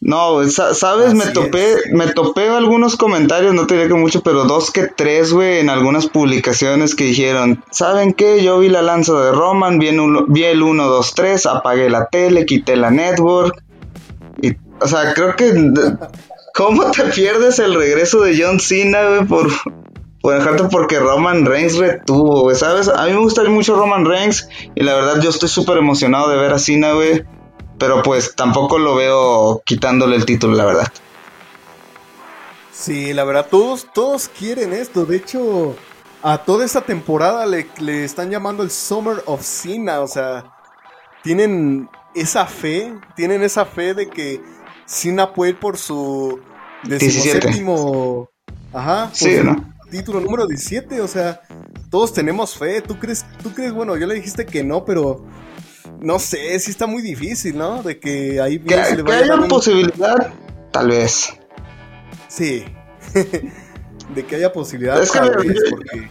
No, 0.00 0.44
sabes, 0.50 1.14
me 1.14 1.24
topé, 1.28 1.76
me 1.92 2.08
topé 2.08 2.50
algunos 2.50 2.94
comentarios, 2.96 3.54
no 3.54 3.66
te 3.66 3.74
diré 3.74 3.88
que 3.88 3.94
mucho, 3.94 4.22
pero 4.22 4.44
dos 4.44 4.70
que 4.70 4.86
tres, 4.86 5.32
güey, 5.32 5.60
en 5.60 5.70
algunas 5.70 6.08
publicaciones 6.08 6.94
que 6.94 7.04
dijeron, 7.04 7.64
¿saben 7.70 8.12
qué? 8.12 8.44
Yo 8.44 8.58
vi 8.58 8.68
la 8.68 8.82
lanza 8.82 9.18
de 9.18 9.32
Roman, 9.32 9.78
vi, 9.78 9.96
vi 10.28 10.44
el 10.44 10.62
1, 10.62 10.86
2, 10.86 11.14
3, 11.14 11.46
apagué 11.46 11.88
la 11.88 12.04
tele, 12.08 12.44
quité 12.44 12.76
la 12.76 12.90
network, 12.90 13.64
y 14.42 14.54
o 14.78 14.86
sea, 14.86 15.14
creo 15.14 15.34
que. 15.36 15.54
¿Cómo 16.54 16.92
te 16.92 17.02
pierdes 17.06 17.58
el 17.58 17.74
regreso 17.74 18.20
de 18.20 18.40
John 18.40 18.60
Cena, 18.60 19.08
güey, 19.08 19.24
por, 19.24 19.48
por 20.20 20.34
dejarte 20.34 20.62
porque 20.70 21.00
Roman 21.00 21.44
Reigns 21.44 21.76
retuvo, 21.78 22.42
güey, 22.42 22.54
¿sabes? 22.54 22.88
A 22.88 23.06
mí 23.06 23.12
me 23.12 23.18
gusta 23.18 23.42
mucho 23.44 23.74
Roman 23.74 24.04
Reigns 24.04 24.48
y 24.76 24.84
la 24.84 24.94
verdad 24.94 25.20
yo 25.20 25.30
estoy 25.30 25.48
súper 25.48 25.78
emocionado 25.78 26.28
de 26.30 26.36
ver 26.36 26.52
a 26.52 26.60
Cena, 26.60 26.92
güey. 26.92 27.24
Pero 27.76 28.04
pues 28.04 28.36
tampoco 28.36 28.78
lo 28.78 28.94
veo 28.94 29.62
quitándole 29.66 30.14
el 30.14 30.24
título, 30.26 30.54
la 30.54 30.64
verdad. 30.64 30.92
Sí, 32.70 33.12
la 33.12 33.24
verdad, 33.24 33.48
todos, 33.50 33.88
todos 33.92 34.28
quieren 34.28 34.72
esto. 34.74 35.06
De 35.06 35.16
hecho, 35.16 35.74
a 36.22 36.38
toda 36.38 36.64
esta 36.64 36.82
temporada 36.82 37.46
le, 37.46 37.66
le 37.80 38.04
están 38.04 38.30
llamando 38.30 38.62
el 38.62 38.70
Summer 38.70 39.24
of 39.26 39.42
Cena. 39.42 40.02
O 40.02 40.06
sea, 40.06 40.54
tienen 41.24 41.88
esa 42.14 42.46
fe, 42.46 42.94
tienen 43.16 43.42
esa 43.42 43.64
fe 43.64 43.92
de 43.92 44.08
que 44.08 44.40
Cena 44.86 45.32
puede 45.32 45.52
ir 45.52 45.58
por 45.58 45.78
su 45.78 46.40
decimoséptimo 46.84 48.28
ajá, 48.72 49.10
sí, 49.12 49.38
título 49.90 50.20
número 50.20 50.46
17, 50.46 51.00
o 51.00 51.08
sea, 51.08 51.40
todos 51.90 52.12
tenemos 52.12 52.56
fe. 52.56 52.80
¿Tú 52.80 52.98
crees, 52.98 53.24
tú 53.42 53.52
crees, 53.54 53.72
bueno, 53.72 53.96
yo 53.96 54.06
le 54.06 54.14
dijiste 54.14 54.44
que 54.44 54.64
no, 54.64 54.84
pero 54.84 55.24
no 56.00 56.18
sé, 56.18 56.58
sí 56.58 56.70
está 56.70 56.86
muy 56.86 57.02
difícil, 57.02 57.56
¿no? 57.56 57.82
De 57.82 57.98
que 57.98 58.40
ahí 58.40 58.58
que, 58.58 58.74
se 58.84 58.96
le 58.96 59.02
vaya 59.02 59.18
que 59.18 59.24
haya 59.24 59.34
una 59.36 59.48
posibilidad, 59.48 60.32
tal 60.72 60.88
vez. 60.88 61.32
Sí. 62.28 62.64
de 64.14 64.26
que 64.26 64.36
haya 64.36 64.52
posibilidad, 64.52 65.00
es 65.00 65.12
tal 65.12 65.36
vez, 65.36 65.62
porque 65.70 66.08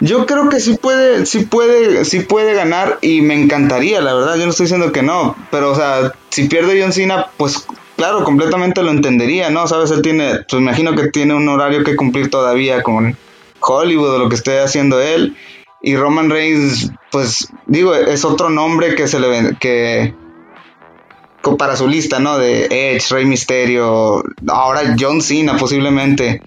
yo 0.00 0.26
creo 0.26 0.48
que 0.48 0.60
sí 0.60 0.76
puede, 0.76 1.26
sí 1.26 1.44
puede, 1.44 2.04
sí 2.04 2.20
puede 2.20 2.54
ganar 2.54 2.98
y 3.02 3.20
me 3.20 3.40
encantaría, 3.40 4.00
la 4.00 4.14
verdad. 4.14 4.36
Yo 4.36 4.44
no 4.44 4.50
estoy 4.50 4.64
diciendo 4.64 4.92
que 4.92 5.02
no, 5.02 5.36
pero 5.50 5.72
o 5.72 5.74
sea, 5.74 6.12
si 6.30 6.48
pierde 6.48 6.80
John 6.80 6.92
Cena, 6.92 7.26
pues 7.36 7.66
claro, 7.96 8.24
completamente 8.24 8.82
lo 8.82 8.90
entendería, 8.90 9.50
¿no? 9.50 9.66
Sabes, 9.68 9.90
él 9.90 10.02
tiene, 10.02 10.40
pues 10.48 10.60
imagino 10.60 10.94
que 10.94 11.08
tiene 11.08 11.34
un 11.34 11.48
horario 11.48 11.84
que 11.84 11.96
cumplir 11.96 12.30
todavía 12.30 12.82
con 12.82 13.16
Hollywood 13.60 14.14
o 14.14 14.18
lo 14.18 14.28
que 14.28 14.36
esté 14.36 14.60
haciendo 14.60 15.00
él. 15.00 15.36
Y 15.82 15.96
Roman 15.96 16.30
Reigns, 16.30 16.90
pues 17.10 17.48
digo, 17.66 17.94
es 17.94 18.24
otro 18.24 18.50
nombre 18.50 18.94
que 18.94 19.08
se 19.08 19.18
le 19.18 19.56
que 19.58 20.14
para 21.58 21.76
su 21.76 21.88
lista, 21.88 22.18
¿no? 22.18 22.38
De 22.38 22.66
Edge, 22.70 23.14
Rey 23.14 23.24
Mysterio, 23.24 24.22
ahora 24.48 24.94
John 24.98 25.22
Cena 25.22 25.56
posiblemente. 25.56 26.42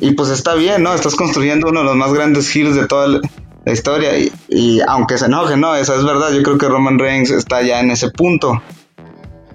Y 0.00 0.12
pues 0.12 0.30
está 0.30 0.54
bien, 0.54 0.82
¿no? 0.82 0.94
Estás 0.94 1.14
construyendo 1.14 1.68
uno 1.68 1.80
de 1.80 1.86
los 1.86 1.96
más 1.96 2.12
grandes 2.12 2.54
heels 2.54 2.76
de 2.76 2.86
toda 2.86 3.20
la 3.64 3.72
historia. 3.72 4.12
Y, 4.48 4.80
aunque 4.86 5.18
se 5.18 5.26
enoje, 5.26 5.56
¿no? 5.56 5.74
Esa 5.74 5.96
es 5.96 6.04
verdad. 6.04 6.32
Yo 6.32 6.42
creo 6.42 6.58
que 6.58 6.68
Roman 6.68 6.98
Reigns 6.98 7.30
está 7.30 7.62
ya 7.62 7.80
en 7.80 7.90
ese 7.90 8.10
punto. 8.10 8.62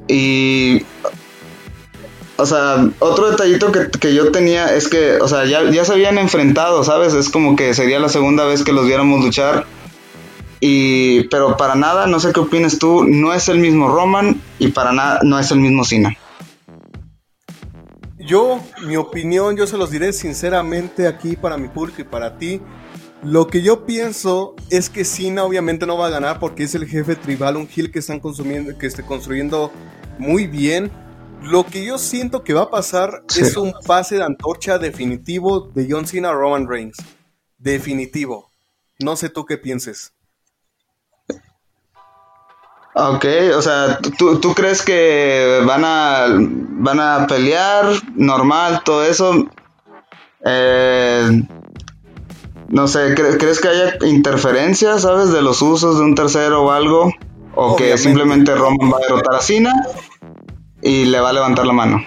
Y. 0.08 0.84
O 2.38 2.46
sea, 2.46 2.90
otro 2.98 3.30
detallito 3.30 3.72
que, 3.72 4.16
yo 4.16 4.32
tenía 4.32 4.74
es 4.74 4.88
que, 4.88 5.18
o 5.18 5.28
sea, 5.28 5.46
ya, 5.46 5.70
ya 5.70 5.86
se 5.86 5.94
habían 5.94 6.18
enfrentado, 6.18 6.84
¿sabes? 6.84 7.14
Es 7.14 7.30
como 7.30 7.56
que 7.56 7.76
sería 7.76 8.00
la 8.00 8.10
segunda 8.10 8.46
vez 8.46 8.64
que 8.64 8.74
los 8.74 8.88
viéramos 8.88 9.24
luchar. 9.24 9.68
Y, 10.60 11.24
pero 11.26 11.56
para 11.56 11.76
nada, 11.76 12.08
no 12.08 12.20
sé 12.20 12.34
qué 12.34 12.40
opinas 12.40 12.80
tú, 12.80 13.04
no 13.04 13.34
es 13.34 13.48
el 13.50 13.60
mismo 13.60 13.90
Roman 13.90 14.42
y 14.58 14.70
para 14.70 14.92
nada 14.92 15.20
no 15.24 15.40
es 15.40 15.52
el 15.52 15.60
mismo 15.60 15.84
Cena. 15.84 16.16
Yo, 18.22 18.60
mi 18.86 18.98
opinión, 18.98 19.58
yo 19.58 19.66
se 19.66 19.78
los 19.78 19.90
diré 19.90 20.14
sinceramente 20.14 21.08
aquí 21.08 21.36
para 21.36 21.58
mi 21.58 21.68
público 21.68 22.02
y 22.02 22.06
para 22.06 22.38
ti. 22.38 22.62
Lo 23.24 23.48
que 23.48 23.62
yo 23.62 23.86
pienso 23.86 24.56
es 24.70 24.90
que 24.90 25.06
Cena 25.06 25.44
obviamente 25.44 25.86
no 25.86 25.98
va 25.98 26.08
a 26.08 26.12
ganar 26.12 26.40
porque 26.40 26.64
es 26.64 26.76
el 26.76 26.88
jefe 26.88 27.16
tribal, 27.16 27.58
un 27.58 27.68
heel 27.68 27.92
que 27.92 28.00
están 28.00 28.20
consumiendo, 28.20 28.78
que 28.78 28.88
esté 28.88 29.04
construyendo 29.04 29.72
muy 30.20 30.46
bien. 30.46 30.92
Lo 31.42 31.66
que 31.66 31.84
yo 31.84 31.98
siento 31.98 32.44
que 32.44 32.54
va 32.54 32.64
a 32.64 32.70
pasar 32.70 33.24
es 33.40 33.58
un 33.58 33.74
pase 33.88 34.18
de 34.18 34.24
antorcha 34.24 34.78
definitivo 34.78 35.62
de 35.74 35.88
John 35.90 36.06
Cena 36.06 36.30
a 36.30 36.34
Roman 36.34 36.68
Reigns. 36.68 36.98
Definitivo. 37.58 38.52
No 39.00 39.16
sé 39.16 39.30
tú 39.30 39.46
qué 39.46 39.58
pienses. 39.58 40.14
Ok, 42.94 43.26
o 43.56 43.62
sea, 43.62 44.00
¿tú, 44.18 44.54
crees 44.54 44.82
que 44.82 45.62
van 45.66 45.84
a, 45.86 46.26
van 46.28 47.00
a 47.00 47.26
pelear 47.26 47.86
normal, 48.16 48.82
todo 48.84 49.06
eso? 49.06 49.48
Eh, 50.46 51.44
no 52.68 52.88
sé, 52.88 53.14
¿crees 53.16 53.62
que 53.62 53.68
haya 53.70 53.96
interferencia, 54.06 55.00
sabes, 55.00 55.32
de 55.32 55.42
los 55.42 55.62
usos 55.62 56.00
de 56.00 56.04
un 56.04 56.16
tercero 56.16 56.64
o 56.64 56.72
algo? 56.72 57.14
¿O 57.56 57.76
que 57.76 57.98
simplemente 57.98 58.56
Roman 58.56 58.92
va 58.92 58.98
a 58.98 59.02
derrotar 59.02 59.36
a 59.36 59.42
Cena 59.42 59.74
y 60.82 61.06
le 61.06 61.20
va 61.20 61.30
a 61.30 61.34
levantar 61.34 61.66
la 61.66 61.74
mano? 61.74 62.04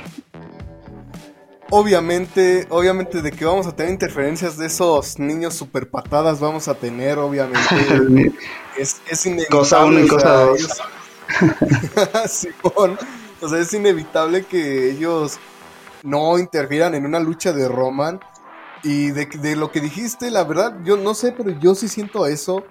Obviamente, 1.76 2.68
obviamente 2.70 3.20
de 3.20 3.32
que 3.32 3.44
vamos 3.44 3.66
a 3.66 3.74
tener 3.74 3.90
interferencias 3.90 4.56
de 4.56 4.66
esos 4.66 5.18
niños 5.18 5.54
super 5.54 5.90
patadas, 5.90 6.38
vamos 6.38 6.68
a 6.68 6.74
tener, 6.76 7.18
obviamente. 7.18 8.32
es, 8.78 9.00
es 9.10 9.26
inevitable. 9.26 9.58
Cosa 9.58 9.84
uno 9.84 9.98
y 9.98 10.06
cosa 10.06 10.44
dos. 10.44 10.82
o 13.40 13.48
sea, 13.48 13.58
es 13.58 13.74
inevitable 13.74 14.44
que 14.44 14.92
ellos 14.92 15.40
no 16.04 16.38
interfieran 16.38 16.94
en 16.94 17.06
una 17.06 17.18
lucha 17.18 17.52
de 17.52 17.66
Roman. 17.66 18.20
Y 18.84 19.10
de, 19.10 19.26
de 19.26 19.56
lo 19.56 19.72
que 19.72 19.80
dijiste, 19.80 20.30
la 20.30 20.44
verdad, 20.44 20.76
yo 20.84 20.96
no 20.96 21.12
sé, 21.12 21.32
pero 21.32 21.58
yo 21.58 21.74
sí 21.74 21.88
siento 21.88 22.28
eso. 22.28 22.62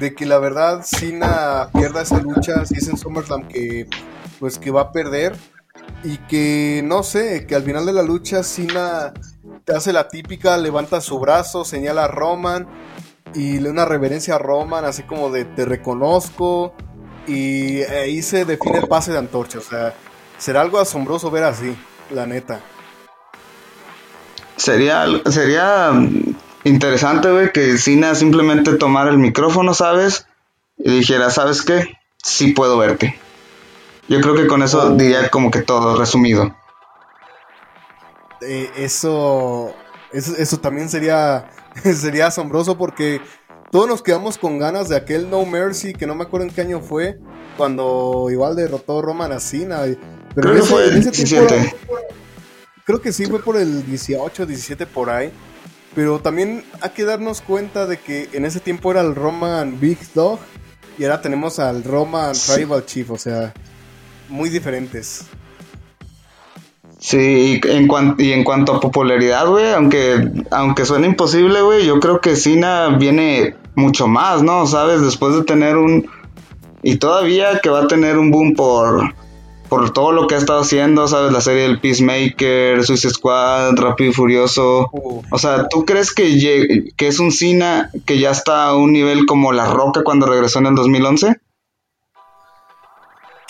De 0.00 0.12
que 0.12 0.26
la 0.26 0.40
verdad 0.40 0.84
Cena 0.84 1.70
pierda 1.72 2.02
esa 2.02 2.18
lucha, 2.18 2.66
si 2.66 2.78
es 2.78 2.88
en 2.88 2.98
SummerSlam 2.98 3.46
que 3.46 3.86
pues 4.40 4.58
que 4.58 4.72
va 4.72 4.80
a 4.80 4.92
perder 4.92 5.36
y 6.02 6.16
que 6.18 6.82
no 6.84 7.02
sé, 7.02 7.46
que 7.46 7.54
al 7.54 7.62
final 7.62 7.86
de 7.86 7.92
la 7.92 8.02
lucha 8.02 8.42
Cena 8.42 9.12
te 9.64 9.74
hace 9.74 9.92
la 9.92 10.08
típica, 10.08 10.56
levanta 10.56 11.00
su 11.00 11.18
brazo, 11.18 11.64
señala 11.64 12.04
a 12.04 12.08
Roman 12.08 12.66
y 13.34 13.58
le 13.60 13.70
una 13.70 13.84
reverencia 13.84 14.36
a 14.36 14.38
Roman, 14.38 14.84
así 14.84 15.02
como 15.02 15.30
de 15.30 15.44
te 15.44 15.64
reconozco 15.64 16.74
y 17.26 17.82
ahí 17.82 18.22
se 18.22 18.44
define 18.44 18.78
el 18.78 18.88
pase 18.88 19.12
de 19.12 19.18
antorcha, 19.18 19.58
o 19.58 19.62
sea, 19.62 19.94
será 20.38 20.62
algo 20.62 20.78
asombroso 20.78 21.30
ver 21.30 21.44
así, 21.44 21.76
la 22.10 22.26
neta. 22.26 22.60
Sería, 24.56 25.06
sería 25.30 25.92
interesante, 26.64 27.30
güey, 27.30 27.52
que 27.52 27.78
Cena 27.78 28.14
simplemente 28.14 28.74
tomara 28.74 29.10
el 29.10 29.18
micrófono, 29.18 29.74
¿sabes? 29.74 30.26
Y 30.76 30.90
dijera, 30.90 31.30
¿sabes 31.30 31.62
qué? 31.62 31.98
Sí 32.22 32.52
puedo 32.52 32.76
verte. 32.78 33.18
Yo 34.10 34.20
creo 34.20 34.34
que 34.34 34.48
con 34.48 34.60
eso 34.60 34.96
diría 34.96 35.28
como 35.30 35.52
que 35.52 35.62
todo 35.62 35.96
resumido. 35.96 36.56
Eh, 38.40 38.68
eso, 38.76 39.72
eso, 40.12 40.58
también 40.58 40.88
sería, 40.88 41.48
sería 41.94 42.26
asombroso 42.26 42.76
porque 42.76 43.20
todos 43.70 43.86
nos 43.86 44.02
quedamos 44.02 44.36
con 44.36 44.58
ganas 44.58 44.88
de 44.88 44.96
aquel 44.96 45.30
No 45.30 45.46
Mercy, 45.46 45.92
que 45.92 46.08
no 46.08 46.16
me 46.16 46.24
acuerdo 46.24 46.48
en 46.48 46.52
qué 46.52 46.62
año 46.62 46.80
fue, 46.80 47.20
cuando 47.56 48.26
igual 48.32 48.56
derrotó 48.56 49.00
Roman 49.00 49.30
a 49.30 49.38
Cena. 49.38 49.82
Pero 50.34 50.50
creo 50.50 50.54
que 50.56 50.62
fue 50.62 50.84
el 50.86 50.94
17. 50.94 51.76
creo 52.82 53.00
que 53.00 53.12
sí 53.12 53.26
fue 53.26 53.40
por 53.40 53.56
el 53.58 53.86
18, 53.86 54.44
17 54.44 54.86
por 54.86 55.08
ahí. 55.10 55.30
Pero 55.94 56.18
también 56.18 56.64
hay 56.80 56.90
que 56.90 57.04
darnos 57.04 57.42
cuenta 57.42 57.86
de 57.86 57.96
que 57.96 58.28
en 58.32 58.44
ese 58.44 58.58
tiempo 58.58 58.90
era 58.90 59.02
el 59.02 59.14
Roman 59.14 59.78
Big 59.78 59.98
Dog 60.14 60.40
y 60.98 61.04
ahora 61.04 61.22
tenemos 61.22 61.60
al 61.60 61.84
Roman 61.84 62.32
Tribal 62.32 62.84
Chief, 62.84 63.08
o 63.08 63.16
sea, 63.16 63.54
muy 64.30 64.48
diferentes. 64.48 65.26
Sí, 67.00 67.60
y 67.64 67.68
en, 67.68 67.88
y 68.18 68.32
en 68.32 68.44
cuanto 68.44 68.74
a 68.74 68.80
popularidad, 68.80 69.46
güey, 69.46 69.72
aunque, 69.72 70.30
aunque 70.50 70.84
suene 70.84 71.06
imposible, 71.06 71.62
güey, 71.62 71.86
yo 71.86 71.98
creo 71.98 72.20
que 72.20 72.36
Cena 72.36 72.88
viene 72.98 73.56
mucho 73.74 74.06
más, 74.06 74.42
¿no? 74.42 74.66
¿Sabes? 74.66 75.00
Después 75.00 75.34
de 75.34 75.44
tener 75.44 75.78
un... 75.78 76.06
Y 76.82 76.96
todavía 76.96 77.60
que 77.62 77.70
va 77.70 77.84
a 77.84 77.86
tener 77.86 78.18
un 78.18 78.30
boom 78.30 78.54
por, 78.54 79.14
por 79.70 79.90
todo 79.94 80.12
lo 80.12 80.26
que 80.26 80.34
ha 80.34 80.38
estado 80.38 80.60
haciendo, 80.60 81.08
¿sabes? 81.08 81.32
La 81.32 81.40
serie 81.40 81.62
del 81.62 81.80
Peacemaker, 81.80 82.84
Suicide 82.84 83.14
Squad, 83.14 83.76
Rápido 83.76 84.10
y 84.10 84.12
Furioso. 84.12 84.90
O 85.30 85.38
sea, 85.38 85.68
¿tú 85.68 85.86
crees 85.86 86.12
que, 86.12 86.92
que 86.96 87.06
es 87.06 87.18
un 87.18 87.32
Cena 87.32 87.90
que 88.04 88.18
ya 88.18 88.30
está 88.30 88.66
a 88.66 88.76
un 88.76 88.92
nivel 88.92 89.24
como 89.24 89.52
La 89.52 89.72
Roca 89.72 90.02
cuando 90.04 90.26
regresó 90.26 90.58
en 90.58 90.66
el 90.66 90.74
2011? 90.74 91.40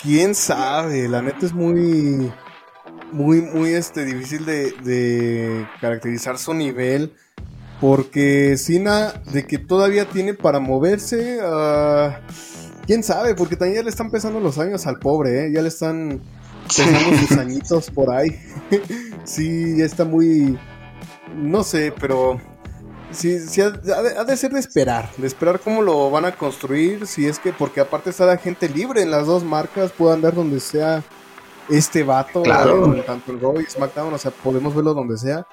Quién 0.01 0.35
sabe, 0.35 1.07
la 1.07 1.21
neta 1.21 1.45
es 1.45 1.53
muy, 1.53 2.31
muy, 3.11 3.41
muy 3.41 3.73
este, 3.73 4.05
difícil 4.05 4.45
de, 4.45 5.67
caracterizar 5.79 6.37
su 6.37 6.53
nivel. 6.53 7.13
Porque 7.79 8.57
Sina, 8.57 9.11
de 9.33 9.47
que 9.47 9.57
todavía 9.57 10.05
tiene 10.05 10.35
para 10.35 10.59
moverse, 10.59 11.39
uh, 11.43 12.11
quién 12.85 13.01
sabe, 13.01 13.33
porque 13.33 13.55
también 13.55 13.77
ya 13.77 13.83
le 13.83 13.89
están 13.89 14.11
pesando 14.11 14.39
los 14.39 14.59
años 14.59 14.85
al 14.85 14.99
pobre, 14.99 15.47
¿eh? 15.47 15.51
ya 15.51 15.63
le 15.63 15.69
están 15.69 16.21
pesando 16.67 17.17
sus 17.17 17.31
añitos 17.39 17.89
por 17.89 18.13
ahí. 18.13 18.39
sí, 19.23 19.77
ya 19.77 19.85
está 19.85 20.05
muy, 20.05 20.59
no 21.35 21.63
sé, 21.63 21.91
pero 21.99 22.39
Sí, 23.11 23.39
sí 23.39 23.61
ha, 23.61 23.69
de, 23.71 24.37
ser 24.37 24.51
de 24.51 24.59
esperar, 24.59 25.09
de 25.17 25.27
esperar 25.27 25.59
cómo 25.59 25.81
lo 25.81 26.09
van 26.09 26.25
a 26.25 26.35
construir, 26.35 27.07
si 27.07 27.27
es 27.27 27.39
que, 27.39 27.51
porque 27.53 27.81
aparte 27.81 28.09
está 28.09 28.25
la 28.25 28.37
gente 28.37 28.69
libre 28.69 29.01
en 29.01 29.11
las 29.11 29.25
dos 29.27 29.43
marcas, 29.43 29.91
puede 29.91 30.13
andar 30.13 30.33
donde 30.33 30.59
sea 30.59 31.03
este 31.69 32.03
vato, 32.03 32.43
Claro. 32.43 32.93
en 32.93 33.05
tanto 33.05 33.31
en 33.31 33.41
Raw 33.41 33.59
y 33.59 33.65
SmackDown, 33.65 34.13
o 34.13 34.17
sea, 34.17 34.31
podemos 34.31 34.73
verlo 34.75 34.93
donde 34.93 35.17
sea. 35.17 35.45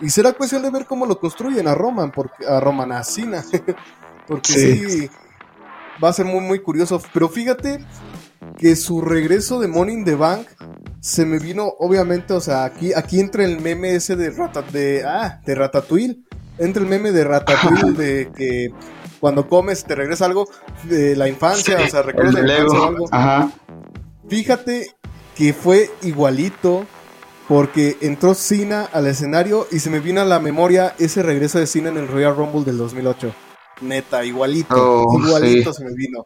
Y 0.00 0.10
será 0.10 0.32
cuestión 0.32 0.62
de 0.62 0.70
ver 0.70 0.86
cómo 0.86 1.06
lo 1.06 1.18
construyen 1.18 1.66
a 1.68 1.74
Roman, 1.74 2.12
porque, 2.12 2.46
a 2.46 2.60
Roman, 2.60 2.92
a 2.92 3.02
Cena, 3.02 3.42
porque 4.26 4.52
Sí. 4.52 4.90
sí. 4.90 5.10
va 6.02 6.10
a 6.10 6.12
ser 6.12 6.26
muy, 6.26 6.40
muy 6.40 6.60
curioso. 6.60 7.00
Pero 7.14 7.28
fíjate 7.28 7.84
que 8.58 8.76
su 8.76 9.00
regreso 9.00 9.58
de 9.58 9.68
in 9.90 10.04
the 10.04 10.14
Bank 10.14 10.46
se 11.00 11.24
me 11.24 11.38
vino, 11.38 11.66
obviamente, 11.78 12.34
o 12.34 12.40
sea, 12.40 12.64
aquí, 12.64 12.92
aquí 12.92 13.20
entra 13.20 13.44
el 13.44 13.60
meme 13.60 13.94
ese 13.94 14.16
de, 14.16 14.30
rata, 14.30 14.62
de, 14.62 15.04
ah, 15.06 15.40
de 15.44 15.54
Ratatouille. 15.54 16.22
Entra 16.58 16.82
el 16.82 16.88
meme 16.88 17.12
de 17.12 17.24
Ratatouille 17.24 17.92
de 17.96 18.30
que 18.36 18.68
cuando 19.20 19.48
comes 19.48 19.84
te 19.84 19.94
regresa 19.94 20.24
algo 20.26 20.48
de 20.84 21.16
la 21.16 21.28
infancia, 21.28 21.78
o 21.84 21.88
sea, 21.88 22.00
El 22.00 22.06
recuerdas 22.06 22.34
de 22.34 22.42
la 22.42 22.52
infancia 22.54 22.78
o 22.78 22.80
Lego. 22.80 22.86
algo. 22.86 23.08
Ajá. 23.10 23.50
Fíjate 24.28 24.86
que 25.36 25.52
fue 25.52 25.90
igualito 26.02 26.86
porque 27.48 27.96
entró 28.00 28.34
Cena 28.34 28.88
al 28.92 29.06
escenario 29.06 29.66
y 29.70 29.78
se 29.78 29.90
me 29.90 30.00
vino 30.00 30.20
a 30.20 30.24
la 30.24 30.40
memoria 30.40 30.94
ese 30.98 31.22
regreso 31.22 31.58
de 31.58 31.66
Cena 31.66 31.90
en 31.90 31.98
el 31.98 32.08
Royal 32.08 32.34
Rumble 32.36 32.64
del 32.64 32.78
2008. 32.78 33.32
Neta, 33.82 34.24
igualito. 34.24 34.74
Oh, 34.76 35.18
igualito 35.20 35.72
sí. 35.72 35.78
se 35.78 35.84
me 35.84 35.94
vino. 35.94 36.24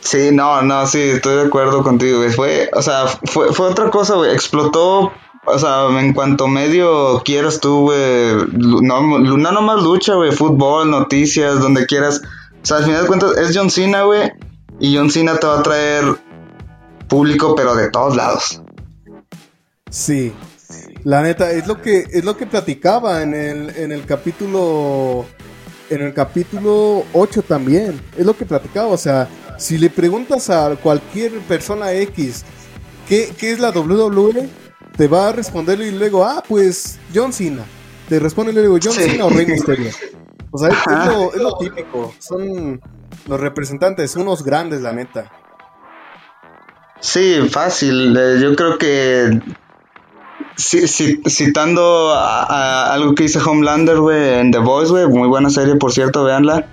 Sí, 0.00 0.30
no, 0.32 0.62
no, 0.62 0.86
sí, 0.86 1.00
estoy 1.00 1.36
de 1.36 1.42
acuerdo 1.46 1.82
contigo, 1.82 2.18
güey. 2.18 2.30
Fue, 2.32 2.68
o 2.74 2.82
sea, 2.82 3.06
fue, 3.06 3.52
fue 3.52 3.68
otra 3.68 3.88
cosa, 3.90 4.14
güey. 4.16 4.32
Explotó, 4.32 5.12
o 5.44 5.58
sea, 5.58 5.88
en 5.98 6.12
cuanto 6.12 6.46
medio 6.46 7.22
quieras 7.24 7.60
tú, 7.60 7.82
güey. 7.82 8.46
No, 8.52 9.18
no 9.18 9.52
nomás 9.52 9.82
lucha, 9.82 10.14
güey. 10.14 10.30
Fútbol, 10.30 10.90
noticias, 10.90 11.60
donde 11.60 11.86
quieras. 11.86 12.22
O 12.62 12.66
sea, 12.66 12.78
al 12.78 12.84
final 12.84 13.02
de 13.02 13.08
cuentas 13.08 13.36
es 13.38 13.56
John 13.56 13.70
Cena, 13.70 14.02
güey. 14.04 14.32
Y 14.78 14.96
John 14.96 15.10
Cena 15.10 15.36
te 15.38 15.46
va 15.46 15.58
a 15.58 15.62
traer 15.62 16.04
público, 17.08 17.54
pero 17.56 17.74
de 17.74 17.90
todos 17.90 18.16
lados. 18.16 18.62
Sí. 19.90 20.32
La 21.04 21.22
neta, 21.22 21.50
es 21.50 21.66
lo 21.66 21.82
que, 21.82 22.06
es 22.12 22.24
lo 22.24 22.36
que 22.36 22.46
platicaba 22.46 23.22
en 23.22 23.34
el, 23.34 23.70
en 23.76 23.90
el 23.90 24.06
capítulo. 24.06 25.26
En 25.90 26.02
el 26.02 26.14
capítulo 26.14 27.04
8 27.12 27.42
también. 27.42 28.00
Es 28.16 28.24
lo 28.24 28.36
que 28.36 28.46
platicaba. 28.46 28.86
O 28.88 28.96
sea, 28.96 29.28
si 29.58 29.76
le 29.76 29.90
preguntas 29.90 30.48
a 30.50 30.76
cualquier 30.76 31.32
persona 31.40 31.92
X 31.92 32.44
qué, 33.08 33.34
qué 33.36 33.50
es 33.50 33.58
la 33.58 33.70
WWE, 33.70 34.48
te 34.96 35.08
va 35.08 35.28
a 35.28 35.32
responder 35.32 35.80
y 35.80 35.90
luego, 35.92 36.24
ah, 36.24 36.42
pues 36.46 36.98
John 37.14 37.32
Cena. 37.32 37.64
Te 38.08 38.18
responde 38.18 38.52
y 38.52 38.54
luego 38.54 38.78
John 38.82 38.92
Sí. 38.92 39.02
Cena 39.02 39.24
o 39.26 39.30
Rey 39.30 39.46
Mysterio. 39.46 39.90
O 40.50 40.58
sea, 40.58 40.68
es, 40.68 41.06
lo, 41.06 41.32
es 41.34 41.40
lo 41.40 41.56
típico. 41.56 42.12
Son 42.18 42.80
los 43.26 43.40
representantes, 43.40 44.14
unos 44.16 44.44
grandes, 44.44 44.82
la 44.82 44.92
neta. 44.92 45.30
Sí, 47.00 47.36
fácil. 47.50 48.16
eh, 48.16 48.38
yo 48.40 48.54
creo 48.54 48.78
que 48.78 49.40
ci- 50.56 50.82
ci- 50.84 51.20
citando 51.28 52.12
a, 52.14 52.42
a 52.44 52.92
algo 52.94 53.14
que 53.14 53.24
dice 53.24 53.40
Homelander, 53.44 53.98
güey, 53.98 54.34
en 54.40 54.50
The 54.52 54.58
Voice, 54.58 54.90
güey, 54.90 55.06
muy 55.08 55.26
buena 55.28 55.50
serie, 55.50 55.76
por 55.76 55.92
cierto, 55.92 56.22
véanla. 56.24 56.66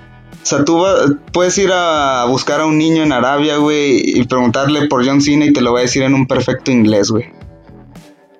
O 0.43 0.45
sea, 0.45 0.63
tú 0.65 0.79
va- 0.79 0.95
puedes 1.33 1.57
ir 1.57 1.71
a 1.73 2.25
buscar 2.25 2.61
a 2.61 2.65
un 2.65 2.77
niño 2.77 3.01
en 3.03 3.11
Arabia, 3.11 3.57
güey, 3.57 4.01
y 4.19 4.23
preguntarle 4.25 4.87
por 4.87 5.05
John 5.05 5.21
Cena 5.21 5.45
y 5.45 5.53
te 5.53 5.61
lo 5.61 5.73
va 5.73 5.79
a 5.79 5.83
decir 5.83 6.03
en 6.03 6.13
un 6.13 6.27
perfecto 6.27 6.69
inglés, 6.71 7.09
güey. 7.09 7.31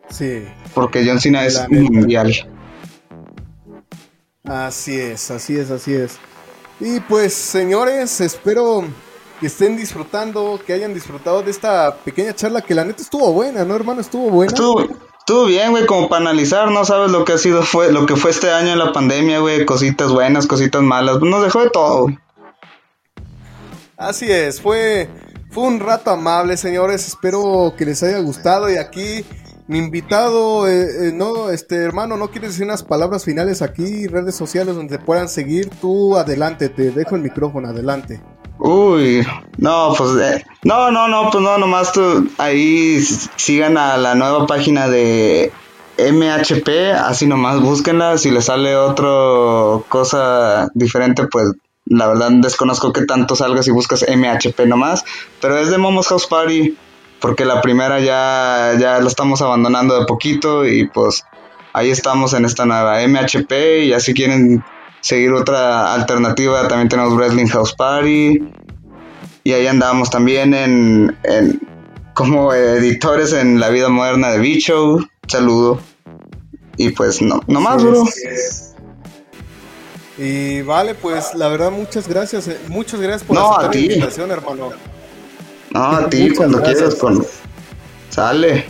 Sí. 0.10 0.46
Porque 0.74 1.04
John 1.06 1.20
Cena 1.20 1.46
es 1.46 1.68
mundial. 1.70 2.34
Así 4.44 5.00
es, 5.00 5.30
así 5.32 5.58
es, 5.58 5.70
así 5.70 5.94
es. 5.94 6.18
Y 6.80 7.00
pues, 7.02 7.34
señores, 7.34 8.22
espero 8.22 8.86
que 9.40 9.48
estén 9.48 9.78
disfrutando, 9.78 10.60
que 10.66 10.74
hayan 10.74 10.94
disfrutado 10.94 11.44
de 11.44 11.52
esta 11.52 11.96
pequeña 11.98 12.34
charla 12.34 12.62
que 12.62 12.74
la 12.74 12.86
neta 12.86 13.02
estuvo 13.02 13.32
buena, 13.32 13.64
¿no, 13.64 13.76
hermano? 13.76 14.02
Estuvo 14.02 14.30
buena. 14.30 14.52
Estuvo, 14.52 14.82
estuvo 15.20 15.46
bien, 15.46 15.72
güey, 15.72 15.86
como 15.86 16.10
para 16.10 16.22
analizar, 16.22 16.72
¿no? 16.72 16.84
Sabes 16.86 17.12
lo 17.12 17.26
que 17.26 17.34
ha 17.34 17.38
sido, 17.38 17.64
fue, 17.64 17.92
lo 17.92 18.06
que 18.06 18.16
fue 18.16 18.32
este 18.32 18.52
año 18.52 18.72
en 18.74 18.80
la 18.80 18.92
pandemia, 18.92 19.40
güey, 19.40 19.66
cositas 19.66 20.12
buenas, 20.12 20.48
cositas 20.48 20.82
malas. 20.82 21.20
Nos 21.22 21.44
dejó 21.44 21.62
de 21.62 21.70
todo, 21.70 22.04
güey. 22.04 22.18
Así 23.98 24.32
es, 24.32 24.62
fue, 24.62 25.10
fue 25.52 25.64
un 25.64 25.82
rato 25.82 26.12
amable, 26.12 26.56
señores. 26.56 27.06
Espero 27.06 27.74
que 27.78 27.86
les 27.86 28.02
haya 28.02 28.20
gustado. 28.20 28.72
Y 28.72 28.78
aquí, 28.78 29.26
mi 29.70 29.78
invitado, 29.78 30.68
eh, 30.68 31.10
eh, 31.10 31.12
no, 31.14 31.52
este 31.52 31.76
hermano, 31.76 32.18
¿no 32.18 32.32
quieres 32.32 32.52
decir 32.52 32.66
unas 32.66 32.82
palabras 32.82 33.24
finales 33.24 33.62
aquí, 33.62 34.08
redes 34.08 34.36
sociales 34.36 34.76
donde 34.76 34.98
te 34.98 35.04
puedan 35.04 35.30
seguir? 35.30 35.70
Tú, 35.70 36.18
adelante, 36.18 36.70
te 36.70 36.90
dejo 36.90 37.16
el 37.16 37.22
micrófono, 37.22 37.68
adelante. 37.68 38.20
Uy, 38.58 39.24
no, 39.60 39.94
pues, 39.96 40.18
eh, 40.20 40.44
no, 40.64 40.90
no, 40.90 41.08
no, 41.08 41.30
pues 41.30 41.44
no, 41.44 41.60
nomás 41.60 41.94
tú, 41.94 42.28
ahí 42.40 43.00
sigan 43.36 43.78
a 43.78 43.98
la 43.98 44.16
nueva 44.16 44.48
página 44.48 44.88
de 44.88 45.52
MHP, 46.00 46.96
así 46.96 47.28
nomás 47.28 47.62
búsquenla, 47.62 48.18
si 48.18 48.32
les 48.32 48.46
sale 48.46 48.76
otra 48.76 49.84
cosa 49.88 50.72
diferente, 50.74 51.28
pues 51.28 51.52
la 51.86 52.08
verdad 52.08 52.32
desconozco 52.32 52.92
que 52.92 53.06
tanto 53.06 53.36
salga 53.36 53.62
si 53.62 53.70
buscas 53.70 54.04
MHP 54.10 54.62
nomás, 54.66 55.06
pero 55.40 55.60
es 55.60 55.70
de 55.70 55.78
Momos 55.78 56.08
House 56.08 56.26
Party, 56.26 56.76
porque 57.22 57.46
la 57.46 57.62
primera 57.62 58.00
ya, 58.00 58.74
ya 58.80 59.00
la 59.00 59.08
estamos 59.08 59.42
abandonando 59.42 60.00
de 60.00 60.06
poquito 60.06 60.66
y 60.66 60.88
pues 60.88 61.24
ahí 61.74 61.90
estamos 61.92 62.34
en 62.34 62.46
esta 62.46 62.66
nueva 62.66 63.02
MHP 63.08 63.52
y 63.84 63.94
así 63.94 64.14
quieren 64.14 64.64
seguir 65.02 65.34
otra 65.34 65.94
alternativa, 65.94 66.68
también 66.68 66.90
tenemos 66.90 67.16
Wrestling 67.16 67.48
House 67.48 67.74
Party 67.74 68.44
y 69.44 69.52
ahí 69.54 69.68
andamos 69.68 70.10
también 70.10 70.54
en, 70.54 71.18
en 71.24 71.62
como 72.14 72.54
editores 72.54 73.34
en 73.34 73.60
la 73.60 73.70
vida 73.70 73.90
moderna 73.90 74.30
de 74.32 74.40
Bicho, 74.40 74.98
saludo 75.28 75.80
y 76.78 76.90
pues 76.90 77.22
no, 77.22 77.42
no 77.48 77.62
más 77.62 77.84
bro. 77.84 78.06
Y 80.18 80.62
vale, 80.64 80.96
pues 80.96 81.34
la 81.36 81.48
verdad, 81.48 81.72
muchas 81.72 82.08
gracias. 82.08 82.48
eh, 82.50 82.60
Muchas 82.68 83.00
gracias 83.00 83.24
por 83.24 83.38
No, 83.38 83.52
aceptar 83.56 83.76
la 83.76 83.82
invitación, 83.82 84.32
hermano. 84.32 84.72
No, 85.72 85.84
a 85.84 86.10
ti 86.10 86.34
cuando 86.36 86.58
gracias. 86.58 86.78
quieras 86.78 86.96
con 86.96 87.26
sale. 88.10 88.66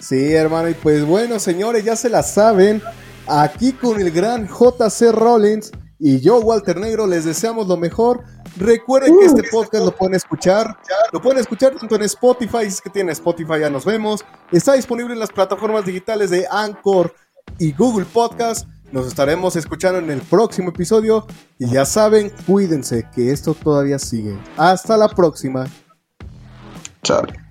Sí, 0.00 0.32
hermano, 0.32 0.68
y 0.68 0.74
pues 0.74 1.04
bueno, 1.04 1.38
señores, 1.38 1.84
ya 1.84 1.96
se 1.96 2.08
la 2.08 2.22
saben. 2.22 2.82
Aquí 3.26 3.72
con 3.72 4.00
el 4.00 4.12
gran 4.12 4.46
JC 4.46 5.10
Rollins 5.10 5.72
y 5.98 6.20
yo, 6.20 6.38
Walter 6.38 6.78
Negro, 6.78 7.06
les 7.06 7.24
deseamos 7.24 7.66
lo 7.66 7.76
mejor. 7.76 8.22
Recuerden 8.56 9.18
que 9.18 9.26
este 9.26 9.42
podcast 9.50 9.84
lo 9.84 9.94
pueden 9.94 10.14
escuchar, 10.14 10.76
lo 11.12 11.20
pueden 11.20 11.38
escuchar 11.40 11.74
tanto 11.74 11.96
en 11.96 12.02
Spotify, 12.02 12.60
si 12.62 12.68
es 12.68 12.80
que 12.80 12.88
tiene 12.88 13.12
Spotify, 13.12 13.60
ya 13.60 13.70
nos 13.70 13.84
vemos. 13.84 14.24
Está 14.52 14.74
disponible 14.74 15.12
en 15.12 15.18
las 15.18 15.30
plataformas 15.30 15.84
digitales 15.84 16.30
de 16.30 16.46
Anchor 16.50 17.12
y 17.58 17.72
Google 17.72 18.06
Podcast. 18.06 18.66
Nos 18.92 19.06
estaremos 19.06 19.56
escuchando 19.56 19.98
en 19.98 20.10
el 20.10 20.20
próximo 20.22 20.70
episodio. 20.70 21.26
Y 21.58 21.70
ya 21.70 21.84
saben, 21.84 22.30
cuídense 22.46 23.08
que 23.14 23.32
esto 23.32 23.54
todavía 23.54 23.98
sigue. 23.98 24.36
Hasta 24.56 24.96
la 24.96 25.08
próxima. 25.08 25.66
Chao. 27.02 27.45